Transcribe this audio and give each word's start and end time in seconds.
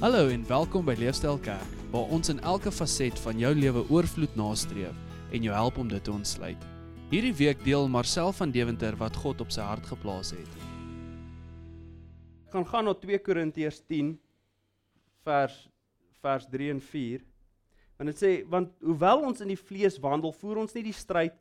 Hallo 0.00 0.30
en 0.32 0.46
welkom 0.48 0.86
by 0.88 0.94
Leefstyl 0.96 1.36
Kerk, 1.44 1.72
waar 1.92 2.08
ons 2.08 2.30
in 2.32 2.38
elke 2.48 2.70
faset 2.72 3.18
van 3.20 3.36
jou 3.36 3.50
lewe 3.52 3.82
oorvloed 3.92 4.32
nastreef 4.32 4.96
en 5.28 5.44
jou 5.44 5.52
help 5.52 5.76
om 5.76 5.90
dit 5.90 6.00
te 6.00 6.08
ontsluit. 6.08 6.62
Hierdie 7.10 7.34
week 7.36 7.60
deel 7.66 7.84
Marcel 7.92 8.32
van 8.32 8.48
Deventer 8.54 8.96
wat 8.96 9.18
God 9.20 9.42
op 9.44 9.52
sy 9.52 9.60
hart 9.60 9.84
geplaas 9.90 10.30
het. 10.32 10.54
Ek 12.48 12.56
gaan 12.56 12.64
gaan 12.70 12.88
na 12.88 12.94
2 12.96 13.20
Korintiërs 13.26 13.82
10 13.92 14.14
vers 15.28 15.58
vers 16.24 16.48
3 16.48 16.72
en 16.78 16.80
4. 16.80 17.20
Want 18.00 18.14
dit 18.14 18.24
sê 18.24 18.32
want 18.48 18.72
hoewel 18.80 19.28
ons 19.28 19.44
in 19.44 19.52
die 19.52 19.60
vlees 19.60 20.00
wandel, 20.00 20.32
voer 20.32 20.62
ons 20.64 20.72
nie 20.80 20.86
die 20.88 20.96
stryd 20.96 21.36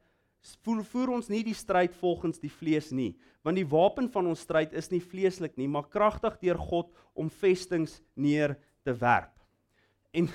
voer, 0.65 0.83
voer 0.83 1.15
ons 1.15 1.31
nie 1.31 1.45
die 1.47 1.55
stryd 1.55 1.95
volgens 2.03 2.43
die 2.43 2.51
vlees 2.51 2.91
nie, 2.91 3.13
want 3.45 3.59
die 3.59 3.67
wapen 3.67 4.09
van 4.11 4.27
ons 4.31 4.43
stryd 4.43 4.73
is 4.77 4.91
nie 4.91 5.01
vleeslik 5.03 5.55
nie, 5.57 5.69
maar 5.71 5.87
kragtig 5.91 6.37
deur 6.41 6.59
God 6.59 6.91
om 7.15 7.31
vestings 7.31 7.99
neer 8.15 8.57
te 8.83 8.95
werp. 8.95 9.35
En 10.15 10.29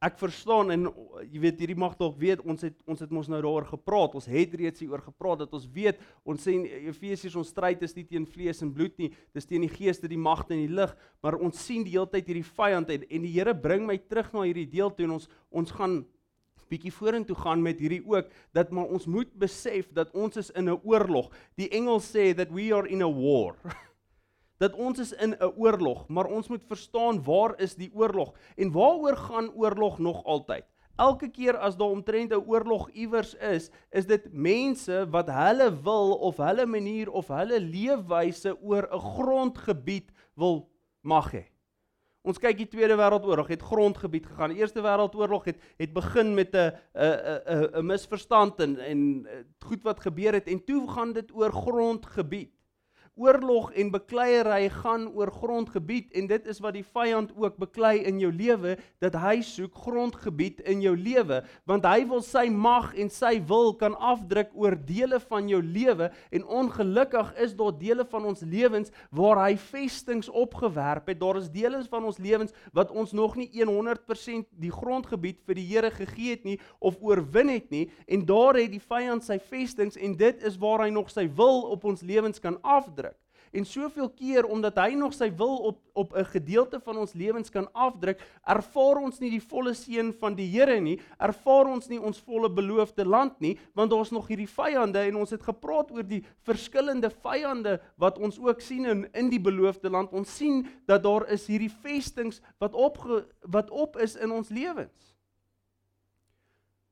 ek 0.00 0.16
verstaan 0.16 0.72
en 0.72 0.86
jy 1.28 1.40
weet 1.42 1.58
hierdie 1.60 1.76
mag 1.76 1.92
dalk 1.98 2.14
weet 2.20 2.40
ons 2.48 2.62
het 2.64 2.76
ons 2.88 3.02
het 3.04 3.10
mos 3.12 3.28
nou 3.28 3.36
daaroor 3.36 3.66
gepraat. 3.68 4.14
Ons 4.16 4.28
het 4.32 4.54
reeds 4.56 4.80
hieroor 4.80 5.02
gepraat 5.04 5.42
dat 5.42 5.52
ons 5.56 5.66
weet 5.74 6.00
ons 6.24 6.40
sê 6.40 6.54
in 6.56 6.64
Efesiërs 6.88 7.36
ons 7.36 7.50
stryd 7.52 7.84
is 7.84 7.92
nie 7.98 8.06
teen 8.08 8.24
vlees 8.24 8.64
en 8.64 8.72
bloed 8.72 8.96
nie, 9.00 9.10
dis 9.36 9.48
teen 9.48 9.66
die 9.66 9.72
geeste, 9.72 10.08
die 10.08 10.20
magte 10.20 10.56
en 10.56 10.62
die 10.64 10.72
lig, 10.72 10.94
maar 11.20 11.36
ons 11.36 11.60
sien 11.60 11.84
die 11.84 11.98
hele 11.98 12.08
tyd 12.08 12.32
hierdie 12.32 12.48
vyand 12.48 12.94
en, 12.96 13.04
en 13.04 13.28
die 13.28 13.34
Here 13.34 13.52
bring 13.52 13.84
my 13.88 13.98
terug 14.08 14.32
na 14.32 14.46
hierdie 14.48 14.68
deel 14.72 14.92
toe 14.96 15.04
en 15.04 15.18
ons 15.18 15.28
ons 15.52 15.76
gaan 15.76 16.00
bietjie 16.70 16.92
vorentoe 16.94 17.36
gaan 17.36 17.62
met 17.62 17.80
hierdie 17.82 18.02
ook 18.06 18.30
dat 18.56 18.70
maar 18.70 18.88
ons 18.88 19.06
moet 19.06 19.30
besef 19.38 19.90
dat 19.92 20.10
ons 20.14 20.36
is 20.36 20.50
in 20.50 20.70
'n 20.70 20.80
oorlog. 20.84 21.30
Die 21.56 21.68
Engels 21.68 22.10
sê 22.10 22.34
that 22.34 22.50
we 22.50 22.72
are 22.74 22.88
in 22.88 23.02
a 23.02 23.10
war. 23.10 23.56
dat 24.62 24.74
ons 24.74 24.98
is 24.98 25.12
in 25.12 25.34
'n 25.34 25.52
oorlog, 25.56 26.08
maar 26.08 26.26
ons 26.26 26.48
moet 26.48 26.64
verstaan 26.68 27.22
waar 27.24 27.54
is 27.60 27.74
die 27.74 27.90
oorlog 27.94 28.34
en 28.56 28.72
waaroor 28.72 29.16
gaan 29.16 29.52
oorlog 29.54 29.98
nog 29.98 30.24
altyd? 30.24 30.64
Elke 31.00 31.30
keer 31.30 31.56
as 31.56 31.76
daar 31.76 31.88
omtrent 31.88 32.32
'n 32.32 32.44
oorlog 32.46 32.90
iewers 32.92 33.34
is, 33.34 33.70
is 33.90 34.06
dit 34.06 34.32
mense 34.32 35.06
wat 35.10 35.30
hulle 35.30 35.70
wil 35.82 36.12
of 36.12 36.36
hulle 36.36 36.66
manier 36.66 37.10
of 37.10 37.28
hulle 37.28 37.60
leefwyse 37.60 38.52
oor 38.62 38.88
'n 38.92 39.00
grondgebied 39.00 40.12
wil 40.34 40.68
mag 41.00 41.32
hê. 41.32 41.44
Ons 42.22 42.38
kyk 42.38 42.58
die 42.58 42.68
Tweede 42.68 42.98
Wêreldoorlog 43.00 43.48
het 43.48 43.62
grondgebied 43.64 44.26
gegaan. 44.28 44.52
Die 44.52 44.60
Eerste 44.60 44.82
Wêreldoorlog 44.84 45.46
het 45.48 45.60
het 45.80 45.92
begin 45.92 46.34
met 46.34 46.52
'n 46.52 46.72
'n 46.92 47.16
'n 47.48 47.68
'n 47.80 47.86
misverstand 47.86 48.60
en 48.60 48.78
en 48.78 49.26
goed 49.64 49.82
wat 49.82 50.00
gebeur 50.00 50.32
het 50.32 50.46
en 50.46 50.64
toe 50.64 50.90
gaan 50.90 51.12
dit 51.12 51.32
oor 51.32 51.52
grondgebied 51.52 52.52
oorlog 53.20 53.72
en 53.76 53.90
bekleierery 53.92 54.68
gaan 54.72 55.08
oor 55.12 55.30
grondgebied 55.34 56.12
en 56.16 56.28
dit 56.30 56.46
is 56.48 56.60
wat 56.64 56.76
die 56.76 56.84
vyand 56.86 57.32
ook 57.36 57.58
beklei 57.60 57.98
in 58.08 58.20
jou 58.22 58.30
lewe 58.32 58.76
dat 59.02 59.16
hy 59.20 59.40
soek 59.44 59.74
grondgebied 59.84 60.62
in 60.70 60.80
jou 60.84 60.94
lewe. 60.96 61.42
Want 61.68 61.84
hy 61.88 62.06
wil 62.08 62.22
sy 62.24 62.46
mag 62.52 62.94
en 62.96 63.10
sy 63.12 63.34
wil 63.50 63.74
kan 63.76 63.96
afdruk 63.96 64.54
oor 64.56 64.76
dele 64.88 65.20
van 65.26 65.50
jou 65.50 65.60
lewe 65.60 66.10
en 66.30 66.46
ongelukkig 66.46 67.34
is 67.44 67.52
daar 67.58 67.76
dele 67.76 68.06
van 68.08 68.30
ons 68.30 68.44
lewens 68.46 68.94
waar 69.10 69.42
hy 69.44 69.56
vestings 69.60 70.30
opgewerp 70.30 71.10
het. 71.12 71.20
Daar 71.20 71.40
is 71.42 71.50
dele 71.52 71.82
van 71.90 72.08
ons 72.08 72.20
lewens 72.22 72.56
wat 72.72 72.90
ons 72.90 73.12
nog 73.12 73.36
nie 73.36 73.50
100% 73.60 74.48
die 74.60 74.72
grondgebied 74.72 75.42
vir 75.44 75.58
die 75.58 75.68
Here 75.70 75.90
gegee 75.92 76.38
het 76.38 76.44
nie 76.48 76.56
of 76.78 76.96
oorwin 77.04 77.52
het 77.52 77.68
nie. 77.70 77.84
En 78.08 78.24
daar 78.26 78.56
het 78.56 78.72
die 78.72 78.82
vyand 78.82 79.24
sy 79.26 79.38
vestings 79.50 79.98
en 80.00 80.16
dit 80.16 80.42
is 80.46 80.56
waar 80.60 80.86
hy 80.86 80.90
nog 80.94 81.10
sy 81.12 81.28
wil 81.36 81.66
op 81.74 81.84
ons 81.84 82.02
lewens 82.06 82.40
kan 82.40 82.56
afdruk 82.62 83.09
En 83.50 83.64
soveel 83.66 84.10
keer 84.14 84.46
omdat 84.46 84.76
hy 84.78 84.94
nog 84.94 85.14
sy 85.14 85.30
wil 85.36 85.56
op 85.70 85.78
op 86.00 86.14
'n 86.16 86.24
gedeelte 86.24 86.80
van 86.80 86.96
ons 86.96 87.12
lewens 87.12 87.50
kan 87.50 87.72
afdruk, 87.72 88.20
ervaar 88.44 88.96
ons 88.96 89.18
nie 89.18 89.30
die 89.30 89.42
volle 89.42 89.74
seën 89.74 90.12
van 90.12 90.34
die 90.34 90.46
Here 90.46 90.80
nie, 90.80 91.00
ervaar 91.18 91.66
ons 91.66 91.88
nie 91.88 92.00
ons 92.00 92.20
volle 92.20 92.50
beloofde 92.50 93.04
land 93.04 93.40
nie, 93.40 93.58
want 93.74 93.90
daar's 93.90 94.10
nog 94.10 94.28
hierdie 94.28 94.48
vyande 94.48 94.98
en 94.98 95.16
ons 95.16 95.30
het 95.30 95.42
gepraat 95.42 95.90
oor 95.90 96.02
die 96.02 96.24
verskillende 96.42 97.10
vyande 97.10 97.80
wat 97.96 98.18
ons 98.18 98.38
ook 98.38 98.60
sien 98.60 98.86
in 98.86 99.08
in 99.12 99.28
die 99.28 99.40
beloofde 99.40 99.90
land. 99.90 100.12
Ons 100.12 100.36
sien 100.36 100.66
dat 100.86 101.02
daar 101.02 101.28
is 101.28 101.46
hierdie 101.46 101.72
vestings 101.82 102.40
wat 102.58 102.74
op 102.74 102.98
wat 103.40 103.70
op 103.70 103.96
is 103.96 104.16
in 104.16 104.30
ons 104.30 104.48
lewens. 104.48 105.09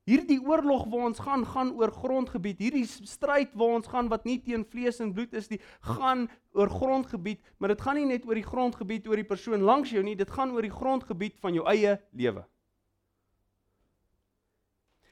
Hierdie 0.09 0.39
oorlog 0.41 0.87
waar 0.89 1.09
ons 1.11 1.21
gaan, 1.21 1.45
gaan 1.45 1.75
oor 1.77 1.93
grondgebied. 1.93 2.61
Hierdie 2.65 2.87
stryd 2.89 3.53
waar 3.53 3.77
ons 3.77 3.89
gaan 3.93 4.09
wat 4.09 4.25
nie 4.25 4.39
teen 4.41 4.65
vlees 4.65 5.03
en 5.05 5.13
bloed 5.13 5.35
is 5.37 5.51
nie, 5.53 5.61
gaan 5.85 6.29
oor 6.57 6.73
grondgebied, 6.73 7.43
maar 7.59 7.75
dit 7.75 7.83
gaan 7.85 8.01
nie 8.01 8.09
net 8.09 8.25
oor 8.25 8.39
die 8.39 8.47
grondgebied 8.47 9.09
oor 9.09 9.21
die 9.21 9.29
persoon 9.29 9.67
langs 9.69 9.93
jou 9.93 10.03
nie, 10.03 10.17
dit 10.17 10.31
gaan 10.33 10.55
oor 10.57 10.65
die 10.65 10.73
grondgebied 10.73 11.37
van 11.45 11.59
jou 11.59 11.67
eie 11.69 11.99
lewe 12.17 12.47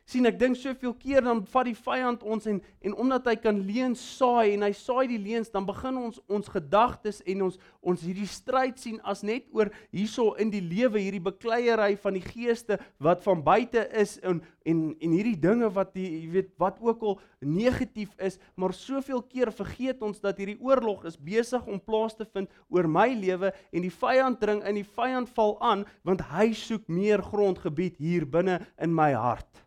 sien 0.06 0.26
ek 0.28 0.36
dink 0.38 0.54
soveel 0.58 0.94
keer 0.94 1.24
dan 1.26 1.40
vat 1.50 1.66
die 1.66 1.74
vyand 1.74 2.22
ons 2.22 2.46
en 2.46 2.60
en 2.86 2.92
omdat 3.02 3.26
hy 3.26 3.34
kan 3.42 3.56
leuns 3.66 4.02
saai 4.16 4.52
en 4.54 4.62
hy 4.62 4.70
saai 4.78 5.08
die 5.10 5.18
leuns 5.18 5.50
dan 5.50 5.66
begin 5.66 5.98
ons 5.98 6.20
ons 6.30 6.50
gedagtes 6.52 7.18
en 7.26 7.48
ons 7.48 7.56
ons 7.82 8.04
hierdie 8.06 8.28
stryd 8.30 8.78
sien 8.78 9.00
as 9.02 9.24
net 9.26 9.48
oor 9.50 9.72
hierso 9.90 10.28
in 10.42 10.52
die 10.54 10.62
lewe 10.62 11.02
hierdie 11.02 11.24
bekleierery 11.26 11.96
van 12.04 12.14
die 12.14 12.22
geeste 12.22 12.78
wat 13.02 13.26
van 13.26 13.42
buite 13.42 13.82
is 13.98 14.14
en 14.22 14.44
en 14.66 14.86
en 14.94 15.18
hierdie 15.18 15.36
dinge 15.42 15.72
wat 15.74 15.92
die, 15.98 16.06
jy 16.06 16.30
weet 16.38 16.54
wat 16.62 16.78
ook 16.82 17.02
al 17.02 17.18
negatief 17.42 18.14
is 18.22 18.38
maar 18.54 18.74
soveel 18.78 19.24
keer 19.26 19.50
vergeet 19.50 20.06
ons 20.06 20.22
dat 20.22 20.38
hierdie 20.38 20.60
oorlog 20.62 21.02
is 21.10 21.18
besig 21.18 21.66
om 21.66 21.82
plaas 21.82 22.14
te 22.14 22.30
vind 22.30 22.50
oor 22.70 22.86
my 22.86 23.10
lewe 23.10 23.50
en 23.72 23.82
die 23.82 23.94
vyand 23.98 24.38
dring 24.38 24.62
in 24.62 24.78
die 24.78 24.86
vyand 24.86 25.34
val 25.34 25.56
aan 25.58 25.86
want 26.06 26.22
hy 26.30 26.52
soek 26.54 26.86
meer 26.86 27.26
grondgebied 27.26 27.98
hier 27.98 28.26
binne 28.26 28.60
in 28.78 28.94
my 28.94 29.10
hart 29.18 29.65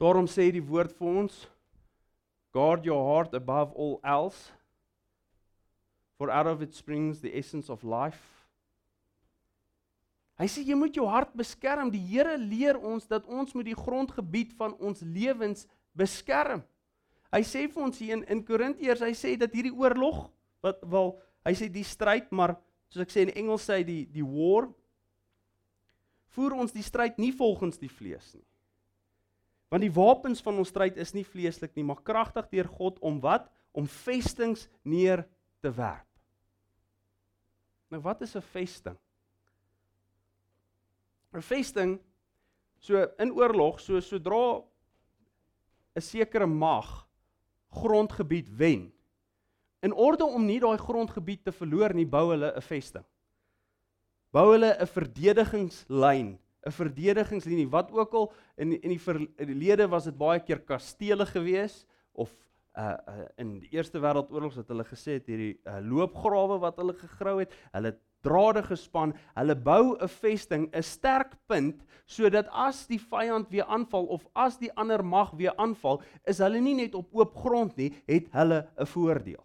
Daarom 0.00 0.24
sê 0.30 0.48
die 0.48 0.64
woord 0.64 0.94
vir 0.96 1.08
ons 1.22 1.42
guard 2.56 2.86
your 2.88 3.04
heart 3.04 3.34
above 3.36 3.74
all 3.76 3.98
else 4.02 4.48
for 6.16 6.32
out 6.32 6.46
of 6.46 6.62
it 6.64 6.74
springs 6.74 7.20
the 7.20 7.32
essence 7.36 7.68
of 7.68 7.84
life. 7.84 8.20
Hy 10.40 10.48
sê 10.48 10.64
jy 10.64 10.76
moet 10.76 10.96
jou 10.96 11.04
hart 11.04 11.34
beskerm. 11.36 11.92
Die 11.92 12.00
Here 12.00 12.38
leer 12.40 12.80
ons 12.80 13.04
dat 13.08 13.28
ons 13.28 13.52
moet 13.52 13.68
die 13.68 13.76
grondgebied 13.76 14.54
van 14.56 14.72
ons 14.80 15.04
lewens 15.04 15.66
beskerm. 15.92 16.64
Hy 17.30 17.42
sê 17.44 17.66
vir 17.68 17.84
ons 17.84 18.00
hier 18.00 18.16
in 18.16 18.24
in 18.32 18.40
Korintiërs, 18.44 19.04
hy 19.04 19.12
sê 19.14 19.36
dat 19.38 19.52
hierdie 19.52 19.76
oorlog 19.76 20.30
wat 20.64 20.80
wel 20.80 21.12
hy 21.44 21.52
sê 21.56 21.68
die 21.72 21.84
stryd, 21.84 22.32
maar 22.32 22.56
soos 22.88 23.04
ek 23.04 23.12
sê 23.12 23.28
in 23.28 23.36
Engels 23.36 23.68
sê 23.68 23.82
die 23.84 24.06
die 24.08 24.24
war 24.24 24.70
voer 26.32 26.56
ons 26.62 26.72
die 26.72 26.84
stryd 26.86 27.20
nie 27.20 27.32
volgens 27.36 27.76
die 27.78 27.90
vlees 27.90 28.32
nie. 28.32 28.46
Want 29.70 29.86
die 29.86 29.94
wapens 29.94 30.42
van 30.42 30.58
ons 30.58 30.72
stryd 30.72 30.98
is 30.98 31.14
nie 31.14 31.24
vleeslik 31.24 31.76
nie, 31.78 31.86
maar 31.86 32.02
kragtig 32.02 32.48
deur 32.50 32.68
God 32.74 32.98
om 33.06 33.20
wat? 33.22 33.46
Om 33.70 33.86
vestings 33.86 34.66
neer 34.82 35.22
te 35.62 35.70
werp. 35.70 36.06
Nou 37.90 38.02
wat 38.02 38.22
is 38.22 38.34
'n 38.36 38.42
vesting? 38.42 38.98
'n 41.32 41.42
Vesting 41.42 42.00
so 42.80 43.06
in 43.18 43.32
oorlog, 43.32 43.80
so 43.80 44.00
sodra 44.00 44.62
'n 45.94 46.00
sekere 46.00 46.46
mag 46.46 47.06
grondgebied 47.70 48.48
wen. 48.48 48.92
In 49.82 49.92
orde 49.92 50.24
om 50.24 50.46
nie 50.46 50.60
daai 50.60 50.78
grondgebied 50.78 51.44
te 51.44 51.52
verloor 51.52 51.94
nie, 51.94 52.06
bou 52.06 52.30
hulle 52.30 52.52
'n 52.56 52.62
vesting. 52.62 53.04
Bou 54.32 54.52
hulle 54.52 54.76
'n 54.78 54.86
verdedigingslyn 54.86 56.38
'n 56.66 56.72
verdedigingslinie 56.72 57.68
wat 57.68 57.92
ook 57.92 58.12
al 58.14 58.32
in 58.56 58.72
in 58.80 58.90
die 58.90 59.00
verlede 59.00 59.88
was 59.88 60.04
dit 60.04 60.16
baie 60.16 60.40
keer 60.40 60.60
kastele 60.60 61.26
gewees 61.26 61.86
of 62.12 62.34
uh, 62.76 62.94
uh 63.08 63.24
in 63.36 63.58
die 63.60 63.72
Eerste 63.72 64.00
Wêreldoorlog 64.00 64.60
het 64.60 64.68
hulle 64.68 64.84
gesê 64.84 65.18
het 65.18 65.26
hierdie 65.26 65.56
uh, 65.64 65.80
loopgrawe 65.80 66.60
wat 66.60 66.76
hulle 66.76 66.94
gegrou 66.94 67.38
het, 67.40 67.52
hulle 67.72 67.96
drade 68.20 68.62
gespan, 68.66 69.14
hulle 69.34 69.56
bou 69.56 69.96
'n 69.96 70.08
vesting, 70.08 70.68
'n 70.72 70.82
sterk 70.82 71.36
punt 71.46 71.84
sodat 72.06 72.48
as 72.52 72.86
die 72.86 73.00
vyand 73.00 73.48
weer 73.50 73.64
aanval 73.64 74.06
of 74.06 74.26
as 74.34 74.58
die 74.58 74.72
ander 74.76 75.04
mag 75.04 75.30
weer 75.32 75.56
aanval, 75.56 76.02
is 76.26 76.38
hulle 76.38 76.60
nie 76.60 76.74
net 76.74 76.94
op 76.94 77.08
oop 77.12 77.36
grond 77.36 77.76
nie, 77.76 77.92
het 78.06 78.28
hulle 78.32 78.68
'n 78.76 78.86
voordeel. 78.86 79.44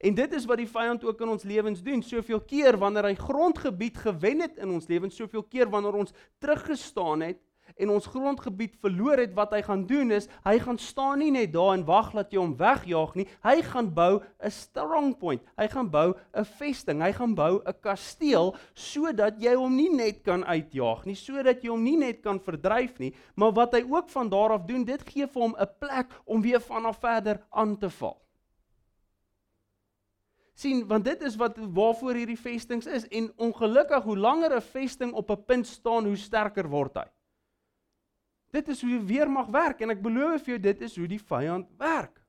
En 0.00 0.14
dit 0.16 0.32
is 0.32 0.46
wat 0.48 0.56
die 0.56 0.70
vyand 0.70 1.02
ook 1.04 1.20
in 1.20 1.28
ons 1.28 1.42
lewens 1.44 1.82
doen. 1.84 2.00
Soveel 2.02 2.40
keer 2.40 2.78
wanneer 2.80 3.10
hy 3.10 3.16
grondgebied 3.20 3.98
gewen 4.00 4.40
het 4.40 4.56
in 4.56 4.72
ons 4.72 4.88
lewens, 4.88 5.16
soveel 5.16 5.44
keer 5.44 5.68
wanneer 5.68 5.98
ons 6.00 6.14
teruggestaan 6.40 7.26
het 7.28 7.40
en 7.76 7.92
ons 7.92 8.06
grondgebied 8.10 8.72
verloor 8.82 9.20
het, 9.22 9.34
wat 9.36 9.52
hy 9.54 9.60
gaan 9.62 9.84
doen 9.86 10.10
is, 10.16 10.26
hy 10.42 10.56
gaan 10.60 10.78
staan 10.80 11.20
nie 11.22 11.30
net 11.30 11.52
daar 11.54 11.74
en 11.76 11.84
wag 11.86 12.08
dat 12.16 12.32
jy 12.32 12.40
hom 12.40 12.56
wegjaag 12.58 13.12
nie. 13.16 13.26
Hy 13.44 13.60
gaan 13.68 13.92
bou 13.94 14.22
'n 14.42 14.50
strong 14.50 15.12
point. 15.18 15.42
Hy 15.56 15.68
gaan 15.68 15.90
bou 15.90 16.14
'n 16.34 16.44
vesting. 16.44 17.02
Hy 17.02 17.12
gaan 17.12 17.34
bou 17.34 17.60
'n 17.60 17.74
kasteel 17.80 18.56
sodat 18.74 19.40
jy 19.40 19.54
hom 19.54 19.76
nie 19.76 19.92
net 19.92 20.24
kan 20.24 20.44
uitjaag 20.44 21.04
nie, 21.06 21.14
sodat 21.14 21.62
jy 21.62 21.68
hom 21.70 21.84
nie 21.84 21.96
net 21.96 22.22
kan 22.22 22.40
verdryf 22.40 22.98
nie, 22.98 23.14
maar 23.36 23.52
wat 23.52 23.72
hy 23.72 23.84
ook 23.88 24.08
van 24.08 24.28
daar 24.28 24.50
af 24.50 24.66
doen, 24.66 24.84
dit 24.84 25.02
gee 25.02 25.26
vir 25.26 25.42
hom 25.42 25.54
'n 25.58 25.68
plek 25.78 26.08
om 26.24 26.42
weer 26.42 26.60
vanaf 26.60 26.98
verder 26.98 27.40
aan 27.50 27.78
te 27.78 27.90
val 27.90 28.16
sien 30.60 30.84
want 30.88 31.04
dit 31.04 31.22
is 31.26 31.36
wat 31.40 31.56
waarvoor 31.58 32.20
hierdie 32.20 32.38
vestings 32.38 32.86
is 32.86 33.06
en 33.08 33.30
ongelukkig 33.36 34.04
hoe 34.04 34.18
langer 34.18 34.56
'n 34.56 34.68
vesting 34.72 35.12
op 35.12 35.30
'n 35.30 35.44
punt 35.44 35.66
staan 35.66 36.04
hoe 36.04 36.16
sterker 36.16 36.68
word 36.68 36.94
hy. 36.94 37.08
Dit 38.50 38.68
is 38.68 38.82
hoe 38.82 38.98
weermag 39.04 39.46
werk 39.46 39.80
en 39.80 39.90
ek 39.90 40.02
beloof 40.02 40.42
vir 40.42 40.58
jou 40.58 40.62
dit 40.62 40.80
is 40.80 40.96
hoe 40.96 41.06
die 41.06 41.22
vyand 41.22 41.68
werk. 41.78 42.20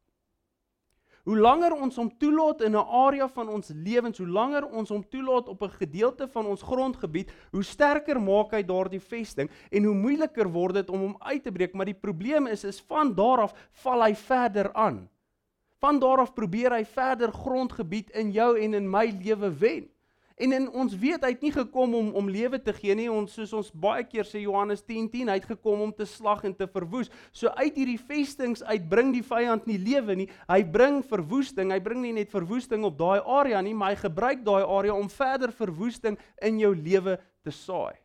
Hoe 1.24 1.38
langer 1.38 1.74
ons 1.74 1.96
hom 1.96 2.10
toelaat 2.18 2.62
in 2.62 2.76
'n 2.76 2.88
area 3.06 3.28
van 3.28 3.50
ons 3.50 3.70
lewens, 3.70 4.18
hoe 4.18 4.28
langer 4.28 4.66
ons 4.66 4.90
hom 4.90 5.04
toelaat 5.10 5.48
op 5.48 5.62
'n 5.62 5.70
gedeelte 5.70 6.28
van 6.28 6.46
ons 6.46 6.62
grondgebied, 6.62 7.32
hoe 7.52 7.64
sterker 7.64 8.22
maak 8.22 8.52
hy 8.52 8.64
daardie 8.64 9.00
vesting 9.00 9.50
en 9.72 9.84
hoe 9.84 9.96
moeiliker 9.96 10.48
word 10.48 10.74
dit 10.74 10.90
om 10.90 11.00
hom 11.00 11.16
uit 11.20 11.44
te 11.44 11.52
breek, 11.52 11.74
maar 11.74 11.86
die 11.86 12.02
probleem 12.02 12.48
is 12.48 12.64
is 12.64 12.82
van 12.82 13.16
daar 13.16 13.42
af 13.42 13.54
val 13.72 14.04
hy 14.04 14.16
verder 14.16 14.74
aan. 14.74 15.10
Van 15.82 15.98
daar 16.00 16.22
af 16.22 16.36
probeer 16.38 16.76
hy 16.76 16.84
verder 16.86 17.32
grondgebied 17.34 18.12
in 18.14 18.30
jou 18.32 18.54
en 18.62 18.78
in 18.78 18.90
my 18.90 19.08
lewe 19.24 19.50
wen. 19.58 19.88
En 20.42 20.54
in 20.56 20.68
ons 20.74 20.94
weet 20.98 21.22
hy 21.22 21.30
het 21.36 21.44
nie 21.46 21.52
gekom 21.54 21.94
om 21.98 22.08
om 22.18 22.30
lewe 22.30 22.58
te 22.62 22.74
gee 22.74 22.94
nie. 22.98 23.08
Ons 23.12 23.36
soos 23.38 23.52
ons 23.58 23.72
baie 23.84 24.04
keer 24.10 24.26
sê 24.26 24.42
Johannes 24.42 24.82
10:10, 24.82 25.10
10, 25.14 25.30
hy 25.30 25.38
het 25.38 25.50
gekom 25.52 25.84
om 25.86 25.94
te 25.94 26.06
slag 26.10 26.44
en 26.50 26.56
te 26.58 26.68
verwoes. 26.70 27.12
So 27.32 27.52
uit 27.60 27.78
hierdie 27.78 28.00
vestings 28.00 28.64
uitbring 28.64 29.12
die 29.14 29.26
vyand 29.26 29.68
nie 29.70 29.78
lewe 29.82 30.16
nie. 30.18 30.30
Hy 30.50 30.64
bring 30.64 31.02
verwoesting. 31.06 31.74
Hy 31.74 31.80
bring 31.80 32.02
nie 32.02 32.14
net 32.18 32.34
verwoesting 32.34 32.86
op 32.86 32.98
daai 32.98 33.22
area 33.22 33.62
nie, 33.62 33.74
maar 33.78 33.94
hy 33.94 34.02
gebruik 34.02 34.46
daai 34.46 34.64
area 34.64 34.98
om 34.98 35.10
verder 35.10 35.54
verwoesting 35.54 36.18
in 36.42 36.60
jou 36.60 36.74
lewe 36.76 37.20
te 37.44 37.54
saai. 37.54 37.98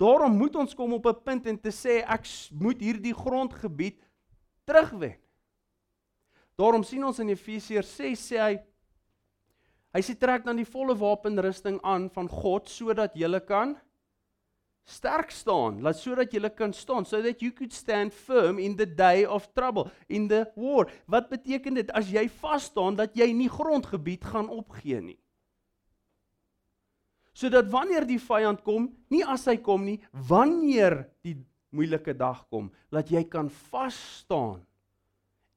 Daarom 0.00 0.36
moet 0.36 0.56
ons 0.56 0.74
kom 0.74 0.92
op 0.92 1.06
'n 1.06 1.22
punt 1.24 1.46
en 1.46 1.58
te 1.58 1.70
sê 1.70 2.04
ek 2.04 2.24
moet 2.52 2.80
hierdie 2.80 3.14
grondgebied 3.14 4.00
terugwen. 4.66 5.23
Daarom 6.58 6.84
sien 6.86 7.02
ons 7.04 7.18
in 7.18 7.32
Efesiërs 7.34 7.96
6 7.98 8.28
sê 8.30 8.40
hy 8.42 8.54
Hy 9.94 10.00
sê 10.02 10.16
trek 10.18 10.42
dan 10.42 10.58
die 10.58 10.66
volle 10.66 10.96
wapenrusting 10.98 11.76
aan 11.86 12.08
van 12.10 12.26
God 12.26 12.66
sodat 12.66 13.14
jy 13.14 13.30
kan 13.46 13.76
sterk 14.84 15.30
staan, 15.30 15.78
laat 15.86 16.00
sodat 16.00 16.34
jy 16.34 16.50
kan 16.50 16.74
staan, 16.74 17.06
so 17.06 17.22
that 17.22 17.40
you 17.40 17.52
could 17.54 17.72
stand 17.72 18.12
firm 18.12 18.58
in 18.58 18.74
the 18.76 18.86
day 18.86 19.24
of 19.24 19.46
trouble, 19.54 19.86
in 20.08 20.26
the 20.28 20.44
war. 20.56 20.90
Wat 21.06 21.30
beteken 21.30 21.78
dit 21.78 21.94
as 21.94 22.10
jy 22.10 22.26
vas 22.42 22.66
staan 22.72 22.98
dat 22.98 23.14
jy 23.14 23.30
nie 23.32 23.48
grondgebied 23.48 24.26
gaan 24.26 24.50
opgee 24.50 25.00
nie? 25.00 25.18
Sodat 27.34 27.70
wanneer 27.70 28.02
die 28.06 28.18
vyand 28.18 28.66
kom, 28.66 28.90
nie 29.10 29.22
as 29.22 29.46
hy 29.46 29.56
kom 29.62 29.86
nie, 29.86 30.00
wanneer 30.10 31.04
die 31.22 31.38
moeilike 31.74 32.18
dag 32.18 32.42
kom, 32.50 32.68
laat 32.90 33.14
jy 33.14 33.24
kan 33.30 33.46
vas 33.70 33.96
staan 34.20 34.58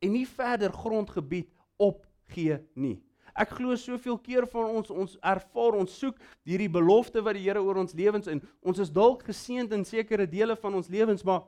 en 0.03 0.13
nie 0.13 0.25
verder 0.29 0.73
grondgebied 0.73 1.49
opgee 1.81 2.59
nie. 2.75 2.97
Ek 3.38 3.51
glo 3.59 3.75
soveel 3.77 4.17
keer 4.23 4.47
van 4.49 4.71
ons 4.79 4.89
ons 4.89 5.13
ervaar 5.21 5.77
ons 5.77 5.94
soek 5.99 6.17
hierdie 6.47 6.71
belofte 6.73 7.21
wat 7.21 7.38
die 7.38 7.45
Here 7.45 7.61
oor 7.61 7.77
ons 7.83 7.94
lewens 7.97 8.29
in. 8.31 8.41
Ons 8.65 8.81
is 8.81 8.94
dalk 8.94 9.27
geseënd 9.27 9.75
in 9.77 9.85
sekere 9.85 10.25
dele 10.29 10.57
van 10.57 10.79
ons 10.79 10.89
lewens, 10.89 11.21
maar 11.25 11.45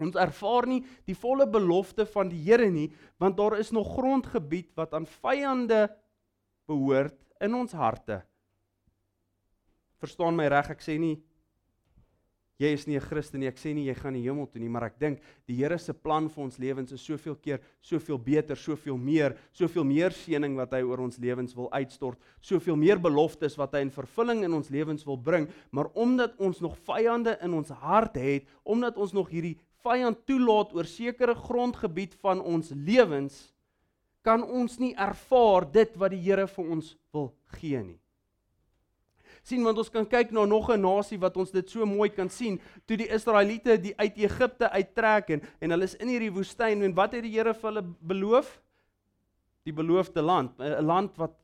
ons 0.00 0.18
ervaar 0.18 0.66
nie 0.66 0.80
die 1.06 1.14
volle 1.14 1.46
belofte 1.46 2.06
van 2.10 2.32
die 2.32 2.40
Here 2.48 2.70
nie, 2.72 2.88
want 3.22 3.38
daar 3.38 3.58
is 3.60 3.70
nog 3.70 3.94
grondgebied 3.94 4.72
wat 4.78 4.96
aan 4.96 5.06
vyande 5.20 5.86
behoort 6.66 7.18
in 7.40 7.54
ons 7.54 7.72
harte. 7.78 8.22
Verstaan 10.00 10.34
my 10.34 10.48
reg, 10.50 10.72
ek 10.72 10.82
sê 10.82 10.96
nie 10.98 11.18
jy 12.60 12.74
is 12.76 12.86
nie 12.86 12.96
'n 12.96 13.00
Christen 13.00 13.40
nie. 13.40 13.48
Ek 13.48 13.56
sê 13.56 13.74
nie 13.74 13.86
jy 13.86 13.94
gaan 13.94 14.14
die 14.14 14.22
hemel 14.22 14.46
toe 14.46 14.60
nie, 14.60 14.68
maar 14.68 14.84
ek 14.84 14.98
dink 14.98 15.20
die 15.46 15.56
Here 15.56 15.78
se 15.78 15.92
plan 15.92 16.28
vir 16.28 16.44
ons 16.44 16.58
lewens 16.58 16.92
is 16.92 17.00
soveel 17.00 17.36
keer 17.36 17.60
soveel 17.80 18.18
beter, 18.18 18.56
soveel 18.56 18.98
meer, 18.98 19.36
soveel 19.52 19.84
meer 19.84 20.10
seëning 20.10 20.56
wat 20.56 20.72
hy 20.72 20.82
oor 20.82 21.00
ons 21.00 21.18
lewens 21.18 21.54
wil 21.54 21.70
uitstort, 21.72 22.18
soveel 22.40 22.76
meer 22.76 22.98
beloftes 22.98 23.56
wat 23.56 23.72
hy 23.72 23.80
in 23.80 23.90
vervulling 23.90 24.44
in 24.44 24.52
ons 24.52 24.70
lewens 24.70 25.04
wil 25.06 25.16
bring, 25.16 25.48
maar 25.72 25.88
omdat 25.94 26.36
ons 26.38 26.60
nog 26.60 26.76
vyande 26.76 27.38
in 27.42 27.54
ons 27.54 27.70
hart 27.70 28.16
het, 28.16 28.46
omdat 28.64 28.96
ons 28.96 29.12
nog 29.12 29.30
hierdie 29.30 29.58
vyand 29.82 30.26
toelaat 30.26 30.74
oor 30.74 30.84
sekere 30.84 31.34
grondgebied 31.34 32.14
van 32.20 32.40
ons 32.40 32.70
lewens, 32.70 33.54
kan 34.22 34.42
ons 34.42 34.78
nie 34.78 34.94
ervaar 34.94 35.64
dit 35.72 35.96
wat 35.96 36.10
die 36.10 36.20
Here 36.20 36.46
vir 36.46 36.64
ons 36.64 36.96
wil 37.12 37.34
gee 37.56 37.82
nie 37.82 37.99
sien 39.42 39.64
want 39.64 39.78
ons 39.78 39.90
kan 39.90 40.06
kyk 40.06 40.32
na 40.32 40.44
nog 40.44 40.70
'n 40.70 40.80
nasie 40.80 41.18
wat 41.18 41.36
ons 41.36 41.50
dit 41.50 41.70
so 41.70 41.86
mooi 41.86 42.08
kan 42.08 42.28
sien 42.28 42.60
toe 42.86 42.96
die 42.96 43.08
Israeliete 43.08 43.80
die 43.80 43.94
uit 43.96 44.16
Egipte 44.16 44.70
uittrek 44.70 45.30
en 45.30 45.42
en 45.60 45.70
hulle 45.70 45.84
is 45.84 45.94
in 45.94 46.08
hierdie 46.08 46.32
woestyn 46.32 46.82
en 46.82 46.94
wat 46.94 47.12
het 47.12 47.22
die 47.22 47.36
Here 47.36 47.54
vir 47.54 47.70
hulle 47.70 47.84
beloof? 48.00 48.60
Die 49.64 49.72
beloofde 49.72 50.22
land 50.22 50.58
'n 50.58 50.84
land 50.84 51.16
wat 51.16 51.36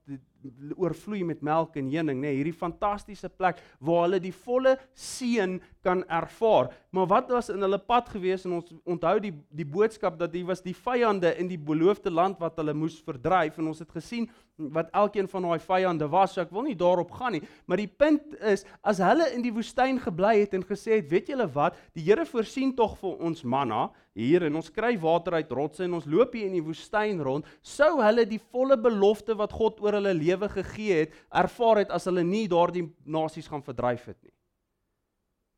oorvloei 0.77 1.25
met 1.27 1.43
melk 1.45 1.77
en 1.81 1.89
honing 1.91 2.19
nê 2.21 2.29
nee, 2.29 2.39
hierdie 2.39 2.57
fantastiese 2.57 3.29
plek 3.33 3.61
waar 3.85 4.07
hulle 4.07 4.21
die 4.23 4.35
volle 4.35 4.77
seën 4.95 5.59
kan 5.87 6.03
ervaar. 6.13 6.73
Maar 6.95 7.09
wat 7.11 7.31
was 7.35 7.51
in 7.53 7.63
hulle 7.65 7.79
pad 7.79 8.11
gewees? 8.15 8.47
En 8.47 8.59
ons 8.61 8.75
onthou 8.85 9.17
die 9.23 9.33
die 9.57 9.69
boodskap 9.69 10.19
dat 10.21 10.35
hier 10.37 10.49
was 10.49 10.65
die 10.65 10.77
vyande 10.77 11.35
in 11.41 11.51
die 11.51 11.61
beloofde 11.61 12.13
land 12.13 12.41
wat 12.43 12.59
hulle 12.61 12.75
moes 12.77 12.99
verdryf 13.07 13.59
en 13.59 13.73
ons 13.73 13.83
het 13.83 13.93
gesien 13.99 14.29
wat 14.57 14.89
elkeen 14.97 15.29
van 15.29 15.45
daai 15.45 15.61
vyande 15.61 16.09
was. 16.09 16.33
So 16.35 16.41
ek 16.41 16.53
wil 16.55 16.65
nie 16.67 16.77
daarop 16.79 17.11
gaan 17.17 17.37
nie, 17.37 17.43
maar 17.69 17.81
die 17.81 17.91
punt 17.91 18.37
is 18.41 18.65
as 18.87 19.01
hulle 19.05 19.29
in 19.35 19.45
die 19.45 19.53
woestyn 19.53 20.01
gebly 20.01 20.39
het 20.41 20.57
en 20.57 20.65
gesê 20.65 20.97
het, 20.97 21.11
weet 21.11 21.29
julle 21.33 21.49
wat, 21.53 21.77
die 21.97 22.05
Here 22.07 22.25
voorsien 22.29 22.73
tog 22.77 22.97
vir 23.01 23.21
ons 23.29 23.45
manna 23.45 23.91
hier 24.17 24.47
en 24.47 24.57
ons 24.57 24.73
kry 24.73 24.95
water 25.01 25.37
uit 25.37 25.53
rotse 25.53 25.85
en 25.85 25.99
ons 25.99 26.09
loop 26.09 26.33
hier 26.37 26.49
in 26.49 26.57
die 26.57 26.65
woestyn 26.65 27.21
rond, 27.25 27.45
sou 27.61 27.99
hulle 28.01 28.25
die 28.29 28.41
volle 28.41 28.79
belofte 28.81 29.37
wat 29.37 29.53
God 29.53 29.83
oor 29.85 29.99
hulle 30.01 30.15
lewe 30.17 30.49
gegee 30.57 31.03
het, 31.05 31.21
ervaar 31.29 31.85
het 31.85 31.93
as 31.93 32.09
hulle 32.09 32.25
nie 32.25 32.47
daardie 32.49 32.87
nasies 33.05 33.51
gaan 33.53 33.65
verdryf 33.65 34.09
het 34.09 34.21
nie. 34.25 34.35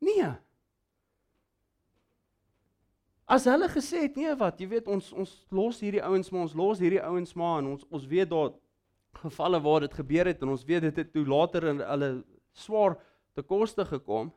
Nee. 0.09 0.31
As 3.29 3.45
hulle 3.45 3.67
gesê 3.69 4.07
het 4.07 4.15
nee 4.17 4.31
wat, 4.39 4.59
jy 4.59 4.67
weet 4.71 4.87
ons 4.89 5.11
ons 5.13 5.35
los 5.53 5.79
hierdie 5.83 6.01
ouens 6.01 6.31
maar 6.33 6.47
ons 6.47 6.55
los 6.57 6.79
hierdie 6.81 7.03
ouens 7.03 7.35
maar 7.37 7.59
en 7.61 7.75
ons 7.75 7.85
ons 7.93 8.07
weet 8.09 8.31
daar 8.31 8.55
gevalle 9.13 9.61
waar 9.61 9.79
dit 9.79 9.93
gebeur 9.93 10.25
het 10.25 10.41
en 10.41 10.49
ons 10.49 10.65
weet 10.65 10.81
dit 10.81 10.95
het 10.95 11.13
toe 11.13 11.25
later 11.25 11.63
in 11.73 11.79
hulle 11.79 12.09
swaar 12.53 12.97
te 13.35 13.41
koste 13.41 13.85
gekom. 13.85 14.31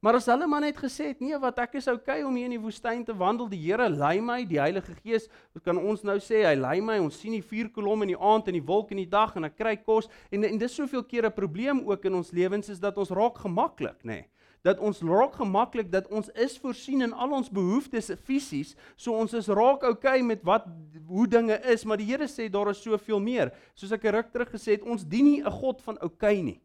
Maar 0.00 0.16
as 0.16 0.26
hulle 0.32 0.46
maar 0.48 0.62
net 0.64 0.78
gesê 0.80 1.10
het, 1.10 1.18
nee, 1.20 1.36
wat 1.38 1.58
ek 1.60 1.74
is 1.76 1.88
okay 1.92 2.22
om 2.24 2.34
hier 2.34 2.48
in 2.48 2.54
die 2.54 2.62
woestyn 2.62 3.02
te 3.04 3.12
wandel, 3.12 3.50
die 3.52 3.60
Here 3.60 3.88
lei 3.92 4.16
my, 4.24 4.38
die 4.48 4.56
Heilige 4.56 4.94
Gees, 5.02 5.28
kan 5.60 5.76
ons 5.76 6.00
nou 6.08 6.16
sê 6.24 6.40
hy 6.46 6.54
lei 6.56 6.78
my. 6.80 6.96
Ons 7.04 7.18
sien 7.20 7.36
die 7.36 7.44
vuur 7.44 7.68
kolom 7.74 8.06
in 8.06 8.14
die 8.14 8.16
aand 8.16 8.48
en 8.48 8.56
die 8.56 8.64
wolk 8.64 8.94
in 8.96 9.02
die 9.02 9.10
dag 9.10 9.36
en 9.36 9.44
ek 9.50 9.58
kry 9.60 9.76
kos 9.76 10.08
en 10.32 10.48
en 10.48 10.60
dis 10.60 10.76
soveel 10.76 11.04
keer 11.04 11.28
'n 11.28 11.36
probleem 11.36 11.84
ook 11.84 12.04
in 12.08 12.14
ons 12.14 12.32
lewens 12.32 12.68
is 12.72 12.80
dat 12.80 12.96
ons 12.96 13.10
raak 13.10 13.36
gemaklik, 13.44 14.00
nê. 14.02 14.24
Nee 14.24 14.28
dat 14.62 14.80
ons 14.80 15.00
raak 15.00 15.38
gemaklik 15.40 15.88
dat 15.92 16.08
ons 16.12 16.28
is 16.36 16.58
voorsien 16.60 17.02
in 17.02 17.12
al 17.12 17.32
ons 17.32 17.48
behoeftes 17.52 18.10
fisies, 18.26 18.74
so 18.96 19.16
ons 19.16 19.32
is 19.36 19.48
raak 19.48 19.86
okay 19.88 20.20
met 20.22 20.42
wat 20.44 20.66
hoe 21.08 21.26
dinge 21.28 21.56
is, 21.72 21.84
maar 21.84 22.00
die 22.00 22.08
Here 22.10 22.28
sê 22.28 22.50
daar 22.52 22.72
is 22.72 22.82
soveel 22.82 23.20
meer. 23.20 23.54
Soos 23.74 23.92
ek 23.92 24.04
'n 24.04 24.14
ruk 24.14 24.32
terug 24.32 24.50
gesê 24.52 24.76
het, 24.76 24.82
ons 24.82 25.04
dien 25.04 25.24
nie 25.24 25.40
'n 25.40 25.50
God 25.50 25.80
van 25.82 26.02
okay 26.02 26.42
nie. 26.42 26.60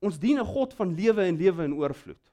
Ons 0.00 0.18
dien 0.18 0.38
'n 0.38 0.44
God 0.44 0.72
van 0.74 0.94
lewe 0.94 1.22
en 1.22 1.36
lewe 1.36 1.64
in 1.64 1.74
oorvloed. 1.74 2.32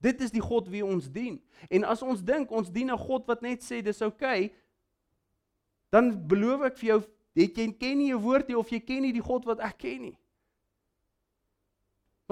Dit 0.00 0.20
is 0.20 0.30
die 0.30 0.42
God 0.42 0.68
wie 0.68 0.84
ons 0.84 1.10
dien. 1.10 1.40
En 1.70 1.84
as 1.84 2.02
ons 2.02 2.22
dink 2.22 2.50
ons 2.50 2.70
dien 2.70 2.90
'n 2.90 2.98
God 2.98 3.26
wat 3.26 3.42
net 3.42 3.62
sê 3.62 3.82
dis 3.82 4.02
okay, 4.02 4.52
dan 5.90 6.26
beloof 6.26 6.62
ek 6.62 6.76
vir 6.78 6.88
jou, 6.88 7.02
jy 7.34 7.46
ken 7.78 7.98
nie 7.98 8.12
'n 8.12 8.20
woord 8.20 8.48
nie 8.48 8.58
of 8.58 8.68
jy 8.68 8.80
ken 8.80 9.02
nie 9.02 9.12
die 9.12 9.22
God 9.22 9.44
wat 9.44 9.60
ek 9.60 9.78
ken 9.78 10.02
nie. 10.02 10.18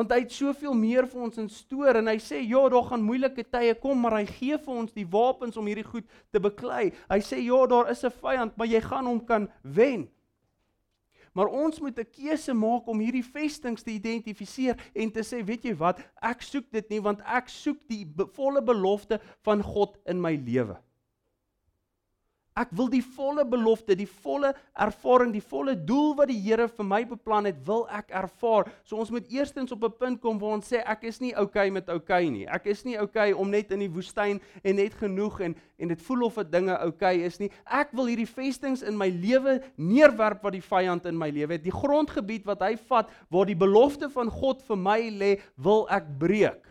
Want 0.01 0.15
hy 0.15 0.23
het 0.23 0.33
soveel 0.33 0.73
meer 0.73 1.05
vir 1.05 1.25
ons 1.27 1.37
in 1.43 1.49
stoor 1.53 1.99
en 2.01 2.07
hy 2.09 2.15
sê 2.25 2.39
ja, 2.41 2.63
daar 2.73 2.87
gaan 2.89 3.03
moeilike 3.05 3.43
tye 3.53 3.75
kom, 3.83 3.99
maar 4.01 4.15
hy 4.17 4.23
gee 4.31 4.57
vir 4.57 4.79
ons 4.81 4.95
die 4.97 5.05
wapens 5.05 5.59
om 5.61 5.67
hierdie 5.69 5.85
goed 5.85 6.07
te 6.33 6.41
beklei. 6.41 6.87
Hy 7.11 7.19
sê 7.21 7.43
ja, 7.45 7.59
daar 7.69 7.91
is 7.93 8.01
'n 8.09 8.11
vyand, 8.23 8.57
maar 8.57 8.67
jy 8.67 8.81
gaan 8.81 9.05
hom 9.05 9.21
kan 9.21 9.51
wen. 9.61 10.09
Maar 11.35 11.53
ons 11.53 11.81
moet 11.81 11.99
'n 11.99 12.09
keuse 12.17 12.55
maak 12.55 12.89
om 12.89 12.99
hierdie 12.99 13.25
vestings 13.25 13.83
te 13.83 13.91
identifiseer 13.91 14.81
en 14.95 15.11
te 15.11 15.21
sê, 15.21 15.45
weet 15.45 15.65
jy 15.65 15.77
wat, 15.77 16.01
ek 16.23 16.41
soek 16.41 16.71
dit 16.73 16.89
nie 16.91 17.01
want 17.01 17.21
ek 17.21 17.49
soek 17.49 17.79
die 17.87 18.09
volle 18.33 18.63
belofte 18.63 19.21
van 19.45 19.63
God 19.63 19.99
in 20.07 20.21
my 20.21 20.35
lewe. 20.35 20.81
Ek 22.61 22.73
wil 22.77 22.91
die 22.93 23.03
volle 23.17 23.45
belofte, 23.49 23.97
die 23.97 24.09
volle 24.09 24.53
ervaring, 24.77 25.33
die 25.33 25.45
volle 25.45 25.75
doel 25.75 26.15
wat 26.19 26.29
die 26.31 26.39
Here 26.41 26.67
vir 26.69 26.87
my 26.87 27.03
beplan 27.09 27.49
het, 27.49 27.59
wil 27.67 27.87
ek 27.95 28.13
ervaar. 28.23 28.69
So 28.85 29.01
ons 29.01 29.13
moet 29.15 29.29
eerstens 29.33 29.73
op 29.73 29.85
'n 29.85 29.99
punt 29.99 30.21
kom 30.21 30.39
waar 30.39 30.59
ons 30.59 30.73
sê 30.73 30.83
ek 30.85 31.05
is 31.05 31.21
nie 31.21 31.35
okay 31.37 31.71
met 31.71 31.89
okay 31.89 32.29
nie. 32.29 32.47
Ek 32.47 32.67
is 32.67 32.85
nie 32.85 32.99
okay 32.99 33.33
om 33.33 33.51
net 33.51 33.73
in 33.73 33.81
die 33.81 33.91
woestyn 33.91 34.41
en 34.65 34.77
net 34.77 34.95
genoeg 34.95 35.41
en 35.41 35.57
en 35.81 35.89
dit 35.89 36.03
voel 36.03 36.23
of 36.27 36.35
dit 36.35 36.53
dinge 36.53 36.77
okay 36.87 37.23
is 37.25 37.39
nie. 37.41 37.51
Ek 37.65 37.93
wil 37.97 38.11
hierdie 38.11 38.29
vestings 38.29 38.83
in 38.83 38.97
my 38.97 39.09
lewe 39.09 39.63
neerwerp 39.77 40.43
wat 40.43 40.53
die 40.53 40.65
vyand 40.65 41.07
in 41.07 41.17
my 41.17 41.31
lewe 41.31 41.57
het. 41.57 41.65
Die 41.65 41.73
grondgebied 41.73 42.45
wat 42.45 42.61
hy 42.61 42.77
vat 42.77 43.11
waar 43.31 43.47
die 43.47 43.57
belofte 43.57 44.11
van 44.13 44.31
God 44.31 44.63
vir 44.63 44.77
my 44.77 45.01
lê, 45.11 45.41
wil 45.57 45.87
ek 45.89 46.05
breek. 46.19 46.70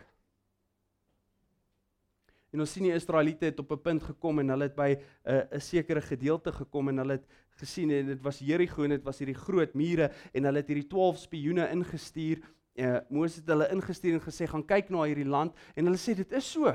En 2.50 2.60
ons 2.64 2.72
sien 2.72 2.82
die 2.82 2.94
Israeliete 2.94 3.46
het 3.46 3.60
op 3.62 3.72
'n 3.72 3.82
punt 3.82 4.02
gekom 4.02 4.38
en 4.38 4.48
hulle 4.48 4.64
het 4.64 4.76
by 4.76 4.90
'n 4.96 5.32
uh, 5.32 5.56
'n 5.56 5.60
sekere 5.60 6.00
gedeelte 6.00 6.52
gekom 6.52 6.88
en 6.88 6.98
hulle 6.98 7.12
het 7.12 7.26
gesien 7.60 7.90
en 7.90 8.06
dit 8.06 8.22
was 8.22 8.38
Jerigo 8.38 8.84
en 8.84 8.90
dit 8.90 9.04
was 9.04 9.18
hierdie 9.18 9.38
groot 9.38 9.74
mure 9.74 10.10
en 10.32 10.44
hulle 10.44 10.58
het 10.58 10.68
hierdie 10.68 10.88
12 10.88 11.18
spioene 11.18 11.68
ingestuur. 11.70 12.40
Uh, 12.74 12.98
Moses 13.10 13.36
het 13.36 13.48
hulle 13.48 13.68
ingestuur 13.70 14.14
en 14.14 14.20
gesê 14.20 14.46
gaan 14.46 14.64
kyk 14.66 14.90
na 14.90 15.04
hierdie 15.04 15.28
land 15.28 15.54
en 15.76 15.84
hulle 15.84 15.98
sê 15.98 16.14
dit 16.14 16.32
is 16.32 16.52
so. 16.52 16.72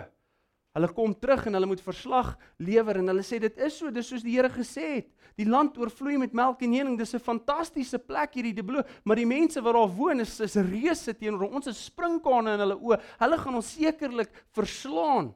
Hulle 0.76 0.90
kom 0.92 1.14
terug 1.16 1.46
en 1.48 1.56
hulle 1.56 1.70
moet 1.72 1.82
verslag 1.82 2.34
lewer 2.60 2.98
en 3.00 3.08
hulle 3.08 3.24
sê 3.24 3.40
dit 3.40 3.62
is 3.64 3.78
so, 3.78 3.92
dis 3.92 4.08
soos 4.12 4.24
die 4.24 4.36
Here 4.36 4.50
gesê 4.52 4.90
het. 4.98 5.08
Die 5.40 5.48
land 5.48 5.78
oorvloei 5.80 6.18
met 6.20 6.36
melk 6.36 6.62
en 6.68 6.74
honing. 6.76 6.98
Dis 7.00 7.16
'n 7.16 7.20
fantastiese 7.20 8.00
plek 8.00 8.36
hierdie 8.36 8.54
die 8.54 8.64
beloof, 8.64 8.86
maar 9.04 9.16
die 9.16 9.26
mense 9.26 9.62
wat 9.62 9.74
daar 9.74 9.88
woon 9.88 10.20
is 10.20 10.40
is 10.40 10.56
reuse 10.56 11.14
teenoor 11.14 11.50
ons 11.50 11.68
is 11.68 11.86
sprinkane 11.86 12.54
in 12.54 12.60
hulle 12.60 12.76
oë. 12.76 13.02
Hulle 13.20 13.38
gaan 13.38 13.56
ons 13.56 13.74
sekerlik 13.74 14.32
verslaan. 14.52 15.34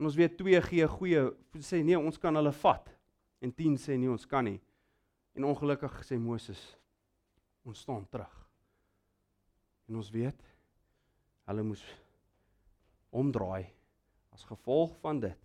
En 0.00 0.08
ons 0.08 0.16
weet 0.16 0.38
2 0.38 0.60
gee 0.64 0.86
goeie 0.88 1.22
sê 1.60 1.82
nee, 1.84 1.98
ons 1.98 2.16
kan 2.16 2.32
hulle 2.32 2.54
vat. 2.62 2.86
En 3.44 3.52
10 3.52 3.76
sê 3.76 3.98
nee, 4.00 4.08
ons 4.08 4.24
kan 4.24 4.46
nie. 4.48 4.56
En 5.36 5.44
ongelukkig 5.50 5.98
sê 6.08 6.16
Moses 6.16 6.62
ons 7.68 7.82
staan 7.84 8.06
terug. 8.08 8.32
En 9.84 10.00
ons 10.00 10.10
weet 10.14 10.40
hulle 11.50 11.66
moes 11.68 11.84
omdraai 13.12 13.68
as 14.32 14.48
gevolg 14.48 14.96
van 15.04 15.20
dit. 15.20 15.36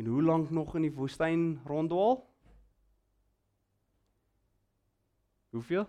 En 0.00 0.08
hoe 0.08 0.22
lank 0.24 0.48
nog 0.50 0.72
in 0.80 0.88
die 0.88 0.94
woestyn 0.96 1.58
ronddwaal? 1.68 2.22
Hoeveel? 5.52 5.84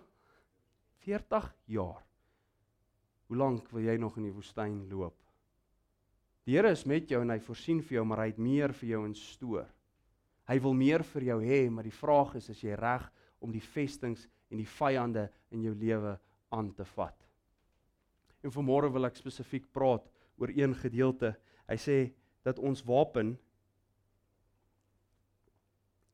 40 1.08 1.54
jaar. 1.64 2.02
Hoe 3.26 3.36
lank 3.40 3.70
wil 3.72 3.88
jy 3.88 3.96
nog 3.96 4.20
in 4.20 4.28
die 4.28 4.36
woestyn 4.36 4.84
loop? 4.92 5.25
Die 6.46 6.54
Here 6.54 6.70
is 6.70 6.84
met 6.86 7.10
jou 7.10 7.18
en 7.24 7.32
hy 7.34 7.40
voorsien 7.42 7.80
vir 7.82 7.98
jou, 7.98 8.04
maar 8.06 8.22
hy 8.22 8.28
het 8.30 8.38
meer 8.38 8.74
vir 8.78 8.92
jou 8.92 9.00
in 9.08 9.14
stoor. 9.18 9.66
Hy 10.46 10.58
wil 10.62 10.76
meer 10.78 11.02
vir 11.02 11.24
jou 11.32 11.38
hê, 11.42 11.64
maar 11.74 11.86
die 11.88 11.94
vraag 11.94 12.36
is 12.38 12.46
as 12.52 12.60
jy 12.62 12.76
reg 12.78 13.08
om 13.42 13.50
die 13.50 13.64
vestings 13.64 14.28
en 14.52 14.60
die 14.62 14.68
vyande 14.76 15.26
in 15.50 15.64
jou 15.66 15.74
lewe 15.74 16.14
aan 16.54 16.70
te 16.78 16.86
vat. 16.94 17.16
En 18.46 18.54
vanmôre 18.54 18.92
wil 18.94 19.08
ek 19.08 19.18
spesifiek 19.18 19.66
praat 19.74 20.06
oor 20.38 20.52
een 20.54 20.76
gedeelte. 20.78 21.32
Hy 21.66 21.78
sê 21.82 21.98
dat 22.46 22.62
ons 22.62 22.84
wapen 22.86 23.34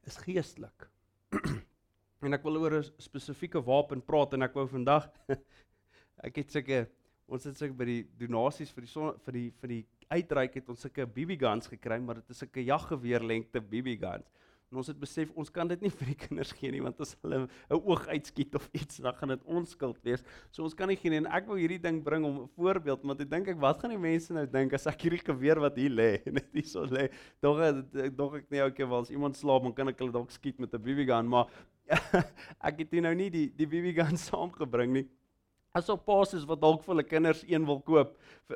is 0.08 0.16
geestelik. 0.24 0.88
en 2.24 2.32
ek 2.32 2.44
wil 2.46 2.56
oor 2.62 2.78
'n 2.80 2.88
spesifieke 3.02 3.60
wapen 3.60 4.00
praat 4.00 4.32
en 4.32 4.48
ek 4.48 4.56
wou 4.56 4.64
vandag 4.70 5.10
ek 6.26 6.40
het 6.40 6.50
seker 6.56 6.88
ons 7.28 7.44
het 7.44 7.56
seker 7.56 7.76
by 7.76 7.84
die 7.84 8.02
donasies 8.20 8.72
vir 8.72 8.84
die 8.86 8.90
son, 8.90 9.18
vir 9.24 9.32
die 9.32 9.50
vir 9.60 9.68
die 9.68 9.84
uitreik 10.12 10.54
het 10.60 10.68
ons 10.68 10.84
sulke 10.84 11.06
BB 11.06 11.38
guns 11.40 11.70
gekry, 11.72 11.98
maar 12.00 12.20
dit 12.20 12.30
is 12.30 12.42
'n 12.42 12.64
jaggeweer 12.72 13.24
lengte 13.24 13.60
BB 13.60 13.98
guns. 14.00 14.28
En 14.72 14.78
ons 14.80 14.88
het 14.88 14.96
besef 14.96 15.28
ons 15.36 15.50
kan 15.52 15.68
dit 15.68 15.82
nie 15.84 15.90
vir 15.92 16.08
die 16.14 16.16
kinders 16.16 16.52
gee 16.56 16.72
nie 16.72 16.80
want 16.80 17.00
as 17.04 17.12
hulle 17.20 17.42
'n 17.44 17.76
oog 17.76 18.06
uitskiet 18.08 18.54
of 18.56 18.68
iets, 18.72 19.02
dan 19.04 19.12
gaan 19.14 19.28
dit 19.28 19.44
onskuld 19.44 19.98
wees. 20.02 20.24
So 20.50 20.62
ons 20.64 20.74
kan 20.74 20.88
nie 20.88 20.96
gee 20.96 21.10
nie 21.10 21.20
en 21.20 21.26
ek 21.26 21.46
wou 21.46 21.58
hierdie 21.60 21.80
ding 21.80 22.02
bring 22.02 22.24
om 22.24 22.42
'n 22.42 22.48
voorbeeld, 22.56 23.04
want 23.04 23.20
ek 23.20 23.30
dink 23.30 23.48
ek 23.48 23.60
wat 23.60 23.80
gaan 23.80 23.90
die 23.90 24.00
mense 24.00 24.32
nou 24.32 24.46
dink 24.46 24.72
as 24.72 24.86
ek 24.86 25.02
hierdie 25.02 25.20
geweer 25.20 25.60
wat 25.60 25.76
hier 25.76 25.90
lê, 25.90 26.22
net 26.32 26.48
hier 26.52 26.64
so 26.64 26.86
lê, 26.86 27.10
dog 27.42 27.60
dog 28.16 28.36
ek 28.36 28.50
nie 28.50 28.62
okay, 28.62 28.86
want 28.86 29.08
as 29.08 29.12
iemand 29.12 29.36
slaap, 29.36 29.62
dan 29.62 29.74
kan 29.74 29.88
ek 29.88 29.98
hulle 29.98 30.12
dalk 30.12 30.30
skiet 30.30 30.58
met 30.58 30.72
'n 30.72 30.80
BB 30.80 31.04
gun, 31.06 31.28
maar 31.28 31.48
ek 32.68 32.78
het 32.78 32.92
nou 32.92 33.14
nie 33.14 33.28
die 33.28 33.52
die 33.52 33.66
BB 33.66 33.92
gun 33.92 34.16
saamgebring 34.30 34.92
nie. 34.92 35.08
As 35.72 35.88
op 35.88 36.02
paas 36.04 36.34
is 36.36 36.42
wat 36.44 36.58
dalk 36.60 36.82
vir 36.84 36.92
hulle 36.92 37.02
kinders 37.08 37.38
een 37.48 37.62
wil 37.64 37.78
koop 37.80 38.10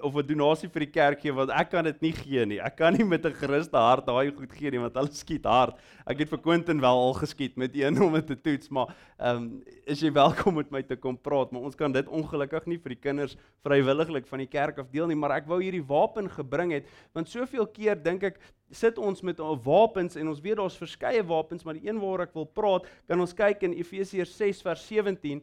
of 0.05 0.17
'n 0.21 0.27
donasie 0.29 0.69
vir 0.69 0.83
die 0.85 0.93
kerk 0.93 1.23
gee 1.23 1.33
want 1.33 1.49
ek 1.49 1.71
kan 1.73 1.85
dit 1.85 2.03
nie 2.03 2.13
gee 2.13 2.45
nie. 2.45 2.59
Ek 2.61 2.77
kan 2.77 2.93
nie 2.93 3.05
met 3.05 3.25
'n 3.25 3.33
geruste 3.33 3.73
hart 3.73 4.05
daai 4.05 4.31
goed 4.37 4.53
gee 4.53 4.71
nie 4.71 4.83
want 4.83 4.93
hulle 4.95 5.09
skiet 5.09 5.47
hard. 5.49 5.79
Ek 6.07 6.19
het 6.19 6.29
vir 6.29 6.39
Quentin 6.39 6.79
wel 6.79 6.93
al 6.93 7.15
geskiet 7.15 7.57
met 7.57 7.75
een 7.75 7.97
om 8.05 8.13
dit 8.13 8.27
te 8.27 8.37
toets, 8.37 8.69
maar 8.69 8.95
ehm 9.19 9.37
um, 9.37 9.63
is 9.87 10.03
jy 10.03 10.13
welkom 10.13 10.57
met 10.57 10.71
my 10.71 10.83
te 10.83 10.97
kom 10.97 11.17
praat, 11.17 11.53
maar 11.53 11.63
ons 11.63 11.75
kan 11.75 11.91
dit 11.91 12.07
ongelukkig 12.07 12.67
nie 12.67 12.79
vir 12.79 12.91
die 12.91 13.01
kinders 13.01 13.37
vrywilliglik 13.65 14.27
van 14.27 14.39
die 14.39 14.53
kerk 14.53 14.79
af 14.79 14.91
deel 14.91 15.07
nie, 15.07 15.17
maar 15.17 15.39
ek 15.41 15.49
wou 15.49 15.63
hierdie 15.63 15.87
wapen 15.89 16.29
gebring 16.29 16.73
het 16.73 16.85
want 17.15 17.29
soveel 17.29 17.67
keer 17.67 17.97
dink 17.97 18.25
ek 18.25 18.41
sit 18.71 18.99
ons 18.99 19.23
met 19.23 19.41
al 19.41 19.57
wapens 19.57 20.17
en 20.17 20.29
ons 20.29 20.41
weet 20.41 20.57
daar's 20.57 20.77
verskeie 20.77 21.25
wapens, 21.25 21.65
maar 21.65 21.81
die 21.81 21.89
een 21.89 21.99
waaroor 21.99 22.29
ek 22.29 22.35
wil 22.35 22.45
praat, 22.45 22.85
kan 23.09 23.21
ons 23.21 23.33
kyk 23.33 23.63
in 23.63 23.73
Efesiërs 23.73 24.37
6 24.37 24.63
vers 24.63 24.87
17 24.87 25.41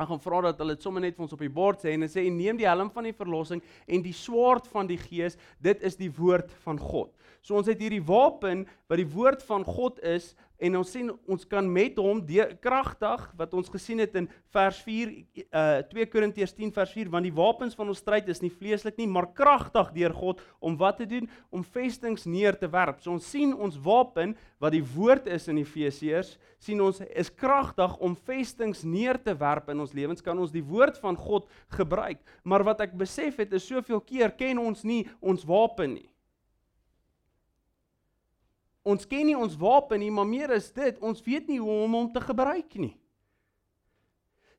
Ek 0.00 0.08
gaan 0.08 0.22
vra 0.24 0.40
dat 0.48 0.60
hulle 0.62 0.74
dit 0.76 0.84
sommer 0.84 1.04
net 1.04 1.16
vir 1.16 1.26
ons 1.26 1.34
op 1.36 1.42
die 1.44 1.52
bord 1.52 1.82
sê 1.82 1.92
en 1.92 2.06
sê 2.08 2.24
neem 2.32 2.56
die 2.58 2.68
helm 2.68 2.88
van 2.94 3.04
die 3.04 3.16
verlossing 3.16 3.60
en 3.86 4.04
die 4.04 4.14
swaard 4.16 4.68
van 4.72 4.88
die 4.88 4.98
gees, 4.98 5.36
dit 5.60 5.82
is 5.84 5.98
die 6.00 6.10
woord 6.16 6.50
van 6.64 6.80
God. 6.80 7.12
So 7.44 7.58
ons 7.58 7.68
het 7.68 7.80
hierdie 7.82 8.02
wapen 8.06 8.64
wat 8.88 9.02
die 9.02 9.08
woord 9.12 9.44
van 9.44 9.66
God 9.66 10.00
is 10.06 10.32
en 10.62 10.78
ons 10.78 10.92
sien 10.94 11.10
ons 11.26 11.44
kan 11.50 11.66
met 11.66 11.96
hom 11.98 12.20
kragtig 12.62 13.24
wat 13.38 13.54
ons 13.58 13.70
gesien 13.72 14.02
het 14.02 14.14
in 14.18 14.28
vers 14.54 14.78
4 14.86 15.10
uh 15.42 15.80
2 15.90 16.06
Korintiërs 16.12 16.54
10 16.54 16.70
vers 16.74 16.92
4 16.94 17.10
want 17.12 17.26
die 17.26 17.34
wapens 17.34 17.74
van 17.78 17.90
ons 17.90 18.02
stryd 18.02 18.28
is 18.30 18.42
nie 18.44 18.52
vleeslik 18.52 18.98
nie 19.00 19.08
maar 19.10 19.30
kragtig 19.34 19.90
deur 19.96 20.14
God 20.14 20.42
om 20.60 20.76
wat 20.78 21.00
te 21.02 21.08
doen 21.08 21.26
om 21.50 21.64
vestings 21.64 22.26
neer 22.26 22.56
te 22.58 22.70
werp. 22.70 23.00
So 23.02 23.14
ons 23.16 23.26
sien 23.26 23.54
ons 23.54 23.78
wapen 23.82 24.36
wat 24.62 24.76
die 24.76 24.84
woord 24.94 25.26
is 25.26 25.48
in 25.50 25.58
Efesiërs 25.62 26.36
sien 26.62 26.80
ons 26.84 27.02
is 27.10 27.32
kragtig 27.34 27.96
om 27.98 28.14
vestings 28.28 28.84
neer 28.86 29.18
te 29.18 29.34
werp 29.34 29.72
in 29.72 29.82
ons 29.82 29.96
lewens 29.96 30.22
kan 30.22 30.38
ons 30.38 30.54
die 30.54 30.64
woord 30.64 31.00
van 31.02 31.18
God 31.18 31.50
gebruik. 31.74 32.22
Maar 32.44 32.66
wat 32.70 32.86
ek 32.86 32.96
besef 32.98 33.42
het 33.42 33.52
is 33.58 33.66
soveel 33.66 34.02
keer 34.06 34.34
ken 34.38 34.62
ons 34.62 34.86
nie 34.86 35.02
ons 35.20 35.46
wapen 35.48 35.98
nie. 35.98 36.11
Ons 38.82 39.06
ken 39.06 39.26
nie 39.26 39.38
ons 39.38 39.54
wapen 39.60 40.00
nie, 40.02 40.10
maar 40.10 40.26
meer 40.26 40.50
is 40.56 40.72
dit, 40.74 40.98
ons 41.00 41.22
weet 41.22 41.46
nie 41.48 41.60
hoe 41.62 41.82
om 41.84 41.94
hom 41.94 42.10
te 42.12 42.20
gebruik 42.20 42.74
nie 42.80 42.96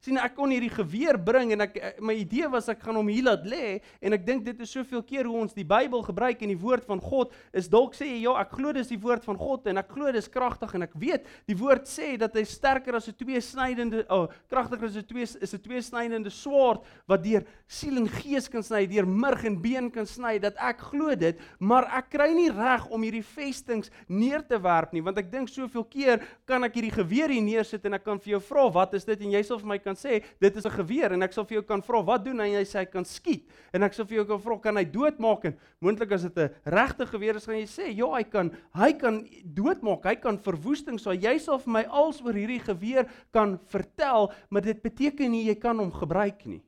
sien 0.04 0.20
ek 0.20 0.36
kon 0.36 0.52
hierdie 0.52 0.72
geweer 0.74 1.16
bring 1.16 1.54
en 1.56 1.64
ek 1.64 1.78
eh, 1.80 1.94
my 2.04 2.16
idee 2.20 2.50
was 2.52 2.68
ek 2.72 2.82
gaan 2.84 2.98
hom 3.00 3.08
hier 3.08 3.24
laat 3.30 3.46
lê 3.48 3.80
en 4.04 4.18
ek 4.18 4.26
dink 4.28 4.44
dit 4.44 4.60
is 4.66 4.74
soveel 4.76 5.04
keer 5.08 5.30
hoe 5.30 5.38
ons 5.46 5.56
die 5.56 5.64
Bybel 5.68 6.04
gebruik 6.04 6.42
en 6.44 6.52
die 6.52 6.60
woord 6.60 6.84
van 6.90 7.00
God 7.00 7.32
is 7.56 7.70
dalk 7.72 7.96
sê 7.96 8.10
jy 8.10 8.20
ja 8.26 8.36
ek 8.42 8.52
glo 8.58 8.74
dis 8.76 8.92
die 8.92 9.00
woord 9.00 9.24
van 9.24 9.40
God 9.40 9.70
en 9.72 9.80
ek 9.80 9.94
glo 9.96 10.12
dis 10.12 10.28
kragtig 10.28 10.76
en 10.76 10.84
ek 10.88 10.98
weet 11.00 11.30
die 11.48 11.56
woord 11.56 11.88
sê 11.88 12.18
dat 12.20 12.36
hy 12.36 12.44
sterker 12.44 13.00
as 13.00 13.08
'n 13.08 13.16
twee 13.16 13.40
snydende 13.40 14.04
oh 14.10 14.28
kragtiger 14.52 14.92
as 14.92 14.98
'n 15.00 15.08
twee 15.08 15.24
is 15.24 15.54
'n 15.54 15.64
twee 15.64 15.82
snydende 15.82 16.30
swaard 16.30 16.84
wat 17.08 17.24
deur 17.24 17.48
siel 17.68 17.98
en 17.98 18.10
gees 18.10 18.50
kan 18.52 18.64
sny 18.64 18.86
deur 18.86 19.08
murg 19.08 19.46
en 19.46 19.56
been 19.62 19.90
kan 19.90 20.06
sny 20.06 20.40
dat 20.40 20.60
ek 20.60 20.84
glo 20.92 21.16
dit 21.16 21.40
maar 21.60 21.88
ek 21.88 22.12
kry 22.12 22.34
nie 22.34 22.52
reg 22.52 22.90
om 22.92 23.02
hierdie 23.02 23.24
vestings 23.24 23.90
neer 24.08 24.44
te 24.44 24.60
werp 24.60 24.92
nie 24.92 25.02
want 25.02 25.18
ek 25.18 25.32
dink 25.32 25.48
soveel 25.48 25.88
keer 25.88 26.20
kan 26.46 26.64
ek 26.64 26.76
hierdie 26.76 26.92
geweer 26.92 27.32
hier 27.32 27.42
neersit 27.42 27.86
en 27.86 27.94
ek 27.94 28.04
kan 28.04 28.20
vir 28.20 28.36
jou 28.36 28.44
vra 28.44 28.74
wat 28.74 28.94
is 28.98 29.06
dit? 29.06 29.22
En 29.24 29.34
jy 29.36 29.42
sal 29.46 29.60
vir 29.62 29.70
my 29.74 29.78
kan 29.82 29.93
kan 29.94 30.02
sê 30.02 30.24
dit 30.42 30.56
is 30.56 30.66
'n 30.66 30.78
geweer 30.82 31.14
en 31.14 31.24
ek 31.24 31.34
sal 31.34 31.46
vir 31.46 31.62
jou 31.62 31.64
kan 31.64 31.82
vra 31.82 32.02
wat 32.02 32.26
doen 32.26 32.40
hy 32.40 32.48
en 32.48 32.60
jy 32.60 32.66
sê 32.66 32.80
hy 32.80 32.86
kan 32.86 33.06
skiet? 33.06 33.46
En 33.74 33.84
ek 33.84 33.94
sal 33.94 34.06
vir 34.06 34.18
jou 34.18 34.26
kan 34.26 34.40
vra 34.40 34.58
kan 34.58 34.78
hy 34.78 34.84
doodmaak? 34.86 35.46
En 35.46 35.58
moontlik 35.82 36.12
as 36.12 36.24
dit 36.24 36.38
'n 36.38 36.50
regte 36.66 37.06
geweer 37.06 37.36
is 37.36 37.46
gaan 37.46 37.60
jy 37.60 37.68
sê 37.68 37.96
ja 37.96 38.08
hy 38.16 38.24
kan 38.24 38.52
hy 38.74 38.94
kan 38.94 39.28
doodmaak 39.46 40.04
hy 40.06 40.16
kan 40.16 40.38
verwoesting 40.38 41.00
so 41.00 41.12
jy 41.12 41.38
sal 41.38 41.60
vir 41.60 41.72
my 41.72 41.84
als 41.84 42.22
oor 42.22 42.34
hierdie 42.34 42.60
geweer 42.60 43.06
kan 43.32 43.60
vertel 43.70 44.32
maar 44.50 44.62
dit 44.62 44.82
beteken 44.82 45.32
nie 45.32 45.46
jy 45.46 45.56
kan 45.56 45.78
hom 45.78 45.92
gebruik 45.92 46.46
nie 46.46 46.62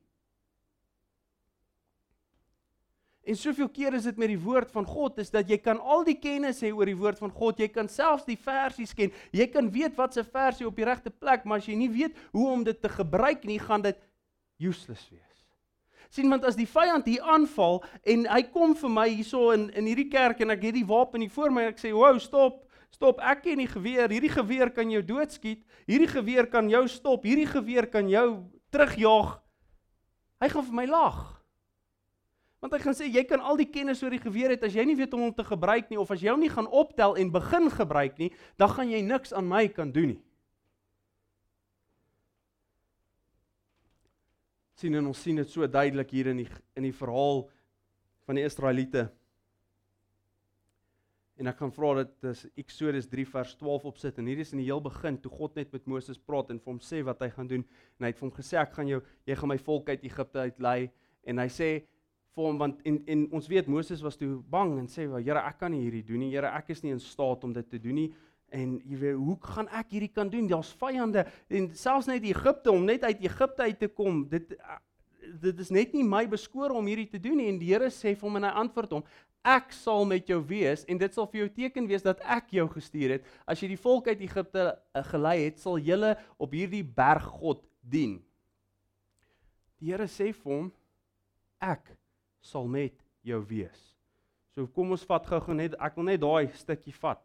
En 3.26 3.36
soveel 3.36 3.70
keer 3.74 3.96
is 3.98 4.06
dit 4.06 4.18
met 4.22 4.30
die 4.30 4.40
woord 4.40 4.70
van 4.72 4.86
God 4.86 5.18
is 5.18 5.32
dat 5.34 5.50
jy 5.50 5.58
kan 5.58 5.80
al 5.82 6.04
die 6.06 6.18
kennis 6.22 6.60
hê 6.62 6.70
oor 6.70 6.86
die 6.86 6.98
woord 6.98 7.18
van 7.18 7.32
God. 7.34 7.58
Jy 7.58 7.72
kan 7.74 7.88
selfs 7.90 8.28
die 8.28 8.38
versies 8.38 8.94
ken. 8.94 9.14
Jy 9.34 9.48
kan 9.50 9.72
weet 9.74 9.96
wat 9.98 10.14
se 10.14 10.24
versie 10.24 10.68
op 10.68 10.78
die 10.78 10.86
regte 10.86 11.10
plek, 11.10 11.46
maar 11.46 11.64
as 11.64 11.70
jy 11.70 11.78
nie 11.80 11.90
weet 11.90 12.14
hoe 12.36 12.46
om 12.52 12.66
dit 12.68 12.78
te 12.82 12.92
gebruik 12.92 13.48
nie, 13.50 13.58
gaan 13.60 13.82
dit 13.82 13.98
useless 14.62 15.08
wees. 15.10 15.42
Sien 16.14 16.30
want 16.30 16.46
as 16.46 16.56
die 16.56 16.70
vyand 16.70 17.10
hier 17.10 17.26
aanval 17.26 17.82
en 18.06 18.28
hy 18.30 18.44
kom 18.54 18.76
vir 18.78 18.94
my 18.94 19.08
hierso 19.10 19.50
in 19.56 19.72
in 19.74 19.90
hierdie 19.90 20.08
kerk 20.12 20.44
en 20.46 20.54
ek 20.54 20.70
het 20.70 20.78
die 20.78 20.86
wapen 20.88 21.26
hier 21.26 21.34
voor 21.34 21.52
my 21.52 21.66
en 21.66 21.74
ek 21.74 21.82
sê, 21.82 21.92
"Wow, 21.92 22.20
stop. 22.20 22.62
Stop. 22.92 23.20
Ek 23.20 23.42
ken 23.44 23.58
die 23.58 23.68
geweer. 23.68 24.08
Hierdie 24.08 24.30
geweer 24.30 24.70
kan 24.70 24.90
jou 24.90 25.02
doodskiet. 25.02 25.66
Hierdie 25.88 26.08
geweer 26.08 26.48
kan 26.48 26.70
jou 26.70 26.88
stop. 26.88 27.24
Hierdie 27.24 27.48
geweer 27.48 27.88
kan 27.88 28.08
jou 28.08 28.46
terugjaag." 28.72 29.42
Hy 30.40 30.50
gaan 30.50 30.66
vir 30.66 30.74
my 30.74 30.86
lag. 30.86 31.45
Want 32.66 32.74
hy 32.74 32.82
gaan 32.82 32.98
sê 32.98 33.08
jy 33.14 33.22
kan 33.30 33.44
al 33.46 33.60
die 33.62 33.70
kennis 33.70 34.02
oor 34.02 34.16
die 34.16 34.24
geweer 34.24 34.56
het 34.56 34.64
as 34.66 34.74
jy 34.74 34.88
nie 34.90 34.98
weet 34.98 35.14
om 35.14 35.28
hom 35.28 35.34
te 35.38 35.46
gebruik 35.46 35.92
nie 35.92 36.02
of 36.02 36.10
as 36.10 36.24
jy 36.24 36.34
hom 36.34 36.42
nie 36.42 36.50
gaan 36.50 36.66
optel 36.66 37.14
en 37.22 37.30
begin 37.30 37.70
gebruik 37.70 38.18
nie, 38.18 38.32
dan 38.58 38.74
gaan 38.74 38.90
jy 38.90 39.04
niks 39.06 39.36
aan 39.38 39.46
my 39.46 39.68
kan 39.70 39.94
doen 39.94 40.16
nie. 40.16 40.22
sien 44.76 44.98
en 45.00 45.08
ons 45.10 45.22
sien 45.24 45.38
dit 45.40 45.50
so 45.50 45.66
duidelik 45.72 46.12
hier 46.14 46.32
in 46.34 46.44
die 46.44 46.50
in 46.76 46.86
die 46.86 46.96
verhaal 46.96 47.46
van 48.28 48.38
die 48.38 48.44
Israeliete. 48.46 49.08
En 51.40 51.50
ek 51.52 51.58
gaan 51.60 51.74
vra 51.76 51.92
dat 52.02 52.12
dis 52.24 52.46
Eksodus 52.60 53.08
3 53.12 53.26
vers 53.28 53.56
12 53.60 53.88
opsit 53.92 54.20
en 54.22 54.28
hier 54.30 54.40
is 54.44 54.54
in 54.56 54.62
die 54.62 54.68
heel 54.68 54.84
begin 54.84 55.18
toe 55.20 55.32
God 55.32 55.58
net 55.60 55.74
met 55.76 55.88
Moses 55.88 56.20
praat 56.20 56.52
en 56.52 56.62
vir 56.62 56.72
hom 56.72 56.80
sê 56.84 57.02
wat 57.08 57.24
hy 57.24 57.32
gaan 57.34 57.50
doen 57.52 57.64
en 57.64 58.08
hy 58.08 58.12
het 58.12 58.20
vir 58.20 58.28
hom 58.28 58.36
gesê 58.36 58.60
ek 58.62 58.76
gaan 58.78 58.92
jou 58.92 59.02
jy 59.28 59.40
gaan 59.40 59.52
my 59.52 59.60
volk 59.66 59.92
uit 59.92 60.08
Egipte 60.08 60.46
uitlei 60.48 60.78
en 61.28 61.44
hy 61.44 61.50
sê 61.52 61.70
vir 62.36 62.44
hom 62.44 62.58
want 62.60 62.82
en 62.88 63.02
en 63.08 63.26
ons 63.40 63.48
weet 63.48 63.68
Moses 63.72 64.04
was 64.04 64.18
toe 64.20 64.36
bang 64.52 64.78
en 64.80 64.88
sê, 64.88 65.08
"Wel 65.08 65.24
Here, 65.24 65.40
ek 65.40 65.60
kan 65.60 65.72
nie 65.72 65.82
hierdie 65.82 66.06
doen 66.06 66.20
nie. 66.20 66.32
Here, 66.32 66.48
ek 66.48 66.70
is 66.70 66.84
nie 66.84 66.92
in 66.92 67.00
staat 67.00 67.44
om 67.44 67.54
dit 67.54 67.70
te 67.70 67.80
doen 67.80 67.96
nie." 67.96 68.14
En 68.50 68.82
jy 68.86 68.98
weet, 68.98 69.16
hoe 69.16 69.38
gaan 69.42 69.68
ek 69.68 69.90
hierdie 69.90 70.12
kan 70.14 70.30
doen? 70.30 70.48
Daar's 70.48 70.74
vyande 70.74 71.26
en 71.50 71.70
selfs 71.76 72.08
net 72.08 72.24
Egipte 72.24 72.72
om 72.72 72.86
net 72.86 73.04
uit 73.04 73.24
Egipte 73.26 73.62
uit 73.62 73.80
te 73.80 73.88
kom. 73.88 74.28
Dit 74.30 74.56
dit 75.42 75.60
is 75.60 75.72
net 75.74 75.94
nie 75.94 76.04
my 76.04 76.28
beskore 76.30 76.74
om 76.74 76.86
hierdie 76.86 77.10
te 77.10 77.20
doen 77.20 77.38
nie 77.38 77.48
en 77.50 77.58
die 77.60 77.72
Here 77.74 77.90
sê 77.90 78.14
vir 78.14 78.28
hom 78.28 78.36
en 78.36 78.44
hy 78.44 78.54
antwoord 78.62 78.92
hom: 78.92 79.04
Ek 79.46 79.74
sal 79.74 80.06
met 80.06 80.30
jou 80.30 80.40
wees 80.48 80.86
en 80.90 80.98
dit 81.02 81.14
sal 81.14 81.28
vir 81.32 81.44
jou 81.44 81.50
teken 81.58 81.88
wees 81.90 82.06
dat 82.06 82.22
ek 82.22 82.54
jou 82.58 82.68
gestuur 82.70 83.18
het. 83.18 83.28
As 83.46 83.62
jy 83.62 83.72
die 83.74 83.82
volk 83.82 84.08
uit 84.08 84.24
Egipte 84.26 84.72
uh, 84.72 85.04
gelei 85.12 85.38
het, 85.44 85.60
sal 85.62 85.78
julle 85.78 86.16
op 86.42 86.54
hierdie 86.54 86.84
berg 86.86 87.28
God 87.42 87.62
dien. 87.82 88.20
Die 89.82 89.92
Here 89.92 90.08
sê 90.10 90.32
vir 90.34 90.52
hom: 90.52 90.72
Ek 91.62 91.94
sal 92.46 92.68
met 92.70 92.94
jou 93.26 93.42
wees. 93.50 93.82
So 94.54 94.70
kom 94.72 94.94
ons 94.96 95.06
vat 95.08 95.26
gou-gou 95.28 95.56
net 95.58 95.76
ek 95.82 95.98
wil 95.98 96.08
net 96.08 96.22
daai 96.22 96.52
stukkie 96.56 96.94
vat. 97.02 97.20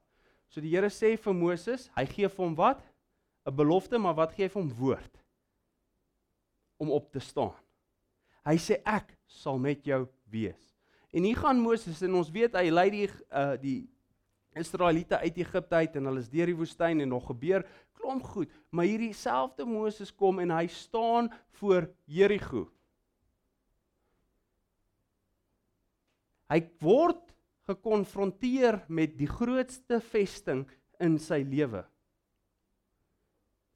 So 0.51 0.63
die 0.65 0.73
Here 0.73 0.91
sê 0.91 1.15
vir 1.21 1.37
Moses, 1.37 1.87
hy 1.95 2.07
gee 2.11 2.29
vir 2.29 2.45
hom 2.45 2.57
wat? 2.59 2.81
'n 3.47 3.55
Belofte, 3.57 3.99
maar 3.99 4.15
wat 4.15 4.35
gee 4.35 4.49
hy 4.49 4.53
vir 4.53 4.63
hom 4.63 4.73
woord? 4.79 5.15
Om 6.81 6.91
op 6.91 7.13
te 7.13 7.21
staan. 7.21 7.55
Hy 8.45 8.57
sê 8.57 8.81
ek 8.85 9.15
sal 9.27 9.59
met 9.59 9.85
jou 9.85 10.07
wees. 10.33 10.75
En 11.13 11.25
hier 11.25 11.37
gaan 11.37 11.61
Moses 11.61 12.03
en 12.03 12.15
ons 12.15 12.31
weet 12.31 12.55
hy 12.55 12.71
lei 12.71 12.91
die 12.91 13.09
uh 13.31 13.57
die 13.61 13.89
Israeliete 14.59 15.19
uit 15.23 15.37
Egipte 15.39 15.79
uit 15.79 15.97
en 15.97 16.09
hulle 16.11 16.21
is 16.25 16.31
deur 16.31 16.51
die 16.51 16.59
woestyn 16.59 17.01
en 17.01 17.13
nog 17.13 17.29
gebeur 17.31 17.63
klomp 18.01 18.25
goed, 18.33 18.51
maar 18.71 18.89
hierdie 18.89 19.15
selfde 19.15 19.67
Moses 19.69 20.11
kom 20.11 20.41
en 20.43 20.51
hy 20.51 20.67
staan 20.73 21.31
voor 21.61 21.87
Jerigo. 22.09 22.67
Hy 26.51 26.61
word 26.83 27.23
gekonfronteer 27.71 28.83
met 28.91 29.15
die 29.19 29.29
grootste 29.31 30.01
vesting 30.03 30.65
in 31.01 31.17
sy 31.23 31.43
lewe. 31.47 31.85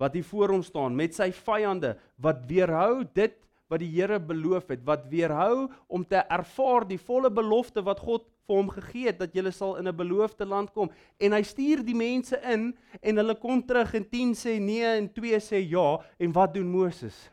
Wat 0.02 0.16
hier 0.16 0.26
voor 0.26 0.56
hom 0.56 0.64
staan 0.66 0.96
met 0.98 1.14
sy 1.14 1.30
vyande 1.32 1.94
wat 2.22 2.42
weerhou 2.50 3.04
dit 3.14 3.38
wat 3.72 3.80
die 3.80 3.90
Here 3.94 4.18
beloof 4.20 4.68
het, 4.74 4.82
wat 4.84 5.06
weerhou 5.08 5.70
om 5.88 6.04
te 6.04 6.20
ervaar 6.20 6.84
die 6.86 7.00
volle 7.00 7.30
belofte 7.32 7.82
wat 7.82 8.02
God 8.04 8.26
vir 8.44 8.58
hom 8.58 8.68
gegee 8.74 9.08
het 9.08 9.22
dat 9.22 9.34
jy 9.34 9.50
sal 9.50 9.78
in 9.80 9.88
'n 9.88 9.96
beloofde 9.96 10.44
land 10.44 10.70
kom. 10.72 10.90
En 11.18 11.32
hy 11.32 11.42
stuur 11.42 11.82
die 11.82 11.94
mense 11.94 12.36
in 12.42 12.76
en 13.02 13.16
hulle 13.16 13.34
kom 13.34 13.62
terug 13.62 13.94
en 13.94 14.04
10 14.04 14.34
sê 14.34 14.60
nee 14.60 14.84
en 14.84 15.08
2 15.08 15.40
sê 15.40 15.64
ja 15.64 15.98
en 16.18 16.32
wat 16.32 16.54
doen 16.54 16.68
Moses? 16.68 17.30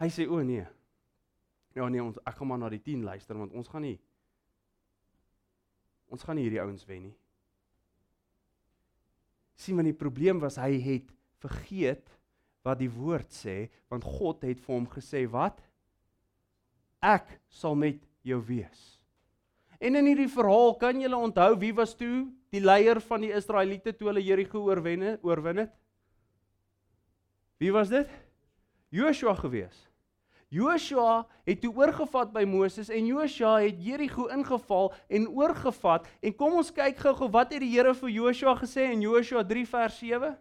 Hy 0.00 0.08
sê 0.08 0.28
o 0.28 0.42
nee. 0.42 0.66
Ja 1.76 1.88
nee, 1.92 2.02
ons 2.02 2.18
ek 2.24 2.38
gaan 2.38 2.48
maar 2.48 2.62
na 2.62 2.72
die 2.72 2.82
10 2.82 3.04
luister 3.04 3.36
want 3.36 3.52
ons 3.52 3.68
gaan 3.68 3.84
nie 3.84 3.98
ons 6.12 6.22
gaan 6.22 6.38
nie 6.38 6.46
hierdie 6.46 6.62
ouens 6.62 6.84
wen 6.86 7.08
nie. 7.08 7.16
Sien 9.58 9.76
maar 9.76 9.88
die 9.88 9.96
probleem 9.96 10.40
was 10.42 10.58
hy 10.60 10.76
het 10.84 11.08
vergeet 11.42 12.12
wat 12.66 12.80
die 12.80 12.90
woord 12.90 13.30
sê, 13.32 13.66
want 13.90 14.04
God 14.06 14.44
het 14.46 14.60
vir 14.62 14.74
hom 14.74 14.86
gesê 14.90 15.24
wat? 15.30 15.58
Ek 17.04 17.28
sal 17.52 17.76
met 17.78 18.00
jou 18.26 18.40
wees. 18.48 18.84
En 19.78 19.98
in 19.98 20.08
hierdie 20.08 20.30
verhaal 20.32 20.74
kan 20.80 20.98
julle 21.00 21.18
onthou 21.28 21.52
wie 21.60 21.72
was 21.76 21.94
toe 21.98 22.26
die 22.54 22.62
leier 22.62 23.00
van 23.04 23.26
die 23.26 23.34
Israeliete 23.36 23.92
toe 23.92 24.08
hulle 24.10 24.24
Jerigo 24.24 24.62
oorwen 24.66 25.04
het, 25.04 25.26
oorwin 25.26 25.66
het? 25.66 25.74
Wie 27.60 27.72
was 27.72 27.92
dit? 27.92 28.08
Joshua 28.92 29.34
gewees. 29.36 29.76
Joshua 30.48 31.26
het 31.42 31.58
toe 31.60 31.72
oorgevat 31.74 32.30
by 32.30 32.44
Moses 32.46 32.86
en 32.88 33.06
Joshua 33.10 33.56
het 33.64 33.80
Jerigo 33.82 34.28
ingeval 34.30 34.92
en 35.10 35.26
oorgevat 35.28 36.06
en 36.22 36.34
kom 36.38 36.60
ons 36.60 36.70
kyk 36.70 37.00
gou-gou 37.02 37.26
wat 37.34 37.50
het 37.50 37.64
die 37.64 37.72
Here 37.72 37.94
vir 37.98 38.12
Joshua 38.14 38.54
gesê 38.60 38.86
in 38.92 39.02
Joshua 39.02 39.42
3 39.42 39.66
vers 39.66 39.98
7? 39.98 40.36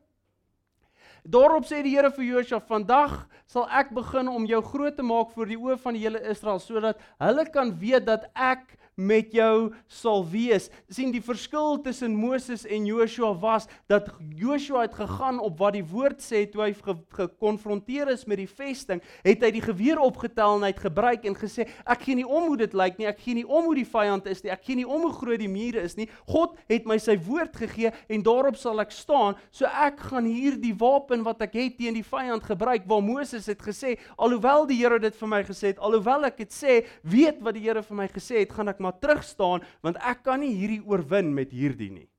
Daarop 1.26 1.66
sê 1.66 1.82
die 1.82 1.96
Here 1.96 2.12
vir 2.14 2.24
Josua: 2.24 2.60
"Vandag 2.60 3.28
sal 3.48 3.68
ek 3.70 3.90
begin 3.90 4.28
om 4.28 4.46
jou 4.46 4.62
groot 4.62 4.96
te 4.96 5.04
maak 5.04 5.32
voor 5.34 5.46
die 5.50 5.58
oë 5.58 5.78
van 5.82 5.94
die 5.94 6.04
hele 6.06 6.22
Israel 6.30 6.60
sodat 6.60 7.02
hulle 7.20 7.46
kan 7.50 7.74
weet 7.80 8.06
dat 8.06 8.30
ek 8.34 8.78
met 8.96 9.34
jou 9.36 9.74
sal 9.92 10.24
wees. 10.32 10.70
sien 10.90 11.12
die 11.12 11.22
verskil 11.24 11.82
tussen 11.84 12.16
Moses 12.16 12.64
en 12.66 12.86
Joshua 12.88 13.34
was 13.40 13.68
dat 13.92 14.08
Joshua 14.36 14.86
het 14.86 14.96
gegaan 14.96 15.40
op 15.40 15.60
wat 15.60 15.76
die 15.76 15.84
woord 15.84 16.22
sê 16.24 16.46
toe 16.48 16.62
hy 16.64 16.72
ge 16.74 16.96
gekonfronteer 17.18 18.10
is 18.14 18.26
met 18.26 18.40
die 18.40 18.48
vesting, 18.48 19.02
het 19.26 19.44
hy 19.44 19.52
die 19.52 19.64
geweer 19.64 20.00
opgetel 20.00 20.58
en 20.58 20.64
hy 20.64 20.72
het 20.72 20.84
gebruik 20.86 21.26
en 21.28 21.36
gesê 21.36 21.68
ek 21.84 22.08
gee 22.08 22.16
nie 22.22 22.28
om 22.28 22.48
hoe 22.48 22.60
dit 22.64 22.76
lyk 22.78 23.00
nie, 23.00 23.10
ek 23.12 23.20
gee 23.20 23.36
nie 23.36 23.46
om 23.46 23.68
hoe 23.68 23.76
die 23.76 23.88
vyand 23.88 24.30
is 24.32 24.44
nie, 24.44 24.54
ek 24.56 24.64
gee 24.64 24.80
nie 24.80 24.88
om 24.88 25.04
hoe 25.08 25.14
groot 25.16 25.44
die 25.44 25.52
mure 25.52 25.84
is 25.84 25.98
nie. 26.00 26.08
God 26.32 26.56
het 26.72 26.88
my 26.88 26.98
sy 27.02 27.18
woord 27.28 27.56
gegee 27.60 27.92
en 28.08 28.24
daarop 28.24 28.56
sal 28.60 28.80
ek 28.84 28.96
staan. 28.96 29.36
So 29.52 29.68
ek 29.68 30.00
gaan 30.12 30.30
hierdie 30.30 30.76
wapen 30.80 31.15
wat 31.24 31.42
ek 31.46 31.54
het 31.56 31.78
teen 31.78 31.96
die 31.96 32.06
vyand 32.06 32.44
gebruik 32.44 32.88
waar 32.90 33.04
Moses 33.04 33.46
het 33.48 33.62
gesê 33.64 33.96
alhoewel 34.18 34.66
die 34.68 34.80
Here 34.82 35.00
dit 35.00 35.16
vir 35.16 35.30
my 35.32 35.44
gesê 35.48 35.72
het, 35.72 35.80
alhoewel 35.80 36.26
ek 36.28 36.42
dit 36.44 36.52
sê, 36.52 36.82
weet 37.04 37.40
wat 37.46 37.56
die 37.56 37.64
Here 37.68 37.84
vir 37.84 38.00
my 38.02 38.08
gesê 38.12 38.42
het, 38.42 38.52
gaan 38.52 38.72
ek 38.74 38.82
maar 38.84 38.98
terug 39.00 39.24
staan 39.24 39.64
want 39.86 40.02
ek 40.02 40.26
kan 40.26 40.42
nie 40.44 40.56
hierdie 40.56 40.82
oorwin 40.84 41.34
met 41.36 41.54
hierdie 41.56 41.92
nie. 41.92 42.10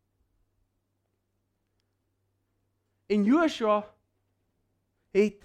En 3.13 3.27
Joshua 3.27 3.83
het 5.15 5.45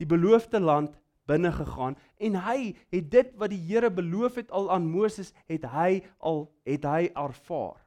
die 0.00 0.08
beloofde 0.08 0.60
land 0.60 0.94
binne 1.26 1.50
gegaan 1.52 1.96
en 2.22 2.38
hy 2.46 2.74
het 2.94 3.10
dit 3.10 3.32
wat 3.40 3.52
die 3.52 3.62
Here 3.66 3.90
beloof 3.90 4.38
het 4.40 4.52
al 4.54 4.70
aan 4.72 4.86
Moses 4.88 5.32
het 5.50 5.66
hy 5.72 6.02
al 6.18 6.46
het 6.68 6.86
hy 6.86 7.10
ervaar. 7.14 7.85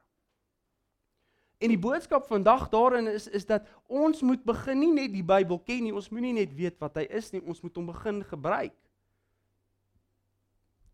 En 1.59 1.71
die 1.71 1.79
boodskap 1.79 2.27
vandag 2.27 2.69
daarin 2.71 3.07
is 3.11 3.27
is 3.27 3.45
dat 3.45 3.67
ons 3.85 4.21
moet 4.23 4.43
begin 4.47 4.79
nie 4.79 4.93
net 4.95 5.11
die 5.11 5.25
Bybel 5.25 5.59
ken 5.67 5.83
nie, 5.83 5.95
ons 5.95 6.07
moenie 6.09 6.33
net 6.37 6.53
weet 6.55 6.79
wat 6.79 6.95
hy 7.01 7.07
is 7.19 7.33
nie, 7.35 7.41
ons 7.43 7.59
moet 7.61 7.75
hom 7.75 7.89
begin 7.91 8.23
gebruik 8.23 8.75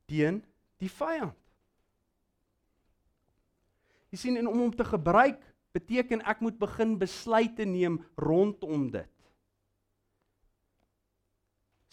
teen 0.06 0.44
die 0.82 0.90
vyand. 0.90 1.34
Jy 4.14 4.20
sien 4.22 4.38
en 4.40 4.48
om 4.48 4.60
hom 4.64 4.74
te 4.74 4.86
gebruik 4.88 5.42
beteken 5.76 6.22
ek 6.30 6.42
moet 6.46 6.58
begin 6.62 6.94
besluite 7.02 7.66
neem 7.68 7.98
rondom 8.22 8.88
dit. 8.94 9.10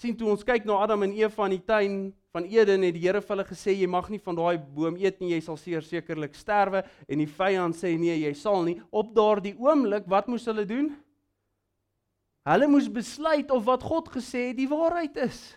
Sien 0.03 0.17
toe 0.19 0.33
ons 0.33 0.43
kyk 0.47 0.67
na 0.67 0.81
Adam 0.83 1.05
en 1.07 1.15
Eva 1.15 1.47
in 1.47 1.55
die 1.55 1.65
tuin 1.67 1.97
van 2.35 2.47
Eden 2.49 2.83
het 2.87 2.97
die 2.97 3.05
Here 3.05 3.21
vir 3.21 3.35
hulle 3.37 3.47
gesê 3.47 3.75
jy 3.77 3.87
mag 3.91 4.09
nie 4.11 4.21
van 4.25 4.39
daai 4.39 4.59
boom 4.59 4.97
eet 4.99 5.21
nie 5.21 5.35
jy 5.35 5.41
sal 5.45 5.59
sekerlik 5.61 6.35
sterwe 6.35 6.83
en 7.07 7.23
die 7.23 7.31
vyand 7.31 7.77
sê 7.79 7.95
nee 8.01 8.17
jy 8.25 8.33
sal 8.39 8.65
nie 8.67 8.79
op 8.91 9.13
daardie 9.15 9.55
oomblik 9.61 10.09
wat 10.11 10.31
moes 10.33 10.49
hulle 10.51 10.65
doen? 10.67 10.91
Hulle 12.49 12.67
moes 12.67 12.89
besluit 12.91 13.53
of 13.55 13.67
wat 13.69 13.85
God 13.87 14.09
gesê 14.17 14.49
het 14.51 14.59
die 14.59 14.71
waarheid 14.71 15.21
is. 15.29 15.53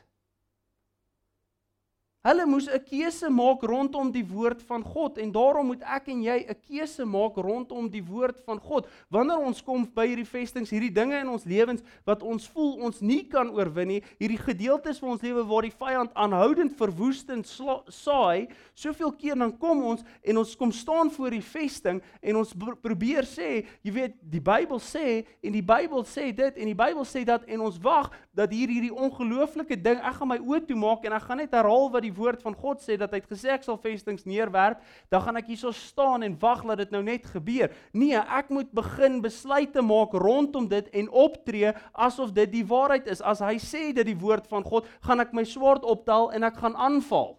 Hulle 2.25 2.45
moes 2.49 2.65
'n 2.65 2.81
keuse 2.81 3.29
maak 3.29 3.61
rondom 3.61 4.07
die 4.11 4.25
woord 4.25 4.63
van 4.65 4.81
God 4.81 5.19
en 5.21 5.31
daarom 5.31 5.67
moet 5.69 5.83
ek 5.85 6.07
en 6.09 6.23
jy 6.23 6.45
'n 6.49 6.55
keuse 6.67 7.05
maak 7.05 7.35
rondom 7.37 7.87
die 7.87 8.01
woord 8.01 8.41
van 8.45 8.57
God. 8.59 8.87
Wanneer 9.11 9.37
ons 9.37 9.61
kom 9.61 9.85
by 9.85 10.07
hierdie 10.07 10.25
vestings, 10.25 10.71
hierdie 10.71 10.89
dinge 10.89 11.19
in 11.19 11.29
ons 11.29 11.45
lewens 11.45 11.83
wat 12.03 12.23
ons 12.23 12.47
voel 12.47 12.81
ons 12.81 13.01
nie 13.01 13.27
kan 13.29 13.51
oorwin 13.53 13.87
nie, 13.87 14.01
hierdie 14.17 14.41
gedeeltes 14.41 14.97
van 14.97 15.09
ons 15.09 15.21
lewe 15.21 15.45
waar 15.45 15.61
die 15.61 15.77
vyand 15.77 16.11
aanhoudend 16.15 16.73
verwoestend 16.73 17.45
saai, 17.45 18.47
soveel 18.73 19.11
keer 19.11 19.35
dan 19.37 19.55
kom 19.59 19.83
ons 19.83 20.01
en 20.23 20.37
ons 20.37 20.55
kom 20.55 20.71
staan 20.71 21.11
voor 21.11 21.29
die 21.29 21.45
vesting 21.45 22.01
en 22.23 22.35
ons 22.35 22.55
probeer 22.81 23.23
sê, 23.23 23.67
jy 23.83 23.91
weet, 23.91 24.13
die 24.21 24.41
Bybel 24.41 24.79
sê 24.79 25.27
en 25.43 25.51
die 25.53 25.61
Bybel 25.61 26.03
sê 26.03 26.33
dit 26.33 26.57
en 26.57 26.65
die 26.65 26.73
Bybel 26.73 27.05
sê 27.05 27.23
dat 27.23 27.45
en 27.45 27.61
ons 27.61 27.77
wag 27.77 28.09
dat 28.33 28.51
hier 28.51 28.67
hierdie 28.67 28.93
ongelooflike 28.93 29.77
ding, 29.77 30.01
ek 30.01 30.17
gaan 30.17 30.27
my 30.27 30.39
oë 30.39 30.65
toemaak 30.65 31.05
en 31.05 31.13
ek 31.13 31.21
gaan 31.21 31.37
net 31.37 31.53
herhaal 31.53 31.91
wat 31.91 32.01
die 32.01 32.14
woord 32.15 32.41
van 32.45 32.55
God 32.55 32.81
sê 32.83 32.97
dat 32.99 33.13
hy 33.13 33.21
het 33.21 33.29
gesê 33.31 33.53
ek 33.55 33.65
sal 33.67 33.79
vestings 33.81 34.25
neerwerp, 34.25 34.81
dan 35.13 35.23
gaan 35.25 35.39
ek 35.41 35.51
hierso 35.51 35.73
staan 35.75 36.25
en 36.25 36.37
wag 36.41 36.65
dat 36.65 36.83
dit 36.85 36.91
nou 36.95 37.03
net 37.05 37.25
gebeur. 37.29 37.73
Nee, 37.93 38.17
ek 38.17 38.49
moet 38.49 38.71
begin 38.75 39.21
besluite 39.23 39.83
maak 39.85 40.15
rondom 40.17 40.69
dit 40.71 40.89
en 40.95 41.09
optree 41.09 41.73
asof 41.93 42.33
dit 42.35 42.51
die 42.51 42.65
waarheid 42.65 43.07
is. 43.11 43.21
As 43.21 43.43
hy 43.43 43.57
sê 43.61 43.91
dit 43.93 44.05
die 44.07 44.19
woord 44.19 44.47
van 44.51 44.65
God, 44.65 44.87
gaan 45.05 45.23
ek 45.23 45.33
my 45.35 45.45
swaard 45.47 45.85
optel 45.85 46.31
en 46.35 46.47
ek 46.47 46.61
gaan 46.63 46.75
aanval. 46.75 47.35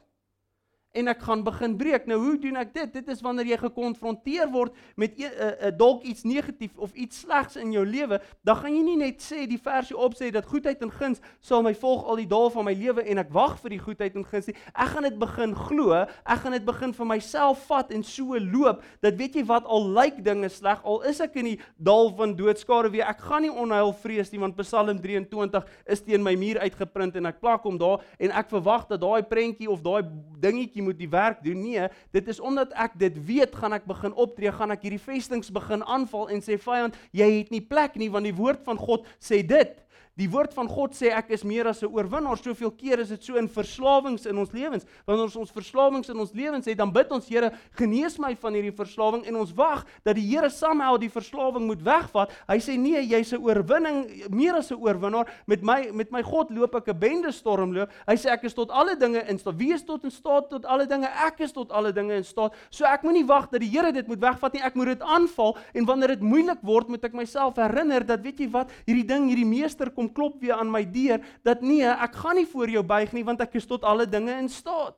En 0.96 1.12
ek 1.12 1.24
gaan 1.26 1.44
begin 1.46 1.76
breek. 1.78 2.06
Nou 2.08 2.18
hoe 2.22 2.36
doen 2.40 2.56
ek 2.60 2.72
dit? 2.74 2.92
Dit 2.98 3.08
is 3.12 3.22
wanneer 3.24 3.52
jy 3.52 3.58
gekonfronteer 3.60 4.50
word 4.52 4.74
met 4.96 5.18
'n 5.18 5.22
uh, 5.22 5.28
uh, 5.28 5.72
dalk 5.76 6.02
iets 6.02 6.24
negatief 6.24 6.76
of 6.76 6.94
iets 6.94 7.20
slegs 7.20 7.56
in 7.56 7.72
jou 7.72 7.84
lewe, 7.84 8.20
dan 8.42 8.56
gaan 8.56 8.74
jy 8.74 8.82
nie 8.82 8.96
net 8.96 9.22
sê 9.22 9.46
die 9.46 9.60
versie 9.60 9.96
op 9.96 10.14
sê 10.14 10.30
dat 10.30 10.46
goedheid 10.46 10.82
en 10.82 10.90
guns 10.90 11.20
sal 11.40 11.62
my 11.62 11.74
volg 11.74 12.04
al 12.04 12.16
die 12.16 12.26
dae 12.26 12.50
van 12.50 12.64
my 12.64 12.74
lewe 12.74 13.02
en 13.02 13.18
ek 13.18 13.30
wag 13.30 13.58
vir 13.60 13.70
die 13.70 13.82
goedheid 13.82 14.16
en 14.16 14.24
guns 14.24 14.46
nie. 14.46 14.56
Ek 14.74 14.88
gaan 14.94 15.02
dit 15.02 15.18
begin 15.18 15.54
glo. 15.54 15.92
Ek 16.24 16.40
gaan 16.42 16.52
dit 16.52 16.64
begin 16.64 16.92
vir 16.92 17.06
myself 17.06 17.66
vat 17.66 17.90
en 17.92 18.02
so 18.02 18.38
loop. 18.38 18.82
Dat 19.02 19.16
weet 19.16 19.34
jy 19.36 19.44
wat 19.44 19.64
al 19.64 19.88
lyk 19.96 20.22
dinge 20.24 20.48
sleg, 20.48 20.80
al 20.84 21.02
is 21.02 21.20
ek 21.20 21.36
in 21.36 21.52
die 21.52 21.58
dal 21.76 22.10
van 22.16 22.34
doodskare 22.36 22.90
weer, 22.90 23.06
ek 23.06 23.20
gaan 23.20 23.42
nie 23.42 23.52
onheil 23.52 23.92
vrees 23.92 24.32
nie 24.32 24.40
want 24.40 24.56
Psalm 24.56 24.98
23 25.02 25.64
is 25.92 26.02
teen 26.04 26.22
my 26.24 26.34
muur 26.38 26.60
uitgeprint 26.62 27.16
en 27.16 27.30
ek 27.30 27.40
plak 27.42 27.64
hom 27.66 27.78
daar 27.80 28.04
en 28.18 28.34
ek 28.40 28.50
verwag 28.52 28.86
dat 28.90 29.02
daai 29.02 29.22
prentjie 29.26 29.68
of 29.70 29.82
daai 29.84 30.06
dingetjie 30.42 30.84
moet 30.86 30.98
die 30.98 31.10
werk 31.10 31.42
doen. 31.44 31.60
Nee, 31.62 31.88
dit 32.14 32.28
is 32.32 32.40
omdat 32.40 32.74
ek 32.78 32.96
dit 33.00 33.16
weet, 33.28 33.56
gaan 33.58 33.76
ek 33.76 33.88
begin 33.88 34.14
optree, 34.14 34.52
gaan 34.54 34.74
ek 34.74 34.86
hierdie 34.86 35.02
vestings 35.02 35.52
begin 35.54 35.84
aanval 35.84 36.30
en 36.32 36.44
sê 36.44 36.58
vyand, 36.60 36.96
jy 37.16 37.30
het 37.40 37.52
nie 37.54 37.64
plek 37.64 37.98
nie 38.00 38.10
want 38.12 38.28
die 38.28 38.36
woord 38.36 38.62
van 38.66 38.78
God 38.80 39.06
sê 39.22 39.42
dit. 39.46 39.74
Die 40.16 40.30
woord 40.32 40.54
van 40.56 40.64
God 40.64 40.94
sê 40.96 41.10
ek 41.12 41.28
is 41.36 41.42
meer 41.44 41.68
as 41.68 41.82
'n 41.82 41.92
oorwinnaar. 41.92 42.38
Soveel 42.40 42.70
keer 42.70 43.00
is 43.00 43.08
dit 43.08 43.22
so 43.22 43.36
in 43.36 43.48
verslawings 43.48 44.24
in 44.24 44.38
ons 44.38 44.50
lewens. 44.50 44.86
Wanneer 45.04 45.24
ons 45.24 45.36
ons 45.36 45.50
verslawings 45.50 46.08
in 46.08 46.16
ons 46.16 46.32
lewens 46.32 46.64
het, 46.64 46.78
dan 46.78 46.90
bid 46.90 47.12
ons 47.12 47.26
Here, 47.28 47.52
genees 47.76 48.18
my 48.18 48.34
van 48.34 48.54
hierdie 48.54 48.72
verslawing 48.72 49.26
en 49.26 49.36
ons 49.36 49.52
wag 49.52 49.84
dat 50.04 50.14
die 50.14 50.24
Here 50.24 50.48
somehow 50.48 50.96
die 50.96 51.10
verslawing 51.10 51.66
moet 51.66 51.82
wegvat. 51.82 52.30
Hy 52.48 52.56
sê 52.56 52.78
nee, 52.78 53.02
jy's 53.02 53.32
'n 53.34 53.42
oorwinning, 53.42 54.30
meer 54.30 54.54
as 54.54 54.70
'n 54.70 54.80
oorwinnaar. 54.80 55.26
Met 55.46 55.62
my 55.62 55.90
met 55.92 56.10
my 56.10 56.22
God 56.22 56.50
loop 56.50 56.74
ek 56.74 56.88
'n 56.88 56.98
bende 56.98 57.32
storm 57.32 57.74
loop. 57.74 57.90
Hy 58.08 58.14
sê 58.14 58.30
ek 58.30 58.44
is 58.44 58.54
tot 58.54 58.70
alle 58.70 58.96
dinge 58.96 59.22
in 59.28 59.38
staat. 59.38 59.58
Wie 59.58 59.74
is 59.74 59.84
tot 59.84 60.02
in 60.04 60.10
staat 60.10 60.48
tot 60.48 60.64
alle 60.64 60.86
dinge? 60.86 61.08
Ek 61.08 61.40
is 61.40 61.52
tot 61.52 61.70
alle 61.70 61.92
dinge 61.92 62.14
in 62.14 62.24
staat. 62.24 62.54
So 62.70 62.86
ek 62.86 63.02
moenie 63.02 63.26
wag 63.26 63.50
dat 63.50 63.60
die 63.60 63.68
Here 63.68 63.92
dit 63.92 64.06
moet 64.06 64.20
wegvat 64.20 64.54
nie. 64.54 64.62
Ek 64.62 64.74
moet 64.74 64.86
dit 64.86 65.02
aanval 65.02 65.56
en 65.74 65.84
wanneer 65.84 66.08
dit 66.08 66.22
moeilik 66.22 66.62
word, 66.62 66.88
moet 66.88 67.04
ek 67.04 67.12
myself 67.12 67.56
herinner 67.56 68.06
dat 68.06 68.22
weet 68.22 68.38
jy 68.38 68.50
wat, 68.50 68.70
hierdie 68.86 69.06
ding, 69.06 69.28
hierdie 69.28 69.44
meester 69.44 69.90
kom 69.90 70.05
klop 70.12 70.40
weer 70.40 70.54
aan 70.58 70.70
my 70.70 70.84
deur 70.84 71.22
dat 71.46 71.60
nee, 71.60 71.86
ek 71.86 72.14
gaan 72.22 72.36
nie 72.40 72.46
voor 72.46 72.70
jou 72.70 72.84
buig 72.86 73.12
nie 73.12 73.24
want 73.24 73.40
ek 73.40 73.54
is 73.60 73.66
tot 73.66 73.84
alle 73.84 74.06
dinge 74.06 74.34
in 74.38 74.48
staat. 74.48 74.96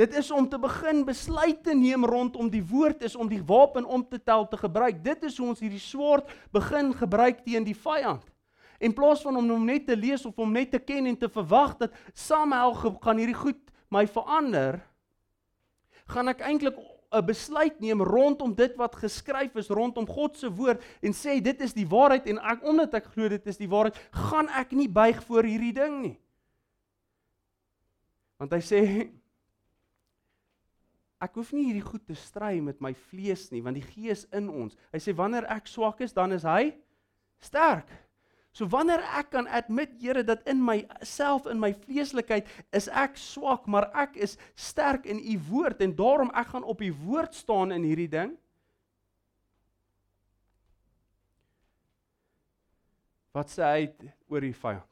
Dit 0.00 0.14
is 0.16 0.30
om 0.30 0.48
te 0.48 0.58
begin 0.58 1.04
besluit 1.04 1.58
te 1.64 1.74
neem 1.76 2.06
rondom 2.08 2.48
die 2.48 2.64
woord 2.64 3.02
is 3.04 3.16
om 3.16 3.28
die 3.28 3.42
wapen 3.44 3.84
om 3.84 4.06
te 4.08 4.22
tel 4.22 4.46
te 4.48 4.56
gebruik. 4.56 5.02
Dit 5.04 5.26
is 5.28 5.36
hoe 5.36 5.50
ons 5.52 5.60
hierdie 5.60 5.82
swaard 5.82 6.30
begin 6.56 6.94
gebruik 6.96 7.42
teen 7.44 7.66
die 7.66 7.76
vyand. 7.76 8.24
En 8.80 8.94
plaas 8.96 9.20
van 9.20 9.36
om 9.36 9.50
hom 9.52 9.66
net 9.68 9.84
te 9.86 9.96
lees 9.96 10.24
of 10.24 10.38
hom 10.40 10.54
net 10.56 10.70
te 10.72 10.80
ken 10.80 11.10
en 11.10 11.18
te 11.20 11.28
verwag 11.28 11.76
dat 11.82 11.92
Samuel 12.16 12.72
gaan 13.04 13.20
hierdie 13.20 13.36
goed 13.36 13.60
my 13.92 14.06
verander, 14.08 14.78
gaan 16.08 16.32
ek 16.32 16.40
eintlik 16.46 16.78
'n 17.10 17.26
besluit 17.26 17.80
neem 17.80 18.02
rondom 18.02 18.54
dit 18.54 18.76
wat 18.78 18.94
geskryf 18.94 19.56
is 19.58 19.68
rondom 19.68 20.06
God 20.06 20.36
se 20.36 20.48
woord 20.48 20.82
en 21.02 21.12
sê 21.12 21.40
dit 21.42 21.60
is 21.60 21.74
die 21.74 21.86
waarheid 21.86 22.26
en 22.30 22.38
ek 22.38 22.62
omdat 22.62 22.94
ek 22.94 23.10
glo 23.14 23.28
dit 23.28 23.46
is 23.46 23.58
die 23.58 23.68
waarheid, 23.68 23.98
gaan 24.30 24.48
ek 24.48 24.72
nie 24.72 24.88
buig 24.88 25.18
voor 25.26 25.42
hierdie 25.42 25.74
ding 25.74 26.02
nie. 26.02 26.18
Want 28.38 28.54
hy 28.54 28.60
sê 28.62 28.82
ek 31.20 31.34
hoef 31.34 31.50
nie 31.52 31.66
hierdie 31.66 31.84
goed 31.84 32.06
te 32.06 32.14
stry 32.14 32.60
met 32.64 32.80
my 32.80 32.94
vlees 33.10 33.50
nie, 33.50 33.60
want 33.60 33.76
die 33.76 33.84
Gees 33.84 34.24
in 34.32 34.48
ons. 34.48 34.78
Hy 34.94 35.02
sê 35.02 35.12
wanneer 35.16 35.44
ek 35.52 35.66
swak 35.68 36.00
is, 36.00 36.14
dan 36.16 36.32
is 36.32 36.46
hy 36.48 36.70
sterk. 37.42 37.90
So 38.52 38.66
wanneer 38.66 39.02
ek 39.14 39.30
kan 39.30 39.46
admit 39.46 39.94
Here 40.02 40.24
dat 40.26 40.42
in 40.48 40.58
myself 40.64 41.46
in 41.46 41.60
my 41.62 41.70
vleeslikheid 41.86 42.48
is 42.74 42.88
ek 42.88 43.16
swak, 43.20 43.68
maar 43.70 43.90
ek 43.94 44.16
is 44.18 44.36
sterk 44.58 45.06
in 45.06 45.22
u 45.22 45.38
woord 45.50 45.82
en 45.84 45.94
daarom 45.94 46.32
ek 46.34 46.54
gaan 46.54 46.66
op 46.66 46.82
u 46.82 46.90
woord 47.06 47.34
staan 47.34 47.70
in 47.72 47.86
hierdie 47.86 48.10
ding. 48.10 48.34
Wat 53.30 53.52
sê 53.52 53.62
hy 53.62 53.84
oor 54.26 54.42
die 54.42 54.56
vyand? 54.56 54.86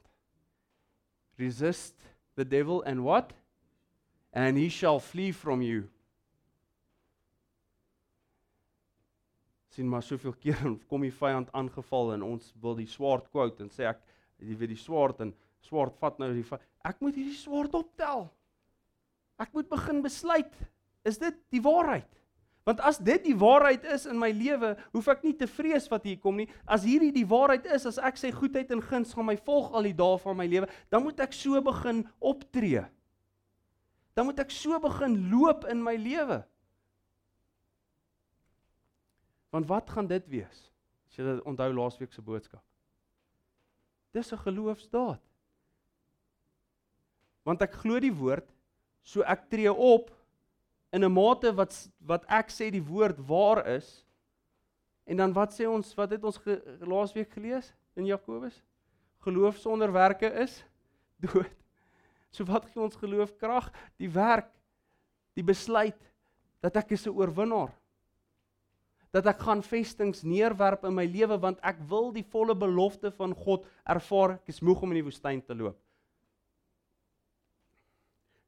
Resist 1.39 1.95
the 2.39 2.47
devil 2.47 2.79
and 2.87 3.03
what? 3.03 3.33
And 4.31 4.57
he 4.57 4.69
shall 4.69 4.99
flee 4.99 5.31
from 5.31 5.61
you. 5.61 5.89
Sien 9.69 9.89
maar 9.89 10.03
soveel 10.05 10.35
keer 10.43 10.61
kom 10.89 11.05
die 11.05 11.13
vyand 11.13 11.51
aangeval 11.53 12.15
en 12.15 12.25
ons 12.25 12.53
wil 12.61 12.77
die 12.79 12.89
swaard 12.89 13.29
quote 13.31 13.63
en 13.63 13.71
sê 13.73 13.89
ek 13.89 14.01
jy 14.39 14.55
weet 14.55 14.73
die 14.73 14.79
swaard 14.79 15.21
en 15.25 15.33
swaard 15.65 15.97
vat 15.99 16.19
nou 16.21 16.31
die 16.33 16.45
ek 16.87 17.01
moet 17.03 17.17
hierdie 17.19 17.35
swaard 17.35 17.73
optel. 17.75 18.29
Ek 19.39 19.51
moet 19.55 19.67
begin 19.71 20.01
besluit 20.03 20.55
is 21.07 21.19
dit 21.19 21.35
die 21.53 21.61
waarheid? 21.63 22.07
Want 22.67 22.81
as 22.85 22.99
dit 23.01 23.23
die 23.25 23.37
waarheid 23.39 23.85
is 23.89 24.03
in 24.05 24.19
my 24.19 24.29
lewe, 24.35 24.75
hoef 24.93 25.07
ek 25.09 25.23
nie 25.25 25.33
te 25.33 25.47
vrees 25.49 25.87
wat 25.89 26.03
hier 26.05 26.19
kom 26.21 26.37
nie. 26.37 26.45
As 26.69 26.83
hierdie 26.85 27.11
die 27.15 27.25
waarheid 27.25 27.65
is, 27.71 27.87
as 27.89 27.97
ek 27.97 28.19
sê 28.19 28.29
goedheid 28.35 28.69
en 28.75 28.83
guns 28.83 29.15
gaan 29.15 29.25
my 29.25 29.37
volg 29.47 29.71
al 29.73 29.87
die 29.89 29.95
dae 29.97 30.19
van 30.21 30.37
my 30.37 30.45
lewe, 30.51 30.69
dan 30.93 31.01
moet 31.05 31.23
ek 31.23 31.33
so 31.33 31.57
begin 31.65 32.03
optree. 32.19 32.83
Dan 34.13 34.27
moet 34.29 34.43
ek 34.43 34.53
so 34.53 34.77
begin 34.83 35.15
loop 35.31 35.65
in 35.71 35.81
my 35.81 35.95
lewe. 35.97 36.43
Want 39.49 39.67
wat 39.67 39.89
gaan 39.89 40.07
dit 40.07 40.27
wees? 40.29 40.59
As 41.09 41.17
jy 41.17 41.39
onthou 41.49 41.71
laasweek 41.73 42.13
se 42.13 42.21
boodskap. 42.21 42.63
Dis 44.13 44.31
'n 44.31 44.37
geloofsdaad. 44.37 45.21
Want 47.43 47.61
ek 47.61 47.73
glo 47.73 47.99
die 47.99 48.13
woord, 48.13 48.49
so 49.01 49.21
ek 49.21 49.49
tree 49.49 49.73
op 49.73 50.11
in 50.91 51.03
'n 51.03 51.11
mate 51.11 51.53
wat 51.53 51.89
wat 51.99 52.25
ek 52.27 52.49
sê 52.49 52.69
die 52.71 52.83
woord 52.83 53.17
waar 53.27 53.65
is. 53.67 54.05
En 55.05 55.17
dan 55.17 55.33
wat 55.33 55.53
sê 55.53 55.65
ons, 55.65 55.95
wat 55.95 56.11
het 56.11 56.23
ons 56.23 56.37
ge, 56.37 56.61
laasweek 56.79 57.31
gelees 57.33 57.73
in 57.95 58.05
Jakobus? 58.05 58.63
Geloof 59.19 59.57
sonder 59.57 59.91
werke 59.91 60.31
is 60.33 60.63
dood. 61.23 61.49
So 62.29 62.45
wat 62.45 62.65
gee 62.65 62.81
ons 62.81 62.95
geloof 62.95 63.35
krag? 63.37 63.71
Die 63.97 64.09
werk, 64.09 64.51
die 65.33 65.43
besluit 65.43 66.11
dat 66.61 66.75
ek 66.75 66.91
is 66.91 67.07
'n 67.07 67.15
oorwinnaar 67.17 67.73
dat 69.15 69.27
ek 69.31 69.41
gaan 69.41 69.61
vestings 69.65 70.21
neerwerp 70.27 70.85
in 70.85 70.95
my 70.97 71.05
lewe 71.09 71.39
want 71.41 71.61
ek 71.65 71.81
wil 71.89 72.11
die 72.13 72.25
volle 72.33 72.55
belofte 72.57 73.11
van 73.17 73.33
God 73.33 73.65
ervaar. 73.89 74.37
Ek 74.37 74.53
is 74.53 74.61
moeg 74.61 74.83
om 74.85 74.93
in 74.93 75.01
die 75.01 75.07
woestyn 75.07 75.41
te 75.45 75.57
loop. 75.57 75.77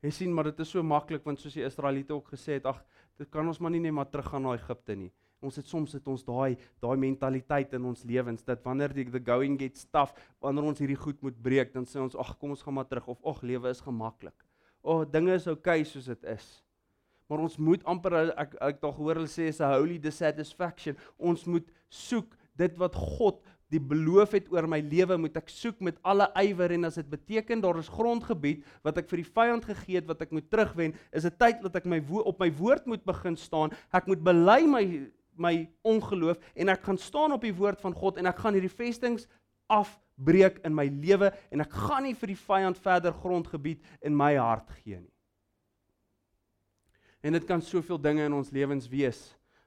Jy 0.01 0.11
sien 0.13 0.33
maar 0.33 0.49
dit 0.49 0.61
is 0.63 0.69
so 0.73 0.81
maklik 0.85 1.25
want 1.25 1.41
soos 1.41 1.57
die 1.57 1.65
Israeliete 1.65 2.13
ook 2.13 2.31
gesê 2.33 2.57
het, 2.57 2.69
ag, 2.69 2.79
dit 3.21 3.29
kan 3.29 3.45
ons 3.45 3.59
maar 3.61 3.73
nie 3.73 3.81
net 3.83 3.93
maar 3.93 4.09
teruggaan 4.09 4.47
na 4.47 4.55
Egipte 4.57 4.97
nie. 4.97 5.11
Ons 5.41 5.57
het 5.57 5.65
soms 5.69 5.93
het 5.97 6.05
ons 6.09 6.23
daai 6.25 6.57
daai 6.81 6.97
mentaliteit 7.01 7.73
in 7.77 7.85
ons 7.89 8.03
lewens 8.05 8.45
dat 8.45 8.61
wanneer 8.65 8.93
die 8.93 9.07
the 9.09 9.21
going 9.25 9.57
gets 9.61 9.87
tough, 9.89 10.13
wanneer 10.41 10.69
ons 10.69 10.81
hierdie 10.81 10.97
goed 10.97 11.21
moet 11.25 11.37
breek, 11.41 11.73
dan 11.73 11.85
sê 11.89 12.01
ons 12.01 12.17
ag, 12.17 12.35
kom 12.37 12.53
ons 12.53 12.61
gaan 12.61 12.77
maar 12.77 12.89
terug 12.89 13.09
of 13.13 13.21
ag, 13.25 13.41
lewe 13.45 13.69
is 13.73 13.81
gemaklik. 13.81 14.37
O, 14.81 15.01
oh, 15.01 15.05
dinge 15.05 15.33
is 15.33 15.47
oukei 15.49 15.81
okay 15.81 15.89
soos 15.89 16.09
dit 16.09 16.29
is 16.29 16.49
maar 17.31 17.45
ons 17.47 17.55
moet 17.63 17.83
amper 17.87 18.17
ek 18.35 18.57
ek 18.59 18.81
dalk 18.83 18.99
hoor 18.99 19.21
hulle 19.21 19.31
sê 19.31 19.47
is 19.47 19.61
a 19.63 19.71
holy 19.71 19.95
dissatisfaction. 20.03 20.97
Ons 21.15 21.45
moet 21.47 21.67
soek 21.87 22.35
dit 22.59 22.75
wat 22.81 22.97
God 22.99 23.39
die 23.71 23.79
beloof 23.79 24.35
het 24.35 24.49
oor 24.51 24.67
my 24.69 24.81
lewe 24.83 25.15
moet 25.21 25.37
ek 25.39 25.47
soek 25.51 25.79
met 25.83 25.99
alle 26.07 26.27
ywer 26.41 26.73
en 26.75 26.89
as 26.89 26.99
dit 26.99 27.07
beteken 27.07 27.63
daar 27.63 27.79
is 27.79 27.91
grondgebied 27.91 28.65
wat 28.85 28.99
ek 28.99 29.07
vir 29.11 29.21
die 29.23 29.29
vyand 29.29 29.67
gegee 29.69 29.99
het 30.01 30.09
wat 30.09 30.25
ek 30.25 30.33
moet 30.35 30.49
terugwen 30.51 30.95
is 31.15 31.27
dit 31.27 31.37
tyd 31.39 31.63
dat 31.63 31.79
ek 31.79 31.87
my 31.87 32.01
op 32.19 32.43
my 32.43 32.49
woord 32.59 32.89
moet 32.91 33.05
begin 33.07 33.39
staan 33.39 33.71
ek 33.95 34.11
moet 34.11 34.23
bely 34.27 34.59
my 34.67 34.83
my 35.39 35.53
ongeloof 35.87 36.41
en 36.59 36.73
ek 36.75 36.83
gaan 36.89 36.99
staan 36.99 37.37
op 37.37 37.47
die 37.47 37.55
woord 37.55 37.79
van 37.81 37.95
God 37.95 38.19
en 38.19 38.27
ek 38.27 38.43
gaan 38.43 38.59
hierdie 38.59 38.75
vestings 38.75 39.29
afbreek 39.71 40.59
in 40.67 40.75
my 40.75 40.89
lewe 40.91 41.31
en 41.47 41.63
ek 41.63 41.79
gaan 41.87 42.03
nie 42.09 42.17
vir 42.19 42.35
die 42.35 42.41
vyand 42.43 42.83
verder 42.83 43.15
grondgebied 43.23 43.79
in 44.03 44.17
my 44.19 44.33
hart 44.35 44.67
gee 44.81 44.99
nie 44.99 45.10
En 47.21 47.37
dit 47.37 47.45
kan 47.45 47.61
soveel 47.61 48.01
dinge 48.01 48.25
in 48.25 48.33
ons 48.33 48.49
lewens 48.53 48.89
wees. 48.89 49.21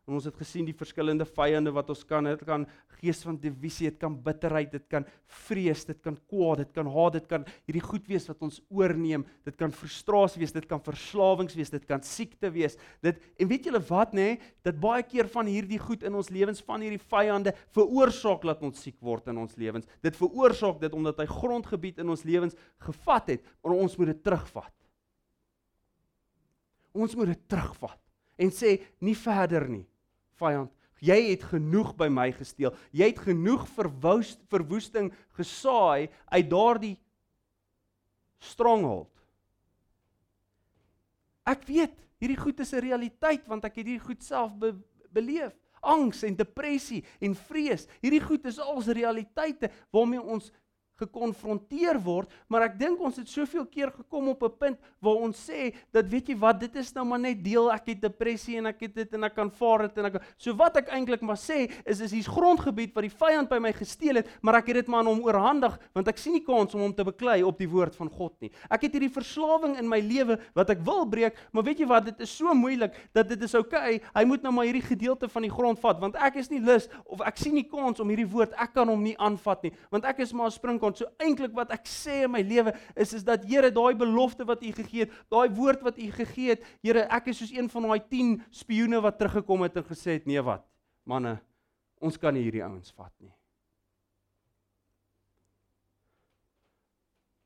En 0.05 0.19
ons 0.19 0.27
het 0.29 0.37
gesien 0.37 0.67
die 0.69 0.77
verskillende 0.77 1.25
vyande 1.25 1.71
wat 1.73 1.89
ons 1.89 2.03
kan, 2.05 2.27
dit 2.29 2.43
kan 2.45 2.67
gees 2.99 3.23
van 3.25 3.39
divisie, 3.41 3.89
dit 3.89 3.97
kan 4.01 4.13
bitterheid, 4.27 4.69
dit 4.75 4.85
kan 4.93 5.07
vrees, 5.47 5.87
dit 5.89 6.01
kan 6.05 6.19
kwaad, 6.29 6.61
dit 6.61 6.75
kan 6.77 6.91
haat, 6.93 7.17
dit 7.17 7.31
kan 7.31 7.47
hierdie 7.65 7.83
goed 7.85 8.05
wees 8.11 8.29
wat 8.29 8.45
ons 8.45 8.61
oorneem, 8.69 9.25
dit 9.49 9.57
kan 9.61 9.73
frustrasie 9.73 10.43
wees, 10.43 10.53
dit 10.53 10.69
kan 10.69 10.83
verslawings 10.85 11.57
wees, 11.57 11.73
dit 11.73 11.89
kan 11.89 12.05
siekte 12.05 12.53
wees. 12.53 12.77
Dit 13.05 13.25
en 13.41 13.49
weet 13.49 13.71
julle 13.71 13.81
wat 13.89 14.13
nê, 14.13 14.29
nee, 14.35 14.53
dat 14.67 14.77
baie 14.81 15.01
keer 15.09 15.31
van 15.33 15.49
hierdie 15.49 15.81
goed 15.81 16.05
in 16.05 16.21
ons 16.21 16.29
lewens 16.33 16.61
van 16.69 16.85
hierdie 16.85 17.01
vyande 17.01 17.57
veroorsaak 17.73 18.45
dat 18.45 18.65
ons 18.65 18.85
siek 18.85 19.01
word 19.01 19.33
in 19.33 19.41
ons 19.41 19.57
lewens. 19.57 19.89
Dit 20.05 20.21
veroorsaak 20.21 20.85
dit 20.85 21.01
omdat 21.01 21.25
hy 21.25 21.31
grondgebied 21.33 22.05
in 22.05 22.13
ons 22.13 22.29
lewens 22.29 22.61
gevat 22.85 23.39
het, 23.39 23.53
maar 23.65 23.81
ons 23.81 23.97
moet 23.97 24.13
dit 24.13 24.27
terugvat. 24.29 24.73
Ons 26.95 27.17
moet 27.19 27.33
dit 27.33 27.49
terugvat 27.51 27.99
en 28.39 28.51
sê 28.55 28.79
nie 29.03 29.17
verder 29.19 29.67
nie. 29.71 29.85
Vyand, 30.39 30.71
jy 31.05 31.19
het 31.31 31.45
genoeg 31.53 31.93
by 31.99 32.09
my 32.11 32.29
gesteel. 32.35 32.75
Jy 32.95 33.11
het 33.13 33.21
genoeg 33.27 33.67
verwoest 33.75 34.41
verwoesting 34.51 35.11
gesaai 35.39 36.09
uit 36.31 36.49
daardie 36.51 36.97
stronghold. 38.45 39.11
Ek 41.45 41.67
weet, 41.69 41.95
hierdie 42.23 42.41
goed 42.41 42.61
is 42.61 42.73
'n 42.73 42.81
realiteit 42.81 43.47
want 43.47 43.65
ek 43.65 43.77
het 43.77 43.87
hierdie 43.87 44.07
goed 44.07 44.23
self 44.23 44.55
be 44.57 44.75
beleef. 45.13 45.53
Angs 45.83 46.23
en 46.23 46.35
depressie 46.35 47.05
en 47.21 47.35
vrees. 47.35 47.87
Hierdie 48.01 48.23
goed 48.23 48.47
is 48.47 48.59
als 48.59 48.87
realiteite 48.87 49.71
waarmee 49.93 50.23
ons 50.23 50.51
gekonfronteer 50.99 51.99
word, 52.03 52.31
maar 52.49 52.63
ek 52.63 52.79
dink 52.79 53.01
ons 53.01 53.17
het 53.17 53.29
soveel 53.29 53.67
keer 53.67 53.91
gekom 53.91 54.29
op 54.29 54.43
'n 54.43 54.59
punt 54.59 54.79
waar 55.01 55.17
ons 55.17 55.51
sê 55.51 55.75
dat 55.93 56.07
weet 56.07 56.29
jy 56.29 56.37
wat, 56.39 56.61
dit 56.61 56.77
is 56.77 56.93
nou 56.95 57.05
maar 57.05 57.21
net 57.21 57.43
deel, 57.45 57.71
ek 57.73 57.87
het 57.87 58.01
depressie 58.01 58.59
en 58.59 58.67
ek 58.67 58.81
het 58.81 58.95
dit 58.95 59.15
en 59.15 59.25
ek 59.25 59.35
kan 59.35 59.51
vaar 59.51 59.89
dit 59.89 59.99
en 59.99 60.07
ek 60.07 60.23
So 60.39 60.55
wat 60.59 60.77
ek 60.77 60.91
eintlik 60.93 61.23
maar 61.25 61.39
sê 61.41 61.71
is 61.87 62.01
is 62.05 62.13
hier's 62.15 62.29
grondgebied 62.31 62.95
wat 62.95 63.07
die 63.07 63.13
vyand 63.13 63.51
by 63.51 63.59
my 63.63 63.73
gesteel 63.73 64.21
het, 64.21 64.29
maar 64.43 64.59
ek 64.61 64.71
het 64.73 64.83
dit 64.83 64.91
maar 64.93 65.05
aan 65.05 65.13
hom 65.13 65.23
oorhandig 65.25 65.77
want 65.95 66.09
ek 66.11 66.21
sien 66.21 66.35
nie 66.37 66.45
kans 66.45 66.75
om 66.75 66.85
hom 66.85 66.95
te 66.95 67.07
beklei 67.07 67.43
op 67.47 67.59
die 67.59 67.69
woord 67.71 67.97
van 67.97 68.11
God 68.11 68.35
nie. 68.45 68.51
Ek 68.69 68.87
het 68.87 68.97
hierdie 68.97 69.13
verslawing 69.13 69.77
in 69.81 69.89
my 69.89 70.01
lewe 70.05 70.39
wat 70.57 70.71
ek 70.75 70.83
wil 70.87 71.05
breek, 71.09 71.39
maar 71.53 71.67
weet 71.67 71.83
jy 71.83 71.89
wat, 71.91 72.09
dit 72.11 72.25
is 72.27 72.33
so 72.35 72.55
moeilik 72.55 72.95
dat 73.17 73.29
dit 73.31 73.41
is 73.47 73.55
oukei, 73.55 73.99
okay, 73.99 74.13
hy 74.15 74.25
moet 74.29 74.45
nou 74.45 74.53
maar 74.55 74.69
hierdie 74.69 74.85
gedeelte 74.85 75.29
van 75.31 75.47
die 75.47 75.53
grond 75.53 75.81
vat 75.83 76.01
want 76.03 76.19
ek 76.21 76.39
is 76.43 76.51
nie 76.53 76.61
lus 76.65 76.89
of 77.05 77.23
ek 77.27 77.39
sien 77.41 77.55
nie 77.57 77.67
kans 77.69 78.03
om 78.03 78.11
hierdie 78.13 78.29
woord, 78.29 78.55
ek 78.61 78.75
kan 78.77 78.91
hom 78.91 79.03
nie 79.03 79.17
aanvat 79.23 79.69
nie, 79.69 79.73
want 79.95 80.05
ek 80.09 80.25
is 80.25 80.35
maar 80.35 80.51
'n 80.51 80.57
spring 80.59 80.81
kon. 80.85 80.97
So 80.99 81.09
eintlik 81.23 81.55
wat 81.57 81.73
ek 81.75 81.89
sê 81.91 82.23
in 82.29 82.35
my 82.35 82.43
lewe 82.45 82.75
is 82.97 83.15
is 83.17 83.25
dat 83.27 83.47
Here 83.49 83.73
daai 83.75 83.95
belofte 83.99 84.47
wat 84.49 84.65
U 84.65 84.73
gegee 84.77 85.07
het, 85.07 85.15
daai 85.33 85.49
woord 85.57 85.85
wat 85.87 86.01
U 86.01 86.11
gegee 86.19 86.55
het, 86.55 86.67
Here, 86.85 87.07
ek 87.13 87.33
is 87.33 87.41
soos 87.43 87.55
een 87.55 87.71
van 87.73 87.89
daai 87.89 88.03
10 88.13 88.37
spioene 88.55 89.01
wat 89.05 89.19
teruggekom 89.21 89.67
het 89.67 89.81
en 89.81 89.89
gesê 89.89 90.19
het, 90.19 90.29
nee 90.31 90.43
wat? 90.45 90.67
Manne, 91.09 91.39
ons 92.01 92.21
kan 92.21 92.37
nie 92.37 92.45
hierdie 92.47 92.65
ouens 92.65 92.93
vat 92.97 93.13
nie. 93.21 93.33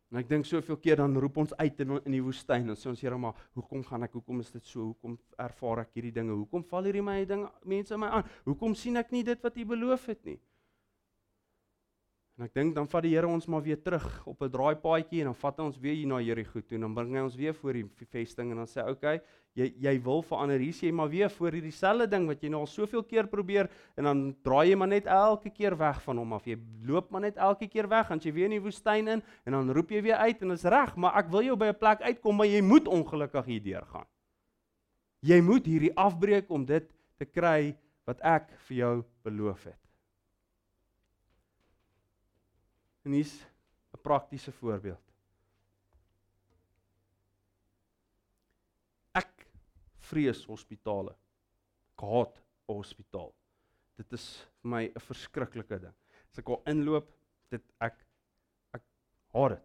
En 0.09 0.22
ek 0.22 0.29
dink 0.31 0.46
soveel 0.48 0.79
keer 0.81 1.03
dan 1.03 1.16
roep 1.20 1.37
ons 1.42 1.51
uit 1.61 1.81
in 1.85 1.98
in 1.98 2.14
die 2.16 2.22
woestyn 2.24 2.70
en 2.72 2.79
sê 2.81 2.88
ons 2.88 3.01
Here 3.05 3.16
maar 3.20 3.37
hoekom 3.59 3.83
gaan 3.85 4.07
ek 4.07 4.14
hoekom 4.16 4.40
is 4.40 4.53
dit 4.55 4.64
so 4.64 4.87
hoekom 4.87 5.18
ervaar 5.44 5.83
ek 5.85 5.98
hierdie 5.98 6.14
dinge 6.16 6.33
hoekom 6.33 6.64
val 6.70 6.88
hierdie 6.88 7.05
my 7.05 7.18
dinge 7.29 7.51
mense 7.68 7.98
my 8.01 8.09
aan 8.18 8.31
hoekom 8.46 8.77
sien 8.79 8.96
ek 8.96 9.12
nie 9.12 9.20
dit 9.27 9.44
wat 9.44 9.59
U 9.61 9.66
beloof 9.74 10.07
het 10.09 10.22
nie 10.24 10.38
En 12.38 12.46
ek 12.46 12.53
dink 12.55 12.77
dan 12.77 12.87
vat 12.87 13.03
die 13.03 13.16
Here 13.16 13.27
ons 13.27 13.48
maar 13.51 13.64
weer 13.64 13.81
terug 13.83 14.07
op 14.31 14.42
'n 14.46 14.51
draaipaadjie 14.55 15.20
en 15.24 15.33
dan 15.33 15.35
vat 15.35 15.57
hy 15.59 15.64
ons 15.64 15.79
weer 15.83 15.94
hier 15.94 16.07
na 16.07 16.20
Jerigo 16.22 16.61
toe 16.61 16.77
en 16.77 16.87
dan 16.87 16.94
bring 16.94 17.14
hy 17.16 17.22
ons 17.27 17.35
weer 17.35 17.53
voor 17.53 17.72
die 17.72 17.85
vesting 18.12 18.51
en 18.53 18.57
dan 18.57 18.66
sê 18.66 18.79
hy, 18.79 18.90
"Oké, 18.90 18.92
okay, 18.92 19.20
jy 19.57 19.74
jy 19.83 19.94
wil 20.05 20.22
verander, 20.22 20.61
hier 20.61 20.68
is 20.68 20.81
jy 20.81 20.92
maar 20.92 21.09
weer 21.09 21.29
voor 21.29 21.51
hierdie 21.51 21.72
selfde 21.72 22.07
ding 22.07 22.29
wat 22.29 22.40
jy 22.40 22.48
nou 22.48 22.61
al 22.61 22.66
soveel 22.66 23.03
keer 23.03 23.27
probeer 23.27 23.68
en 23.96 24.05
dan 24.05 24.37
draai 24.44 24.70
jy 24.70 24.77
maar 24.77 24.88
net 24.88 25.07
elke 25.07 25.51
keer 25.51 25.77
weg 25.77 26.01
van 26.03 26.18
hom 26.18 26.33
af. 26.33 26.46
Jy 26.46 26.59
loop 26.87 27.11
maar 27.11 27.20
net 27.20 27.37
elke 27.37 27.66
keer 27.66 27.88
weg, 27.88 28.09
dan 28.09 28.20
jy 28.20 28.33
weer 28.33 28.44
in 28.44 28.51
die 28.51 28.61
woestyn 28.61 29.09
in 29.09 29.22
en 29.44 29.53
dan 29.53 29.72
roep 29.72 29.90
jy 29.90 30.03
weer 30.03 30.16
uit 30.16 30.42
en 30.42 30.48
dit 30.48 30.59
is 30.59 30.64
reg, 30.64 30.96
maar 30.96 31.16
ek 31.16 31.31
wil 31.31 31.42
jou 31.42 31.57
by 31.57 31.66
'n 31.66 31.79
plek 31.79 32.01
uitkom, 32.03 32.37
maar 32.37 32.46
jy 32.46 32.61
moet 32.61 32.87
ongelukkig 32.87 33.44
hier 33.44 33.62
deurgaan. 33.62 34.07
Jy 35.20 35.40
moet 35.40 35.66
hierdie 35.66 35.96
afbreek 35.96 36.48
om 36.51 36.64
dit 36.64 36.88
te 37.18 37.24
kry 37.24 37.77
wat 38.07 38.20
ek 38.20 38.48
vir 38.68 38.77
jou 38.77 39.05
beloof 39.24 39.64
het. 39.64 39.88
En 43.09 43.14
hier's 43.16 43.38
'n 43.97 44.01
praktiese 44.05 44.53
voorbeeld. 44.53 45.12
Ek 49.16 49.47
vrees 50.11 50.42
hospitale. 50.44 51.14
Ek 51.94 52.05
haat 52.05 52.37
'n 52.68 52.75
hospitaal. 52.75 53.33
Dit 53.97 54.12
is 54.12 54.27
vir 54.61 54.71
my 54.71 54.83
'n 54.85 55.01
verskriklike 55.01 55.79
ding. 55.87 55.94
As 56.31 56.38
ek 56.38 56.53
daar 56.53 56.68
inloop, 56.75 57.09
dit 57.49 57.64
ek 57.81 58.05
ek 58.77 58.85
haat 59.33 59.57
dit. 59.57 59.64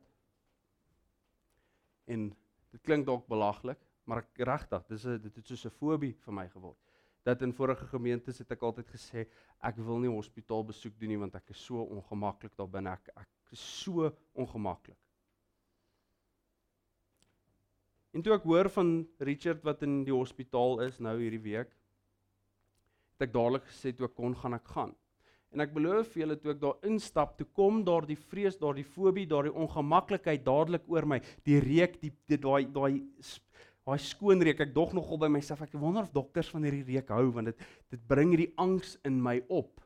En 2.15 2.29
dit 2.71 2.82
klink 2.82 3.06
dalk 3.06 3.27
belaglik, 3.27 3.79
maar 4.06 4.23
ek 4.23 4.38
regtig, 4.38 4.88
dis 4.88 5.06
'n 5.06 5.21
dit 5.21 5.36
het 5.36 5.47
soos 5.47 5.65
'n 5.65 5.77
fobie 5.82 6.15
vir 6.23 6.34
my 6.34 6.47
geword 6.47 6.82
dat 7.23 7.41
in 7.41 7.53
vorige 7.55 7.88
gemeentes 7.88 8.41
het 8.43 8.51
ek 8.51 8.63
altyd 8.67 8.89
gesê 8.91 9.27
ek 9.63 9.77
wil 9.79 10.01
nie 10.03 10.12
hospitaal 10.12 10.65
besoek 10.67 10.97
doen 10.99 11.13
nie 11.13 11.21
want 11.21 11.36
ek 11.39 11.53
is 11.55 11.62
so 11.69 11.83
ongemaklik 11.83 12.55
daar 12.59 12.71
binne 12.71 12.91
ek 12.93 13.13
ek 13.15 13.29
is 13.55 13.63
so 13.83 14.09
ongemaklik. 14.33 14.97
En 18.13 18.21
toe 18.21 18.36
ek 18.36 18.43
hoor 18.45 18.69
van 18.69 18.91
Richard 19.25 19.63
wat 19.65 19.81
in 19.88 20.03
die 20.05 20.13
hospitaal 20.13 20.83
is 20.86 20.99
nou 21.01 21.15
hierdie 21.21 21.41
week 21.41 21.71
het 23.13 23.29
ek 23.29 23.33
dadelik 23.33 23.65
gesê 23.69 23.93
toe 23.95 24.09
ek 24.09 24.17
kon 24.17 24.36
gaan 24.36 24.57
ek 24.57 24.67
gaan. 24.75 24.93
En 25.53 25.62
ek 25.62 25.73
beloof 25.75 26.09
vir 26.13 26.23
julle 26.23 26.38
toe 26.41 26.51
ek 26.55 26.62
daar 26.63 26.88
instap, 26.89 27.36
toe 27.38 27.45
kom 27.53 27.83
daar 27.86 28.07
die 28.09 28.17
vrees, 28.17 28.57
daar 28.57 28.73
die 28.73 28.88
fobie, 28.88 29.27
daar 29.29 29.45
die 29.45 29.53
ongemaklikheid 29.53 30.41
dadelik 30.45 30.88
oor 30.89 31.05
my. 31.05 31.19
Die 31.45 31.59
reuk, 31.62 31.99
die 32.01 32.39
daai 32.41 32.65
daai 32.73 33.03
Daai 33.83 33.99
skoon 33.99 34.39
reuk, 34.39 34.61
ek 34.63 34.71
dog 34.75 34.93
nogal 34.95 35.19
by 35.19 35.27
myself, 35.27 35.61
ek 35.65 35.73
wonder 35.75 36.05
of 36.05 36.13
dokters 36.15 36.47
van 36.53 36.63
hierdie 36.63 36.85
reuk 36.93 37.09
hou 37.11 37.25
want 37.35 37.51
dit 37.51 37.65
dit 37.91 38.05
bring 38.07 38.31
hierdie 38.31 38.53
angs 38.63 38.95
in 39.03 39.19
my 39.21 39.41
op. 39.51 39.82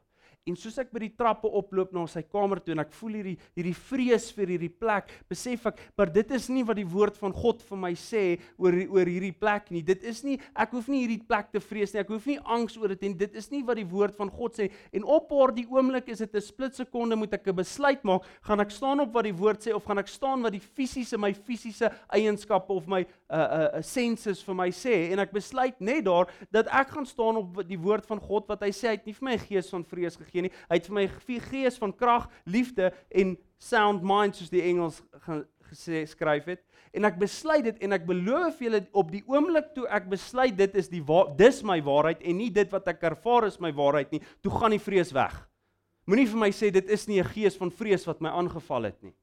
En 0.47 0.55
soos 0.55 0.77
ek 0.81 0.91
by 0.93 1.03
die 1.05 1.13
trappe 1.17 1.47
oploop 1.47 1.93
na 1.95 2.05
sy 2.07 2.23
kamer 2.23 2.61
toe 2.63 2.73
en 2.75 2.83
ek 2.83 2.93
voel 2.97 3.19
hierdie 3.19 3.35
hierdie 3.57 3.75
vrees 3.75 4.29
vir 4.35 4.53
hierdie 4.55 4.71
plek, 4.71 5.11
besef 5.29 5.67
ek, 5.71 5.81
maar 5.97 6.11
dit 6.13 6.31
is 6.31 6.47
nie 6.49 6.63
wat 6.67 6.79
die 6.79 6.87
woord 6.87 7.17
van 7.19 7.35
God 7.35 7.61
vir 7.67 7.77
my 7.77 7.93
sê 7.99 8.23
oor 8.57 8.75
oor 8.87 9.09
hierdie 9.09 9.33
plek 9.35 9.71
nie. 9.71 9.83
Dit 9.85 10.03
is 10.07 10.23
nie 10.23 10.37
ek 10.55 10.75
hoef 10.77 10.87
nie 10.91 11.03
hierdie 11.05 11.23
plek 11.27 11.51
te 11.51 11.61
vrees 11.63 11.93
nie. 11.93 12.01
Ek 12.01 12.13
hoef 12.13 12.27
nie 12.29 12.39
angs 12.43 12.77
oor 12.79 12.93
dit 12.95 13.07
en 13.09 13.17
dit 13.17 13.37
is 13.41 13.51
nie 13.51 13.63
wat 13.67 13.79
die 13.79 13.87
woord 13.87 14.17
van 14.17 14.31
God 14.33 14.57
sê. 14.57 14.69
En 14.95 15.07
op 15.17 15.31
haar 15.35 15.53
die 15.55 15.67
oomblik 15.69 16.09
is 16.13 16.23
dit 16.23 16.35
'n 16.35 16.41
splitsekonde 16.41 17.15
moet 17.15 17.33
ek 17.33 17.47
'n 17.47 17.55
besluit 17.55 18.03
maak, 18.03 18.23
gaan 18.41 18.59
ek 18.59 18.71
staan 18.71 18.99
op 18.99 19.13
wat 19.13 19.23
die 19.23 19.35
woord 19.35 19.61
sê 19.65 19.73
of 19.73 19.85
gaan 19.85 19.99
ek 19.99 20.07
staan 20.07 20.41
wat 20.41 20.53
die 20.53 20.63
fisiese 20.63 21.17
my 21.17 21.33
fisiese 21.33 21.91
eienskappe 22.13 22.73
of 22.73 22.87
my 22.87 23.05
uh, 23.29 23.37
uh, 23.37 23.81
senses 23.81 24.41
vir 24.45 24.55
my 24.55 24.69
sê 24.71 25.11
en 25.11 25.19
ek 25.19 25.33
besluit 25.35 25.79
net 25.83 26.05
daar 26.07 26.29
dat 26.53 26.69
ek 26.71 26.93
gaan 26.95 27.05
staan 27.05 27.39
op 27.41 27.61
die 27.67 27.79
woord 27.79 28.05
van 28.09 28.21
God 28.23 28.47
wat 28.51 28.63
hy 28.65 28.71
sê 28.75 28.91
hy 28.91 28.95
het 28.97 29.07
nie 29.07 29.15
vir 29.17 29.27
my 29.27 29.35
'n 29.35 29.45
gees 29.47 29.69
van 29.73 29.83
vrees 29.83 30.15
gegee 30.15 30.36
gee 30.37 30.47
nie. 30.47 30.53
Hy 30.69 30.79
het 30.79 30.89
vir 30.89 30.97
my 30.99 31.05
gees 31.49 31.81
van 31.81 31.93
krag, 31.95 32.29
liefde 32.45 32.91
en 33.09 33.35
sound 33.57 34.05
mind 34.05 34.37
soos 34.37 34.53
die 34.53 34.63
Engels 34.69 35.01
gesê 35.71 36.05
skryf 36.07 36.47
het. 36.53 36.63
En 36.95 37.05
ek 37.09 37.19
besluit 37.19 37.65
dit 37.65 37.83
en 37.85 37.97
ek 37.97 38.07
beloof 38.07 38.61
julle 38.63 38.81
op 38.97 39.11
die 39.13 39.23
oomblik 39.27 39.73
toe 39.75 39.85
ek 39.93 40.07
besluit 40.11 40.55
dit 40.57 40.77
is 40.79 40.89
die 40.89 41.03
dis 41.37 41.61
my 41.67 41.81
waarheid 41.83 42.23
en 42.23 42.39
nie 42.39 42.49
dit 42.53 42.71
wat 42.73 42.87
ek 42.93 43.03
ervaar 43.11 43.49
is 43.49 43.59
my 43.59 43.73
waarheid 43.75 44.13
nie, 44.13 44.21
toe 44.41 44.53
gaan 44.53 44.73
die 44.73 44.81
vrees 44.81 45.11
weg. 45.13 45.35
Moenie 46.07 46.27
vir 46.29 46.39
my 46.39 46.51
sê 46.55 46.71
dit 46.71 46.89
is 46.89 47.07
nie 47.07 47.19
'n 47.19 47.27
gees 47.33 47.57
van 47.57 47.69
vrees 47.69 48.07
wat 48.07 48.21
my 48.21 48.29
aangeval 48.29 48.83
het 48.83 49.03
nie. 49.03 49.13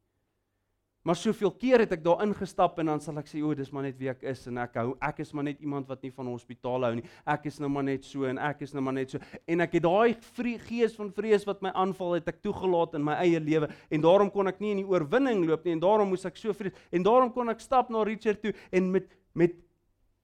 Maar 1.05 1.17
soveel 1.21 1.51
keer 1.61 1.83
het 1.85 1.91
ek 1.93 2.01
daar 2.05 2.23
ingestap 2.25 2.79
en 2.81 2.89
dan 2.89 3.01
sal 3.05 3.19
ek 3.21 3.27
sê 3.29 3.43
o, 3.45 3.51
dis 3.57 3.69
maar 3.77 3.85
net 3.85 3.99
wie 4.01 4.09
ek 4.09 4.23
is 4.31 4.47
en 4.49 4.63
ek 4.63 4.79
hou 4.81 4.95
ek 5.05 5.19
is 5.21 5.35
maar 5.37 5.45
net 5.45 5.59
iemand 5.61 5.91
wat 5.91 6.01
nie 6.01 6.11
van 6.15 6.31
hospitaal 6.33 6.87
hou 6.89 6.95
nie. 6.97 7.05
Ek 7.29 7.45
is 7.51 7.59
nou 7.61 7.69
maar 7.69 7.85
net 7.85 8.07
so 8.09 8.25
en 8.25 8.41
ek 8.41 8.63
is 8.65 8.73
nou 8.73 8.81
maar 8.87 8.97
net 8.97 9.13
so 9.13 9.21
en 9.45 9.65
ek 9.67 9.77
het 9.77 9.85
daai 9.85 10.17
gees 10.65 10.97
van 10.97 11.11
vrees 11.13 11.45
wat 11.45 11.61
my 11.61 11.75
aanval 11.77 12.17
het 12.17 12.33
ek 12.33 12.41
toegelaat 12.47 12.97
in 12.97 13.05
my 13.05 13.19
eie 13.21 13.43
lewe 13.43 13.69
en 13.93 14.07
daarom 14.07 14.33
kon 14.33 14.49
ek 14.49 14.65
nie 14.65 14.73
in 14.79 14.81
die 14.81 14.89
oorwinning 14.89 15.45
loop 15.45 15.69
nie 15.69 15.77
en 15.77 15.85
daarom 15.85 16.09
moes 16.09 16.25
ek 16.25 16.41
so 16.41 16.57
vrees 16.57 16.73
en 16.89 17.05
daarom 17.05 17.33
kon 17.37 17.53
ek 17.53 17.61
stap 17.61 17.93
na 17.93 18.07
Richard 18.09 18.41
toe 18.41 18.55
en 18.73 18.89
met 18.97 19.13
met 19.35 19.61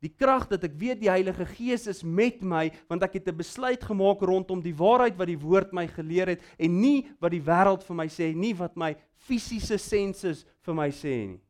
die 0.01 0.13
krag 0.13 0.49
dat 0.49 0.65
ek 0.65 0.79
weet 0.81 1.01
die 1.03 1.11
Heilige 1.13 1.45
Gees 1.45 1.87
is 1.91 2.03
met 2.03 2.41
my 2.43 2.71
want 2.89 3.03
ek 3.05 3.21
het 3.21 3.29
'n 3.29 3.37
besluit 3.37 3.83
gemaak 3.85 4.21
rondom 4.21 4.63
die 4.63 4.75
waarheid 4.75 5.17
wat 5.17 5.29
die 5.29 5.41
woord 5.41 5.73
my 5.73 5.87
geleer 5.87 6.29
het 6.29 6.43
en 6.59 6.81
nie 6.81 7.09
wat 7.21 7.31
die 7.31 7.45
wêreld 7.45 7.85
vir 7.85 7.97
my 7.97 8.09
sê 8.09 8.35
nie 8.35 8.55
wat 8.55 8.77
my 8.77 8.97
fisiese 9.17 9.79
senses 9.79 10.45
vir 10.63 10.75
my 10.75 10.91
sê 10.91 11.27
nie. 11.29 11.41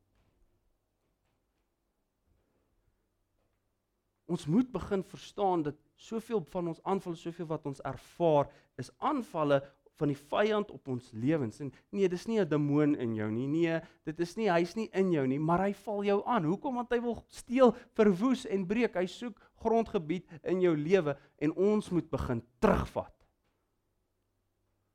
Ons 4.30 4.46
moet 4.46 4.70
begin 4.70 5.02
verstaan 5.02 5.62
dat 5.62 5.76
soveel 5.96 6.44
van 6.52 6.68
ons 6.68 6.82
aanvalle, 6.86 7.16
soveel 7.16 7.46
wat 7.50 7.66
ons 7.66 7.80
ervaar, 7.80 8.46
is 8.78 8.90
aanvalle 8.98 9.58
van 10.00 10.10
die 10.12 10.18
vyand 10.18 10.72
op 10.72 10.88
ons 10.88 11.10
lewens. 11.12 11.60
En 11.60 11.70
nee, 11.92 12.08
dis 12.08 12.26
nie 12.26 12.40
'n 12.40 12.48
demoon 12.48 12.96
in 12.96 13.14
jou 13.14 13.30
nie. 13.30 13.46
Nee, 13.46 13.80
dit 14.04 14.20
is 14.20 14.36
nie 14.36 14.48
hy's 14.50 14.74
nie 14.76 14.88
in 14.92 15.12
jou 15.12 15.26
nie, 15.26 15.38
maar 15.38 15.60
hy 15.66 15.72
val 15.72 16.02
jou 16.04 16.22
aan. 16.26 16.44
Hoekom? 16.44 16.74
Want 16.74 16.90
hy 16.90 17.00
wil 17.00 17.24
steel, 17.28 17.74
verwoes 17.94 18.46
en 18.46 18.66
breek. 18.66 18.94
Hy 18.94 19.06
soek 19.06 19.40
grondgebied 19.60 20.26
in 20.42 20.60
jou 20.60 20.76
lewe 20.76 21.16
en 21.38 21.52
ons 21.52 21.90
moet 21.90 22.10
begin 22.10 22.42
terugvat. 22.60 23.14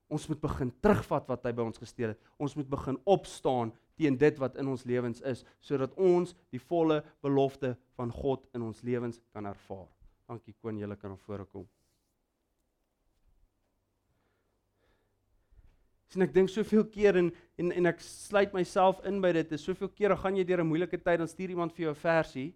Ons 0.08 0.28
moet 0.28 0.42
begin 0.42 0.72
terugvat 0.82 1.28
wat 1.28 1.46
hy 1.46 1.52
by 1.52 1.64
ons 1.66 1.82
gesteel 1.82 2.14
het. 2.14 2.20
Ons 2.38 2.56
moet 2.56 2.70
begin 2.70 2.98
opstaan 3.06 3.74
teen 3.96 4.18
dit 4.18 4.38
wat 4.38 4.56
in 4.56 4.68
ons 4.68 4.86
lewens 4.86 5.22
is 5.22 5.44
sodat 5.60 5.94
ons 5.98 6.36
die 6.52 6.60
volle 6.60 7.02
belofte 7.26 7.76
van 7.96 8.12
God 8.12 8.46
in 8.54 8.62
ons 8.62 8.84
lewens 8.84 9.22
kan 9.34 9.46
ervaar. 9.46 9.90
Dankie 10.28 10.56
Koen, 10.62 10.78
julle 10.78 10.98
kan 10.98 11.14
na 11.14 11.18
vore 11.18 11.46
kom. 11.46 11.66
Sien 16.16 16.24
ek 16.24 16.34
dink 16.34 16.50
soveel 16.50 16.86
keer 16.88 17.20
en 17.20 17.32
en 17.60 17.72
en 17.72 17.86
ek 17.92 18.00
sluit 18.00 18.54
myself 18.56 19.04
in 19.04 19.20
by 19.22 19.34
dit. 19.36 19.52
Is 19.52 19.68
soveel 19.68 19.92
kere 19.92 20.16
gaan 20.16 20.36
jy 20.40 20.46
deur 20.48 20.64
'n 20.64 20.68
moeilike 20.68 20.98
tyd 20.98 21.20
dan 21.20 21.28
stuur 21.28 21.50
iemand 21.50 21.76
vir 21.76 21.86
jou 21.86 21.92
'n 21.92 22.04
versie 22.04 22.54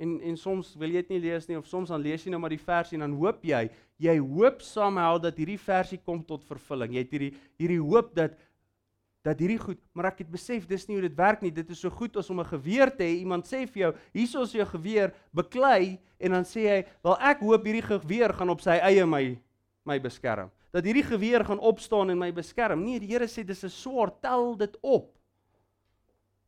En 0.00 0.20
en 0.24 0.36
soms 0.40 0.72
wil 0.80 0.88
jy 0.94 1.02
dit 1.02 1.10
nie 1.14 1.24
lees 1.26 1.48
nie 1.48 1.58
of 1.58 1.66
soms 1.68 1.90
dan 1.92 2.00
lees 2.00 2.22
jy 2.24 2.30
nou 2.32 2.40
maar 2.40 2.54
die 2.54 2.62
versie 2.62 2.96
en 2.96 3.04
dan 3.04 3.16
hoop 3.20 3.42
jy, 3.44 3.66
jy 4.00 4.14
hoop 4.16 4.62
somehow 4.64 5.18
dat 5.20 5.36
hierdie 5.36 5.60
versie 5.60 5.98
kom 6.00 6.22
tot 6.24 6.46
vervulling. 6.48 6.94
Jy 6.96 7.02
het 7.04 7.12
hierdie 7.16 7.34
hierdie 7.60 7.82
hoop 7.82 8.14
dat 8.16 8.38
dat 9.26 9.36
hierdie 9.42 9.58
goed, 9.60 9.76
maar 9.92 10.08
ek 10.08 10.22
het 10.22 10.30
besef 10.32 10.64
dis 10.64 10.86
nie 10.88 10.96
hoe 10.96 11.04
dit 11.04 11.18
werk 11.18 11.42
nie. 11.44 11.50
Dit 11.52 11.68
is 11.74 11.82
so 11.84 11.92
goed 11.92 12.16
as 12.16 12.30
om 12.32 12.40
'n 12.40 12.48
geweer 12.48 12.88
te 12.88 13.04
hê. 13.04 13.20
Iemand 13.20 13.44
sê 13.44 13.66
vir 13.68 13.82
jou, 13.82 13.92
"Hier 14.14 14.40
is 14.42 14.52
jou 14.52 14.64
geweer, 14.64 15.12
beklei." 15.34 15.98
En 16.18 16.30
dan 16.30 16.44
sê 16.44 16.64
hy, 16.64 16.84
"Wel 17.04 17.16
ek 17.20 17.40
hoop 17.40 17.64
hierdie 17.64 17.82
geweer 17.82 18.32
gaan 18.32 18.48
op 18.48 18.60
sy 18.60 18.80
eie 18.80 19.04
my 19.06 19.38
my 19.84 19.98
beskerm. 19.98 20.50
Dat 20.70 20.84
hierdie 20.84 21.06
geweer 21.06 21.44
gaan 21.44 21.58
opstaan 21.58 22.10
en 22.10 22.18
my 22.18 22.32
beskerm." 22.32 22.84
Nee, 22.84 23.00
die 23.00 23.08
Here 23.08 23.26
sê 23.26 23.44
dis 23.44 23.64
'n 23.64 23.68
swaard, 23.68 24.20
tel 24.22 24.56
dit 24.56 24.76
op. 24.80 25.20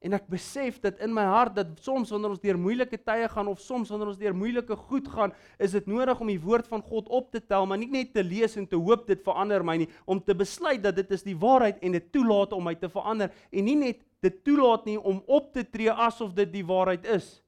En 0.02 0.16
ek 0.16 0.24
besef 0.30 0.80
dit 0.82 0.98
in 1.04 1.12
my 1.14 1.22
hart 1.30 1.54
dat 1.54 1.78
soms 1.80 2.10
wanneer 2.10 2.32
ons 2.34 2.42
deur 2.42 2.58
moeilike 2.58 2.98
tye 3.06 3.28
gaan 3.30 3.46
of 3.46 3.60
soms 3.62 3.90
wanneer 3.92 4.10
ons 4.10 4.18
deur 4.18 4.34
moeilike 4.34 4.76
goed 4.88 5.06
gaan, 5.08 5.34
is 5.62 5.76
dit 5.76 5.86
nodig 5.86 6.20
om 6.20 6.26
die 6.26 6.40
woord 6.42 6.66
van 6.66 6.82
God 6.82 7.08
op 7.08 7.30
te 7.30 7.38
tel, 7.38 7.68
maar 7.70 7.78
nie 7.78 7.90
net 7.90 8.10
te 8.14 8.24
lees 8.26 8.56
en 8.58 8.66
te 8.66 8.76
hoop 8.76 9.06
dit 9.06 9.22
verander 9.22 9.62
my 9.62 9.76
nie, 9.84 9.88
om 10.04 10.18
te 10.18 10.34
besluit 10.34 10.82
dat 10.82 10.98
dit 10.98 11.14
is 11.14 11.22
die 11.22 11.36
waarheid 11.38 11.78
en 11.86 11.94
dit 11.94 12.10
toelaat 12.12 12.52
om 12.56 12.66
my 12.66 12.74
te 12.74 12.90
verander 12.90 13.30
en 13.52 13.64
nie 13.64 13.78
net 13.78 14.02
dit 14.22 14.42
toelaat 14.42 14.90
nie 14.90 14.98
om 14.98 15.22
op 15.26 15.52
te 15.54 15.62
tree 15.70 15.90
asof 15.90 16.34
dit 16.34 16.50
die 16.50 16.66
waarheid 16.66 17.06
is. 17.06 17.41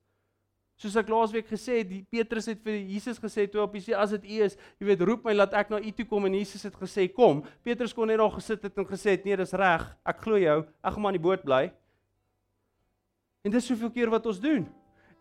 Soos 0.81 0.97
ek 0.99 1.11
laasweek 1.13 1.47
gesê 1.47 1.79
het, 1.81 1.91
die 1.91 2.03
Petrus 2.11 2.49
het 2.51 2.59
vir 2.65 2.81
Jesus 2.81 3.21
gesê 3.23 3.47
toe 3.51 3.63
op 3.63 3.77
sê 3.79 3.95
as 3.95 4.11
dit 4.17 4.25
U 4.27 4.39
is, 4.49 4.57
jy 4.81 4.89
weet 4.89 5.05
roep 5.07 5.27
my 5.27 5.35
laat 5.37 5.55
ek 5.55 5.71
na 5.71 5.79
U 5.79 5.91
toe 5.95 6.07
kom 6.11 6.27
en 6.27 6.35
Jesus 6.35 6.67
het 6.67 6.75
gesê 6.75 7.07
kom. 7.07 7.45
Petrus 7.63 7.95
kon 7.95 8.11
net 8.11 8.19
daar 8.19 8.35
gesit 8.35 8.65
het 8.67 8.79
en 8.83 8.89
gesê 8.89 9.15
het 9.15 9.27
nee, 9.27 9.39
dis 9.39 9.55
reg. 9.55 9.87
Ek 10.03 10.25
glo 10.25 10.41
jou. 10.41 10.65
Ek 10.83 10.97
gaan 10.97 11.05
maar 11.05 11.15
in 11.15 11.21
die 11.21 11.27
boot 11.29 11.45
bly. 11.47 11.69
En 13.47 13.55
dis 13.55 13.69
soveel 13.69 13.93
keer 13.95 14.11
wat 14.11 14.27
ons 14.27 14.41
doen. 14.43 14.67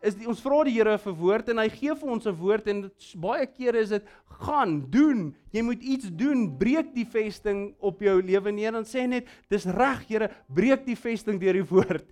Is 0.04 0.18
die, 0.20 0.26
ons 0.28 0.42
vra 0.44 0.64
die 0.68 0.74
Here 0.76 0.98
vir 1.00 1.14
woord 1.16 1.54
en 1.54 1.62
hy 1.62 1.70
gee 1.72 1.94
vir 1.96 2.10
ons 2.12 2.26
'n 2.28 2.36
woord 2.36 2.66
en 2.68 2.82
dit 2.88 3.14
baie 3.16 3.46
kere 3.48 3.80
is 3.80 3.94
dit 3.94 4.10
gaan 4.42 4.82
doen. 4.92 5.36
Jy 5.54 5.62
moet 5.62 5.82
iets 5.84 6.10
doen. 6.12 6.50
Breek 6.58 6.92
die 6.96 7.06
vesting 7.06 7.76
op 7.80 8.02
jou 8.02 8.22
lewe 8.22 8.52
neer 8.52 8.76
en 8.76 8.84
sê 8.84 9.08
net 9.08 9.28
dis 9.50 9.66
reg 9.66 10.04
Here, 10.10 10.32
breek 10.50 10.84
die 10.86 10.98
vesting 10.98 11.40
deur 11.40 11.54
die 11.54 11.70
woord. 11.70 12.10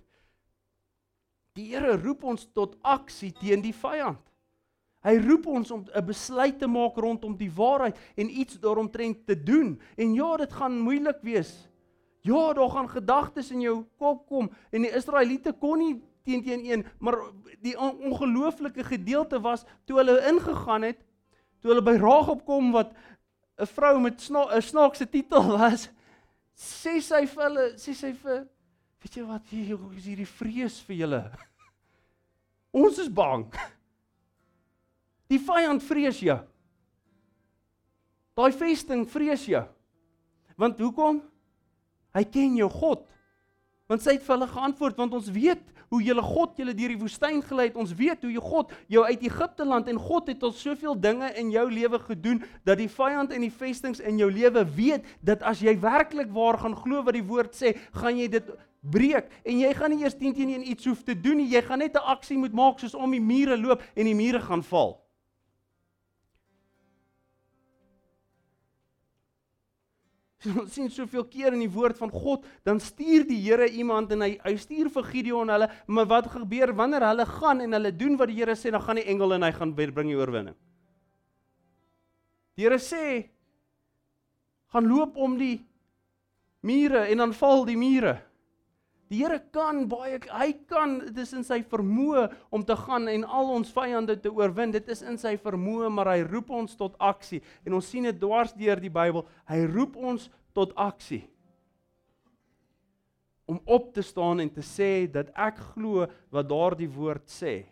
Die 1.56 1.68
Here 1.72 1.96
roep 2.00 2.24
ons 2.24 2.46
tot 2.56 2.78
aksie 2.82 3.32
teen 3.36 3.60
die 3.60 3.74
vyand. 3.76 4.20
Hy 5.02 5.16
roep 5.18 5.48
ons 5.50 5.70
om 5.74 5.82
'n 5.82 6.06
besluit 6.06 6.58
te 6.58 6.66
maak 6.66 6.96
rondom 6.96 7.36
die 7.36 7.50
waarheid 7.50 7.98
en 8.16 8.30
iets 8.30 8.58
daaromtrent 8.60 9.26
te 9.26 9.34
doen. 9.34 9.80
En 9.96 10.14
ja, 10.14 10.36
dit 10.36 10.52
gaan 10.52 10.78
moeilik 10.78 11.18
wees. 11.22 11.68
Ja, 12.22 12.52
daar 12.52 12.70
gaan 12.70 12.88
gedagtes 12.88 13.50
in 13.50 13.60
jou 13.60 13.84
kop 13.98 14.26
kom 14.26 14.50
en 14.70 14.82
die 14.82 14.94
Israeliete 14.94 15.52
kon 15.52 15.78
nie 15.78 16.02
teen 16.22 16.42
teen 16.42 16.64
een, 16.64 16.86
maar 16.98 17.18
die 17.60 17.74
ongelooflike 17.78 18.84
gedeelte 18.84 19.40
was 19.40 19.64
toe 19.84 19.96
hulle 19.96 20.20
ingegaan 20.30 20.82
het, 20.82 21.00
toe 21.60 21.72
hulle 21.72 21.82
by 21.82 21.96
Ragop 21.98 22.44
kom 22.46 22.70
wat 22.72 22.94
'n 23.58 23.66
vrou 23.66 24.00
met 24.00 24.14
'n 24.14 24.18
sna 24.20 24.60
snaakse 24.60 25.06
titel 25.10 25.58
was, 25.58 25.90
sê 26.54 27.00
sy 27.00 27.26
vir 27.26 27.42
hulle, 27.42 27.72
sê 27.76 27.94
sy 27.94 28.12
vir 28.12 28.46
weet 29.02 29.18
jy 29.18 29.24
wat 29.26 29.50
hier 29.50 29.78
is 29.96 30.06
hierdie 30.06 30.28
vrees 30.28 30.78
vir 30.86 30.98
julle. 31.02 31.22
Ons 32.82 33.00
is 33.02 33.10
bang. 33.12 33.48
Die 35.32 35.40
vyand 35.42 35.82
vrees 35.84 36.20
jou. 36.22 36.38
Daai 38.36 38.52
vesting 38.56 39.04
vrees 39.08 39.44
jou. 39.48 39.62
Want 40.60 40.80
hoekom? 40.80 41.20
Hy 42.16 42.24
ken 42.28 42.56
jou 42.60 42.68
God. 42.72 43.04
Want 43.90 44.04
sy 44.04 44.16
het 44.16 44.24
vir 44.24 44.36
hulle 44.36 44.48
geantwoord 44.52 45.00
want 45.00 45.16
ons 45.16 45.30
weet 45.32 45.64
hoe 45.92 46.00
julle 46.02 46.24
God 46.24 46.56
julle 46.56 46.72
deur 46.76 46.94
die 46.94 47.00
woestyn 47.00 47.42
gelei 47.44 47.68
het. 47.68 47.76
Ons 47.76 47.92
weet 47.96 48.24
hoe 48.24 48.32
jou 48.32 48.42
God 48.42 48.72
jou 48.92 49.04
uit 49.04 49.24
Egipte 49.28 49.66
land 49.68 49.90
en 49.92 50.00
God 50.00 50.30
het 50.32 50.42
al 50.42 50.54
soveel 50.56 50.96
dinge 50.96 51.28
in 51.40 51.52
jou 51.52 51.66
lewe 51.70 52.00
gedoen 52.06 52.42
dat 52.64 52.80
die 52.80 52.88
vyand 52.88 53.34
en 53.36 53.44
die 53.44 53.52
vestings 53.52 54.00
in 54.00 54.20
jou 54.20 54.30
lewe 54.32 54.64
weet 54.76 55.04
dat 55.20 55.44
as 55.44 55.60
jy 55.60 55.76
werklik 55.82 56.32
waar 56.32 56.58
gaan 56.62 56.76
glo 56.78 57.04
wat 57.04 57.18
die 57.18 57.26
woord 57.26 57.52
sê, 57.58 57.74
gaan 57.92 58.16
jy 58.16 58.30
dit 58.32 58.48
breek 58.80 59.28
en 59.44 59.60
jy 59.60 59.74
gaan 59.76 59.92
nie 59.92 60.02
eers 60.02 60.16
teen 60.18 60.34
teen 60.34 60.64
iets 60.64 60.88
hoef 60.88 61.04
te 61.04 61.14
doen 61.14 61.42
nie. 61.42 61.50
Jy 61.52 61.62
gaan 61.68 61.84
net 61.84 61.94
'n 61.94 62.08
aksie 62.16 62.38
moet 62.38 62.52
maak 62.52 62.80
soos 62.80 62.94
om 62.94 63.10
die 63.10 63.20
mure 63.20 63.56
loop 63.56 63.82
en 63.94 64.04
die 64.04 64.16
mure 64.16 64.40
gaan 64.40 64.62
val. 64.62 65.02
Ons 70.50 70.72
sien 70.74 70.90
soveel 70.90 71.24
keer 71.30 71.54
in 71.54 71.62
die 71.62 71.70
woord 71.70 71.98
van 72.00 72.10
God, 72.10 72.46
dan 72.66 72.80
stuur 72.82 73.26
die 73.28 73.38
Here 73.44 73.68
iemand 73.68 74.12
en 74.14 74.24
hy 74.26 74.32
hy 74.42 74.54
stuur 74.58 74.90
vir 74.94 75.06
Gideon 75.10 75.52
hulle, 75.52 75.68
maar 75.86 76.08
wat 76.10 76.30
gebeur 76.32 76.74
wanneer 76.78 77.06
hulle 77.06 77.26
gaan 77.28 77.62
en 77.62 77.78
hulle 77.78 77.92
doen 77.94 78.18
wat 78.20 78.32
die 78.32 78.40
Here 78.40 78.56
sê, 78.58 78.72
dan 78.74 78.82
gaan 78.82 78.98
die 78.98 79.06
engel 79.12 79.36
en 79.36 79.46
hy 79.46 79.52
gaan 79.54 79.74
bring 79.78 80.10
die 80.10 80.18
oorwinning. 80.18 80.56
Die 82.58 82.66
Here 82.66 82.80
sê 82.82 83.28
gaan 84.72 84.88
loop 84.88 85.16
om 85.20 85.36
die 85.38 85.60
mure 86.64 87.06
en 87.10 87.22
dan 87.22 87.34
val 87.36 87.66
die 87.68 87.78
mure. 87.78 88.16
Die 89.12 89.20
Here 89.20 89.42
kan 89.52 89.82
baie 89.90 90.16
hy 90.32 90.46
kan 90.70 90.94
dit 91.02 91.18
is 91.20 91.34
in 91.36 91.44
sy 91.44 91.58
vermoë 91.68 92.30
om 92.54 92.62
te 92.64 92.76
gaan 92.80 93.10
en 93.12 93.26
al 93.28 93.50
ons 93.58 93.72
vyande 93.74 94.16
te 94.24 94.32
oorwin. 94.32 94.72
Dit 94.72 94.88
is 94.88 95.04
in 95.04 95.18
sy 95.20 95.34
vermoë, 95.36 95.90
maar 95.92 96.14
hy 96.14 96.22
roep 96.24 96.48
ons 96.56 96.78
tot 96.78 96.96
aksie. 96.96 97.42
En 97.68 97.76
ons 97.76 97.90
sien 97.92 98.08
dit 98.08 98.16
dwars 98.16 98.54
deur 98.56 98.80
die 98.80 98.92
Bybel. 98.92 99.26
Hy 99.52 99.60
roep 99.68 100.00
ons 100.00 100.30
tot 100.56 100.72
aksie. 100.80 101.26
Om 103.52 103.60
op 103.68 103.92
te 103.92 104.00
staan 104.06 104.40
en 104.40 104.48
te 104.48 104.64
sê 104.64 105.04
dat 105.12 105.28
ek 105.36 105.60
glo 105.74 106.08
wat 106.32 106.48
daardie 106.48 106.88
woord 106.88 107.28
sê. 107.28 107.66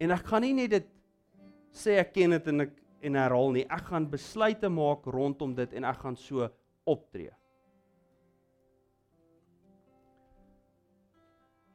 En 0.00 0.16
ek 0.16 0.24
gaan 0.32 0.46
nie 0.46 0.56
net 0.56 0.78
dit 0.78 0.92
sê 1.76 2.00
ek 2.00 2.14
ken 2.16 2.38
dit 2.38 2.52
en 2.54 2.70
ek 2.70 2.76
en 3.04 3.18
herhaal 3.20 3.52
nie. 3.52 3.66
Ek 3.68 3.90
gaan 3.92 4.08
besluite 4.08 4.72
maak 4.72 5.04
rondom 5.12 5.52
dit 5.58 5.76
en 5.76 5.84
ek 5.92 6.00
gaan 6.00 6.16
so 6.16 6.48
optree. 6.88 7.34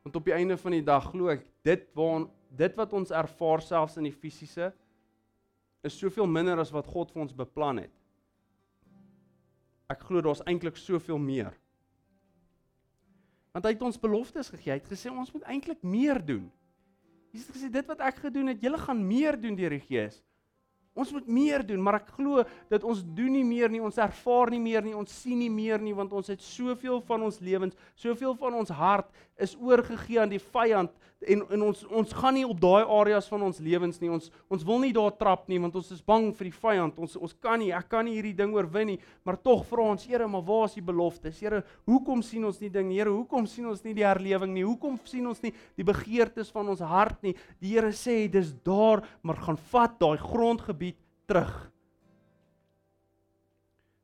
Want 0.02 0.16
op 0.16 0.26
die 0.26 0.34
einde 0.34 0.58
van 0.58 0.76
die 0.76 0.86
dag 0.86 1.10
glo 1.12 1.30
ek 1.34 1.44
dit 1.66 1.88
waar 1.98 2.28
dit 2.58 2.78
wat 2.78 2.94
ons 2.98 3.14
ervaar 3.16 3.62
selfs 3.64 3.98
in 4.02 4.10
die 4.10 4.16
fisiese 4.16 4.72
is 5.86 5.98
soveel 5.98 6.28
minder 6.30 6.60
as 6.62 6.74
wat 6.74 6.90
God 6.90 7.14
vir 7.14 7.24
ons 7.24 7.36
beplan 7.36 7.84
het. 7.86 7.94
Ek 9.92 10.04
glo 10.08 10.24
daar's 10.24 10.44
eintlik 10.48 10.78
soveel 10.80 11.20
meer. 11.22 11.54
Want 13.52 13.68
hy 13.68 13.74
het 13.76 13.84
ons 13.84 14.00
beloftes 14.00 14.52
gegee. 14.54 14.72
Hy 14.74 14.80
het 14.80 14.92
gesê 14.92 15.12
ons 15.12 15.32
moet 15.36 15.48
eintlik 15.52 15.82
meer 15.84 16.22
doen. 16.24 16.46
Jesus 17.32 17.50
het 17.50 17.58
gesê 17.58 17.72
dit 17.72 17.88
wat 17.88 18.04
ek 18.04 18.22
gedoen 18.26 18.52
het, 18.52 18.62
julle 18.64 18.80
gaan 18.80 19.02
meer 19.08 19.38
doen 19.40 19.56
deur 19.58 19.76
die 19.76 19.84
Gees. 19.84 20.22
Ons 20.94 21.14
moet 21.16 21.28
meer 21.28 21.64
doen, 21.64 21.80
maar 21.80 22.02
ek 22.02 22.10
glo 22.18 22.44
dat 22.72 22.84
ons 22.84 23.00
doen 23.16 23.32
nie 23.32 23.46
meer 23.48 23.72
nie, 23.72 23.80
ons 23.80 24.00
ervaar 24.02 24.52
nie 24.52 24.60
meer 24.60 24.84
nie, 24.84 24.96
ons 24.98 25.14
sien 25.22 25.40
nie 25.40 25.52
meer 25.52 25.80
nie 25.80 25.96
want 25.96 26.12
ons 26.12 26.28
het 26.34 26.44
soveel 26.44 27.00
van 27.08 27.24
ons 27.24 27.40
lewens, 27.40 27.78
soveel 27.96 28.36
van 28.36 28.58
ons 28.60 28.74
hart 28.76 29.08
is 29.40 29.56
oorgegee 29.56 30.20
aan 30.20 30.34
die 30.34 30.42
vyand 30.52 30.92
en 31.22 31.44
en 31.54 31.64
ons 31.68 31.84
ons 31.86 32.14
gaan 32.18 32.34
nie 32.34 32.44
op 32.48 32.58
daai 32.60 32.82
areas 32.82 33.28
van 33.30 33.44
ons 33.46 33.60
lewens 33.62 34.00
nie. 34.02 34.10
Ons 34.10 34.32
ons 34.52 34.64
wil 34.66 34.80
nie 34.82 34.92
daar 34.96 35.14
trap 35.18 35.48
nie 35.52 35.60
want 35.62 35.76
ons 35.78 35.92
is 35.94 36.02
bang 36.02 36.32
vir 36.38 36.50
die 36.50 36.60
vyand. 36.64 36.98
Ons 36.98 37.16
ons 37.16 37.36
kan 37.40 37.62
nie, 37.62 37.70
ek 37.78 37.88
kan 37.92 38.06
nie 38.08 38.16
hierdie 38.18 38.36
ding 38.38 38.56
oorwin 38.56 38.94
nie, 38.94 38.98
maar 39.24 39.38
tog 39.38 39.64
vra 39.70 39.92
ons, 39.94 40.08
Here, 40.12 40.28
maar 40.28 40.44
waar 40.44 40.66
is 40.68 40.76
die 40.76 40.84
beloftes? 40.84 41.38
Here, 41.40 41.62
hoekom 41.88 42.24
sien 42.26 42.44
ons 42.50 42.60
nie 42.60 42.72
ding? 42.74 42.90
Here, 42.92 43.14
hoekom 43.14 43.46
sien 43.48 43.70
ons 43.70 43.84
nie 43.86 43.94
die 43.96 44.06
herlewing 44.06 44.52
nie? 44.56 44.66
Hoekom 44.66 44.98
sien 45.08 45.30
ons 45.30 45.40
nie 45.46 45.54
die 45.78 45.86
begeertes 45.88 46.50
van 46.52 46.68
ons 46.74 46.82
hart 46.84 47.22
nie? 47.24 47.36
Die 47.62 47.76
Here 47.76 47.94
sê, 47.96 48.26
dis 48.32 48.52
daar, 48.66 49.06
maar 49.22 49.40
gaan 49.46 49.60
vat 49.72 49.96
daai 50.02 50.18
grondgebied 50.20 50.81
terug. 51.32 51.52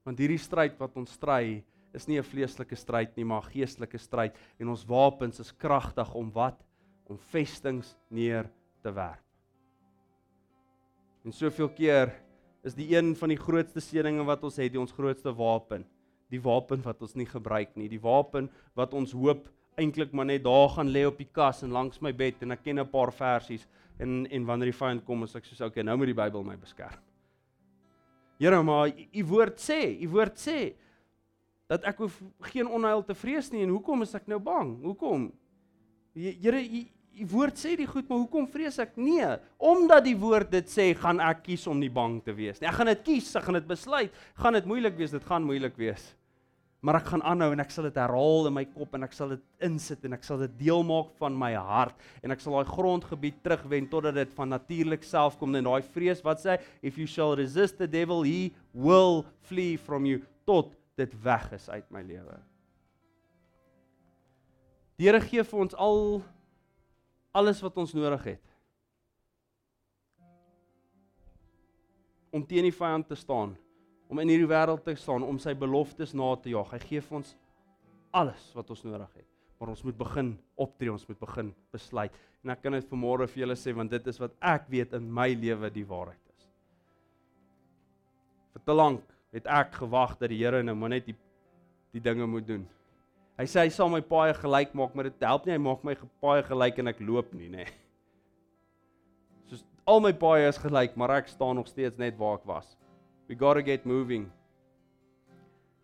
Want 0.07 0.21
hierdie 0.21 0.39
stryd 0.39 0.77
wat 0.79 0.95
ons 0.95 1.17
stry, 1.17 1.59
is 1.95 2.07
nie 2.07 2.19
'n 2.19 2.23
vleeslike 2.23 2.75
stryd 2.75 3.15
nie, 3.17 3.25
maar 3.25 3.43
'n 3.43 3.51
geestelike 3.51 3.97
stryd 3.97 4.35
en 4.59 4.69
ons 4.69 4.85
wapens 4.85 5.39
is 5.39 5.51
kragtig 5.51 6.13
om 6.13 6.31
wat 6.31 6.63
om 7.09 7.17
vestings 7.17 7.95
neer 8.09 8.49
te 8.83 8.91
werp. 8.91 9.23
En 11.25 11.31
soveel 11.31 11.69
keer 11.69 12.13
is 12.63 12.73
die 12.73 12.95
een 12.95 13.15
van 13.15 13.29
die 13.29 13.39
grootste 13.39 13.79
seëninge 13.79 14.25
wat 14.25 14.43
ons 14.43 14.57
het, 14.57 14.71
die 14.71 14.79
ons 14.79 14.91
grootste 14.91 15.33
wapen, 15.33 15.85
die 16.29 16.41
wapen 16.41 16.81
wat 16.83 17.01
ons 17.01 17.15
nie 17.15 17.25
gebruik 17.25 17.75
nie, 17.75 17.89
die 17.89 17.99
wapen 17.99 18.49
wat 18.75 18.93
ons 18.93 19.11
hoop 19.11 19.49
eintlik 19.77 20.13
maar 20.13 20.25
net 20.25 20.43
daar 20.43 20.69
gaan 20.69 20.89
lê 20.89 21.05
op 21.05 21.17
die 21.17 21.29
kas 21.31 21.63
en 21.63 21.71
langs 21.71 22.01
my 22.01 22.11
bed 22.11 22.41
en 22.41 22.51
ek 22.51 22.63
ken 22.63 22.79
'n 22.79 22.89
paar 22.89 23.11
versies 23.11 23.67
en 23.99 24.27
en 24.27 24.45
wanneer 24.45 24.71
die 24.71 24.79
vyand 24.79 25.05
kom, 25.05 25.23
as 25.23 25.35
ek 25.35 25.45
sê 25.45 25.65
okay, 25.65 25.83
nou 25.83 25.97
moet 25.97 26.07
die 26.07 26.21
Bybel 26.21 26.43
my 26.43 26.55
beskerm. 26.55 26.97
Here, 28.37 28.59
maar 28.63 28.91
u 28.93 29.23
woord 29.31 29.57
sê, 29.61 29.81
u 30.03 30.09
woord 30.13 30.37
sê 30.37 30.59
dat 31.67 31.83
ek 31.89 32.03
hoef 32.03 32.19
geen 32.51 32.69
onheil 32.69 33.01
te 33.03 33.15
vrees 33.17 33.49
nie 33.51 33.65
en 33.65 33.73
hoekom 33.75 34.05
is 34.05 34.13
ek 34.15 34.29
nou 34.29 34.39
bang? 34.43 34.75
Hoekom? 34.85 35.31
Here, 36.17 36.61
die 37.17 37.25
woord 37.25 37.57
sê 37.57 37.73
die 37.77 37.87
goed, 37.89 38.05
maar 38.09 38.21
hoekom 38.21 38.45
vrees 38.51 38.77
ek? 38.81 38.93
Nee, 39.01 39.25
omdat 39.57 40.05
die 40.05 40.15
woord 40.19 40.51
dit 40.53 40.69
sê, 40.69 40.91
gaan 40.97 41.21
ek 41.23 41.43
kies 41.47 41.65
om 41.69 41.79
nie 41.81 41.91
bang 41.93 42.19
te 42.23 42.35
wees 42.37 42.61
nie. 42.61 42.69
Ek 42.69 42.77
gaan 42.77 42.91
dit 42.93 43.03
kies, 43.09 43.33
ek 43.39 43.47
gaan 43.47 43.57
dit 43.57 43.69
besluit. 43.69 44.23
Gaan 44.37 44.57
dit 44.59 44.69
moeilik 44.69 44.97
wees? 44.99 45.15
Dit 45.15 45.25
gaan 45.25 45.45
moeilik 45.47 45.77
wees. 45.81 46.11
Maar 46.85 46.99
ek 46.99 47.07
gaan 47.09 47.23
aanhou 47.25 47.49
en 47.55 47.61
ek 47.63 47.71
sal 47.73 47.87
dit 47.87 47.95
herhaal 47.97 48.49
in 48.49 48.53
my 48.53 48.63
kop 48.69 48.93
en 48.93 49.07
ek 49.07 49.15
sal 49.17 49.31
dit 49.33 49.45
insit 49.65 50.03
en 50.05 50.13
ek 50.13 50.25
sal 50.27 50.43
dit 50.43 50.57
deel 50.59 50.83
maak 50.85 51.09
van 51.17 51.33
my 51.33 51.49
hart 51.57 51.97
en 52.21 52.35
ek 52.35 52.43
sal 52.43 52.53
daai 52.53 52.69
grondgebied 52.69 53.39
terugwen 53.45 53.89
totdat 53.89 54.19
dit 54.19 54.35
van 54.37 54.53
natuurlik 54.53 55.05
self 55.07 55.39
kom 55.41 55.57
en 55.57 55.65
daai 55.65 55.81
vrees 55.95 56.21
wat 56.25 56.43
sê 56.43 56.59
if 56.85 56.99
you 57.01 57.09
shall 57.09 57.33
resist 57.35 57.81
the 57.81 57.89
devil 57.89 58.21
he 58.21 58.51
will 58.77 59.25
flee 59.49 59.73
from 59.77 60.05
you 60.05 60.21
tot 60.45 60.75
dit 60.97 61.17
weg 61.23 61.49
is 61.57 61.65
uit 61.69 61.89
my 61.93 62.05
lewe. 62.05 62.37
Die 64.97 65.05
Here 65.05 65.21
gee 65.21 65.43
vir 65.45 65.61
ons 65.61 65.75
al 65.77 66.23
alles 67.37 67.59
wat 67.61 67.77
ons 67.77 67.93
nodig 67.93 68.23
het. 68.33 68.43
Om 72.33 72.45
teen 72.45 72.65
die 72.65 72.73
vyand 72.73 73.05
te 73.09 73.17
staan, 73.17 73.53
om 74.07 74.21
in 74.23 74.31
hierdie 74.31 74.49
wêreld 74.49 74.83
te 74.85 74.95
staan, 74.95 75.25
om 75.27 75.39
sy 75.41 75.53
beloftes 75.57 76.13
na 76.15 76.29
te 76.39 76.53
jaag. 76.53 76.71
Hy 76.75 76.79
gee 76.85 77.03
vir 77.03 77.19
ons 77.19 77.33
alles 78.15 78.45
wat 78.55 78.71
ons 78.71 78.85
nodig 78.87 79.19
het. 79.19 79.27
Maar 79.57 79.73
ons 79.73 79.83
moet 79.83 79.97
begin 79.97 80.31
optree, 80.55 80.93
ons 80.93 81.07
moet 81.09 81.19
begin 81.19 81.51
besluit. 81.73 82.15
En 82.45 82.53
ek 82.53 82.61
kan 82.63 82.77
dit 82.77 82.89
vanmôre 82.91 83.27
vir 83.31 83.43
julle 83.43 83.57
sê 83.57 83.73
want 83.75 83.91
dit 83.91 84.09
is 84.11 84.19
wat 84.21 84.35
ek 84.45 84.67
weet 84.71 84.93
in 84.97 85.07
my 85.11 85.31
lewe 85.33 85.71
die 85.73 85.85
waarheid 85.87 86.21
is. 86.35 86.49
Vir 88.53 88.65
te 88.69 88.75
lank 88.77 89.15
het 89.35 89.49
ek 89.49 89.75
gewag 89.81 90.15
dat 90.21 90.31
die 90.31 90.39
Here 90.39 90.61
nou 90.63 90.75
maar 90.77 90.93
net 90.95 91.09
die 91.09 91.17
die 91.95 92.03
dinge 92.03 92.27
moet 92.29 92.45
doen. 92.45 92.65
Hy 93.39 93.45
sê 93.49 93.63
hy 93.63 93.71
sal 93.73 93.89
my 93.89 94.01
paai 94.05 94.33
gelyk 94.37 94.73
maak, 94.77 94.93
maar 94.93 95.07
dit 95.09 95.23
help 95.25 95.45
nie 95.47 95.55
hy 95.55 95.61
maak 95.61 95.83
my 95.85 95.95
paai 96.21 96.41
gelyk 96.45 96.81
en 96.81 96.91
ek 96.91 96.99
loop 97.05 97.31
nie, 97.37 97.47
nê. 97.49 97.65
Soos 99.49 99.63
al 99.87 100.01
my 100.03 100.11
paai 100.13 100.47
is 100.47 100.59
gelyk, 100.61 100.97
maar 100.99 101.15
ek 101.19 101.31
staan 101.31 101.57
nog 101.57 101.69
steeds 101.71 101.97
net 102.01 102.17
waar 102.19 102.37
ek 102.37 102.45
was. 102.49 102.75
We 103.27 103.35
got 103.35 103.55
to 103.55 103.63
get 103.63 103.85
moving. 103.85 104.31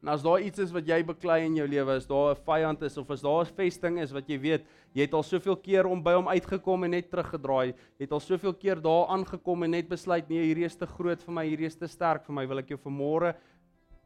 En 0.03 0.09
as 0.11 0.23
daar 0.23 0.41
iets 0.43 0.59
is 0.59 0.71
wat 0.75 0.87
jy 0.87 0.97
beklei 1.07 1.45
in 1.45 1.53
jou 1.55 1.65
lewe, 1.67 1.95
is 1.95 2.07
daar 2.07 2.35
'n 2.35 2.43
vyand 2.43 2.81
is 2.83 2.97
of 2.97 3.09
as 3.11 3.21
daar 3.21 3.45
'n 3.45 3.55
vesting 3.55 3.99
is 3.99 4.11
wat 4.11 4.27
jy 4.27 4.37
weet, 4.37 4.65
jy 4.93 5.01
het 5.01 5.13
al 5.13 5.23
soveel 5.23 5.55
keer 5.55 5.85
om 5.87 6.03
by 6.03 6.13
hom 6.13 6.27
uitgekom 6.27 6.83
en 6.83 6.91
net 6.91 7.09
teruggedraai, 7.09 7.73
jy 7.97 8.03
het 8.03 8.11
al 8.11 8.19
soveel 8.19 8.53
keer 8.53 8.81
daar 8.81 9.07
aangekom 9.07 9.63
en 9.63 9.71
net 9.71 9.87
besluit 9.87 10.29
nee, 10.29 10.43
hierdie 10.43 10.65
is 10.65 10.75
te 10.75 10.85
groot 10.85 11.23
vir 11.23 11.33
my, 11.33 11.45
hierdie 11.45 11.65
is 11.65 11.75
te 11.75 11.87
sterk 11.87 12.25
vir 12.25 12.35
my, 12.35 12.45
wil 12.45 12.59
ek 12.59 12.69
jou 12.69 12.77
vanmôre 12.77 13.35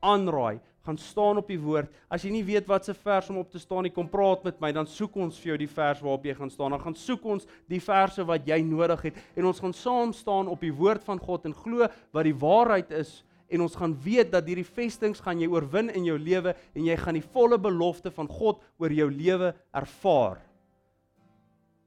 aanraai, 0.01 0.59
gaan 0.85 0.97
staan 0.97 1.37
op 1.37 1.47
die 1.47 1.59
woord. 1.59 1.91
As 2.09 2.23
jy 2.23 2.31
nie 2.31 2.43
weet 2.43 2.67
wat 2.67 2.85
se 2.85 2.93
vers 2.93 3.29
om 3.29 3.37
op 3.37 3.49
te 3.51 3.59
staan 3.59 3.83
nie, 3.83 3.91
kom 3.91 4.07
praat 4.07 4.43
met 4.43 4.61
my, 4.61 4.71
dan 4.71 4.85
soek 4.85 5.15
ons 5.15 5.37
vir 5.39 5.51
jou 5.51 5.57
die 5.57 5.67
vers 5.67 6.01
waarop 6.01 6.25
jy 6.25 6.33
gaan 6.33 6.49
staan. 6.49 6.71
Dan 6.71 6.83
gaan 6.83 6.95
soek 6.95 7.25
ons 7.25 7.47
die 7.67 7.81
verse 7.83 8.23
wat 8.23 8.47
jy 8.47 8.61
nodig 8.61 9.01
het 9.01 9.15
en 9.35 9.45
ons 9.45 9.59
gaan 9.59 9.73
saam 9.73 10.13
staan 10.13 10.47
op 10.47 10.61
die 10.61 10.71
woord 10.71 11.03
van 11.03 11.19
God 11.19 11.45
en 11.45 11.53
glo 11.53 11.89
wat 12.13 12.23
die 12.23 12.37
waarheid 12.37 12.91
is 12.91 13.23
en 13.49 13.63
ons 13.63 13.77
gaan 13.79 13.93
weet 14.03 14.31
dat 14.33 14.47
hierdie 14.47 14.67
vestings 14.67 15.21
gaan 15.23 15.39
jy 15.39 15.47
oorwin 15.51 15.89
in 15.95 16.07
jou 16.07 16.17
lewe 16.19 16.53
en 16.75 16.85
jy 16.87 16.97
gaan 16.99 17.17
die 17.17 17.25
volle 17.33 17.59
belofte 17.61 18.11
van 18.11 18.27
God 18.27 18.61
oor 18.81 18.93
jou 18.93 19.07
lewe 19.11 19.53
ervaar. 19.75 20.41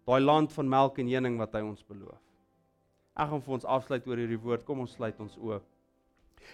Daai 0.09 0.21
land 0.21 0.53
van 0.53 0.69
melk 0.69 0.99
en 0.99 1.11
honing 1.13 1.37
wat 1.39 1.55
hy 1.55 1.63
ons 1.65 1.85
beloof. 1.87 2.19
Ek 3.21 3.29
gaan 3.31 3.43
vir 3.45 3.57
ons 3.59 3.69
afsluit 3.77 4.07
oor 4.09 4.23
hierdie 4.23 4.41
woord. 4.41 4.65
Kom 4.65 4.81
ons 4.83 4.97
sluit 4.97 5.19
ons 5.21 5.37
oop. 5.43 5.67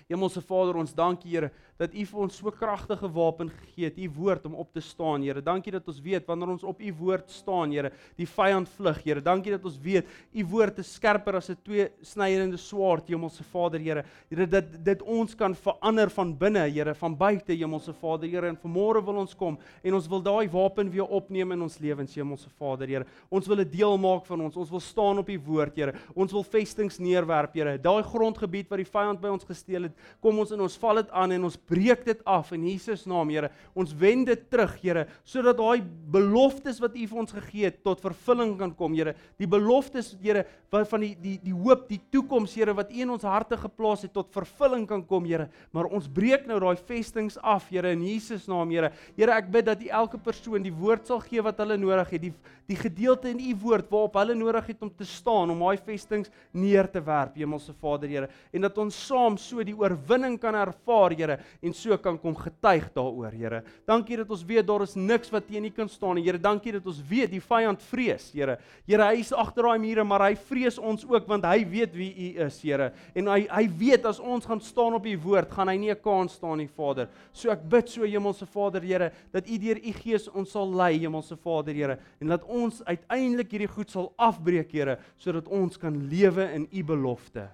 Hemelse 0.09 0.41
Vader, 0.41 0.77
ons 0.77 0.95
dankie 0.95 1.31
Here 1.31 1.51
dat 1.77 1.93
U 1.93 2.05
vir 2.09 2.21
ons 2.25 2.37
so 2.39 2.53
kragtige 2.55 3.09
wapen 3.13 3.51
gegee 3.53 3.91
het, 3.91 3.99
U 4.01 4.09
woord 4.17 4.47
om 4.49 4.55
op 4.57 4.71
te 4.73 4.81
staan, 4.81 5.25
Here. 5.25 5.43
Dankie 5.45 5.75
dat 5.75 5.89
ons 5.89 6.01
weet 6.01 6.25
wanneer 6.29 6.55
ons 6.55 6.65
op 6.65 6.81
U 6.81 6.93
woord 7.03 7.29
staan, 7.31 7.73
Here, 7.75 7.91
die 8.17 8.29
vyand 8.29 8.71
vlug, 8.79 9.03
Here. 9.05 9.21
Dankie 9.25 9.53
dat 9.53 9.65
ons 9.69 9.77
weet 9.83 10.09
U 10.33 10.45
woord 10.55 10.81
is 10.81 10.95
skerper 10.97 11.37
as 11.37 11.51
'n 11.51 11.59
twee-snydende 11.65 12.57
swaard, 12.57 13.09
Hemelse 13.09 13.45
Vader, 13.45 13.81
Here. 13.81 14.05
Here 14.31 14.47
dat 14.47 14.85
dit 14.85 15.03
ons 15.03 15.35
kan 15.35 15.55
verander 15.55 16.11
van 16.11 16.37
binne, 16.37 16.65
Here, 16.71 16.95
van 16.95 17.17
buite, 17.17 17.53
Hemelse 17.53 17.93
Vader, 17.93 18.29
Here. 18.29 18.49
En 18.49 18.57
vanmôre 18.57 19.05
wil 19.05 19.17
ons 19.17 19.35
kom 19.35 19.59
en 19.83 19.95
ons 19.95 20.09
wil 20.09 20.23
daai 20.23 20.49
wapen 20.49 20.91
weer 20.91 21.07
opneem 21.07 21.53
in 21.53 21.63
ons 21.63 21.79
lewens, 21.79 22.15
Hemelse 22.15 22.49
Vader, 22.59 22.89
Here. 22.89 23.05
Ons 23.31 23.47
wil 23.47 23.61
'n 23.61 23.71
deel 23.71 23.99
maak 23.99 24.25
van 24.25 24.41
ons. 24.41 24.57
Ons 24.57 24.71
wil 24.71 24.81
staan 24.81 25.19
op 25.19 25.29
U 25.29 25.39
woord, 25.39 25.77
Here. 25.77 25.93
Ons 26.15 26.33
wil 26.33 26.43
vestings 26.43 26.99
neerwerp, 26.99 27.53
Here. 27.53 27.79
Daai 27.79 28.03
grondgebied 28.03 28.69
wat 28.71 28.79
die 28.79 28.91
vyand 28.91 29.21
by 29.21 29.29
ons 29.29 29.45
gesteel 29.45 29.76
het, 29.85 29.93
kom 30.25 30.39
ons 30.39 30.53
en 30.55 30.61
ons 30.65 30.77
val 30.81 31.03
dit 31.03 31.11
aan 31.11 31.33
en 31.37 31.45
ons 31.45 31.57
breek 31.69 32.05
dit 32.07 32.23
af 32.25 32.53
in 32.57 32.65
Jesus 32.65 33.05
naam, 33.07 33.29
Here. 33.31 33.51
Ons 33.75 33.93
wend 33.95 34.27
dit 34.27 34.43
terug, 34.51 34.73
Here, 34.83 35.07
sodat 35.25 35.59
daai 35.59 35.85
beloftes 36.13 36.81
wat 36.81 36.97
U 36.97 37.07
vir 37.07 37.21
ons 37.21 37.37
gegee 37.37 37.69
het 37.69 37.83
tot 37.85 38.01
vervulling 38.01 38.57
kan 38.59 38.75
kom, 38.75 38.95
Here. 38.97 39.15
Die 39.41 39.49
beloftes, 39.51 40.15
Here, 40.23 40.47
wat 40.73 40.89
van 40.91 41.05
die 41.05 41.13
die 41.21 41.37
die 41.45 41.55
hoop, 41.55 41.87
die 41.91 42.01
toekoms, 42.13 42.55
Here, 42.57 42.75
wat 42.77 42.91
U 42.91 43.01
in 43.05 43.15
ons 43.15 43.27
harte 43.27 43.59
geplaas 43.61 44.07
het 44.07 44.15
tot 44.17 44.33
vervulling 44.35 44.87
kan 44.89 45.05
kom, 45.07 45.29
Here. 45.29 45.49
Maar 45.73 45.91
ons 45.93 46.09
breek 46.09 46.47
nou 46.49 46.59
daai 46.63 46.77
vestings 46.89 47.39
af, 47.43 47.69
Here, 47.71 47.93
in 47.93 48.05
Jesus 48.07 48.49
naam, 48.51 48.71
Here. 48.75 48.93
Here, 49.17 49.37
ek 49.37 49.51
bid 49.53 49.69
dat 49.69 49.83
U 49.83 49.91
elke 50.03 50.21
persoon 50.23 50.65
die 50.65 50.75
woord 50.75 51.07
sal 51.07 51.23
gee 51.25 51.45
wat 51.45 51.61
hulle 51.63 51.79
nodig 51.81 52.17
het, 52.17 52.29
die 52.29 52.35
die 52.67 52.79
gedeelte 52.79 53.31
in 53.31 53.39
U 53.39 53.53
woord 53.63 53.91
waarop 53.93 54.17
hulle 54.19 54.35
nodig 54.35 54.73
het 54.73 54.81
om 54.83 54.91
te 54.91 55.07
staan, 55.07 55.53
om 55.53 55.61
daai 55.63 55.79
vestings 55.87 56.33
neer 56.51 56.89
te 56.91 57.03
werp, 57.05 57.37
Hemelse 57.39 57.75
Vader, 57.79 58.11
Here, 58.11 58.31
en 58.53 58.67
dat 58.67 58.79
ons 58.83 58.97
saam 59.07 59.39
so 59.41 59.63
die 59.67 59.77
oorwinning 59.77 60.39
kan 60.41 60.55
ervaar, 60.55 61.15
Here, 61.17 61.39
en 61.63 61.75
so 61.77 61.97
kan 61.99 62.19
kom 62.21 62.35
getuig 62.39 62.89
daaroor, 62.95 63.35
Here. 63.35 63.63
Dankie 63.89 64.17
dat 64.21 64.31
ons 64.31 64.45
weet 64.47 64.67
daar 64.67 64.83
is 64.87 64.95
niks 64.97 65.33
wat 65.35 65.47
teen 65.49 65.67
U 65.69 65.71
kan 65.75 65.89
staan 65.89 66.17
nie. 66.19 66.25
Here, 66.27 66.39
dankie 66.39 66.73
dat 66.77 66.87
ons 66.87 67.01
weet 67.09 67.31
die 67.31 67.43
vyand 67.43 67.83
vrees, 67.91 68.31
Here. 68.35 68.59
Here, 68.87 69.03
hy 69.11 69.21
is 69.21 69.33
agter 69.33 69.69
daai 69.69 69.79
mure, 69.83 70.05
maar 70.05 70.29
hy 70.29 70.35
vrees 70.49 70.79
ons 70.79 71.05
ook 71.09 71.27
want 71.29 71.45
hy 71.49 71.65
weet 71.69 71.95
wie 71.97 72.11
U 72.11 72.47
is, 72.47 72.61
Here. 72.63 72.93
En 73.17 73.33
hy 73.33 73.43
hy 73.51 73.65
weet 73.79 74.07
as 74.09 74.21
ons 74.21 74.47
gaan 74.47 74.61
staan 74.63 74.97
op 74.99 75.07
U 75.07 75.17
woord, 75.27 75.51
gaan 75.53 75.69
hy 75.69 75.77
nie 75.77 75.91
'n 75.91 76.01
kans 76.03 76.37
staan 76.39 76.59
nie, 76.59 76.69
Vader. 76.69 77.09
So 77.33 77.51
ek 77.51 77.69
bid 77.69 77.89
so 77.89 78.03
Hemelse 78.03 78.47
Vader, 78.47 78.81
Here, 78.81 79.13
dat 79.33 79.49
U 79.49 79.59
deur 79.59 79.77
U 79.77 79.93
Gees 79.93 80.29
ons 80.29 80.51
sal 80.51 80.69
lei, 80.71 80.99
Hemelse 80.99 81.37
Vader, 81.37 81.75
Here, 81.75 81.99
en 82.21 82.29
dat 82.29 82.45
ons 82.45 82.83
uiteindelik 82.85 83.51
hierdie 83.51 83.69
goed 83.69 83.91
sal 83.91 84.13
afbreek, 84.17 84.73
Here, 84.73 84.99
sodat 85.19 85.49
ons 85.49 85.77
kan 85.77 86.09
lewe 86.09 86.53
in 86.55 86.69
U 86.73 86.83
belofte. 86.85 87.49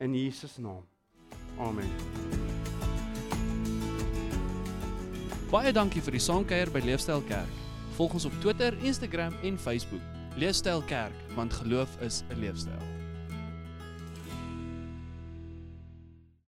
In 0.00 0.14
Jesus 0.14 0.58
naam. 0.58 0.84
Amen. 1.58 1.90
Baie 5.50 5.72
dankie 5.72 6.02
vir 6.02 6.16
die 6.16 6.22
saamkuier 6.22 6.72
by 6.74 6.82
Leefstyl 6.82 7.22
Kerk. 7.28 7.62
Volg 7.94 8.16
ons 8.18 8.26
op 8.26 8.34
Twitter, 8.42 8.74
Instagram 8.82 9.36
en 9.46 9.58
Facebook. 9.58 10.02
Leefstyl 10.36 10.82
Kerk, 10.90 11.14
want 11.36 11.52
geloof 11.52 12.00
is 12.00 12.24
'n 12.30 12.40
leefstyl. 12.40 12.93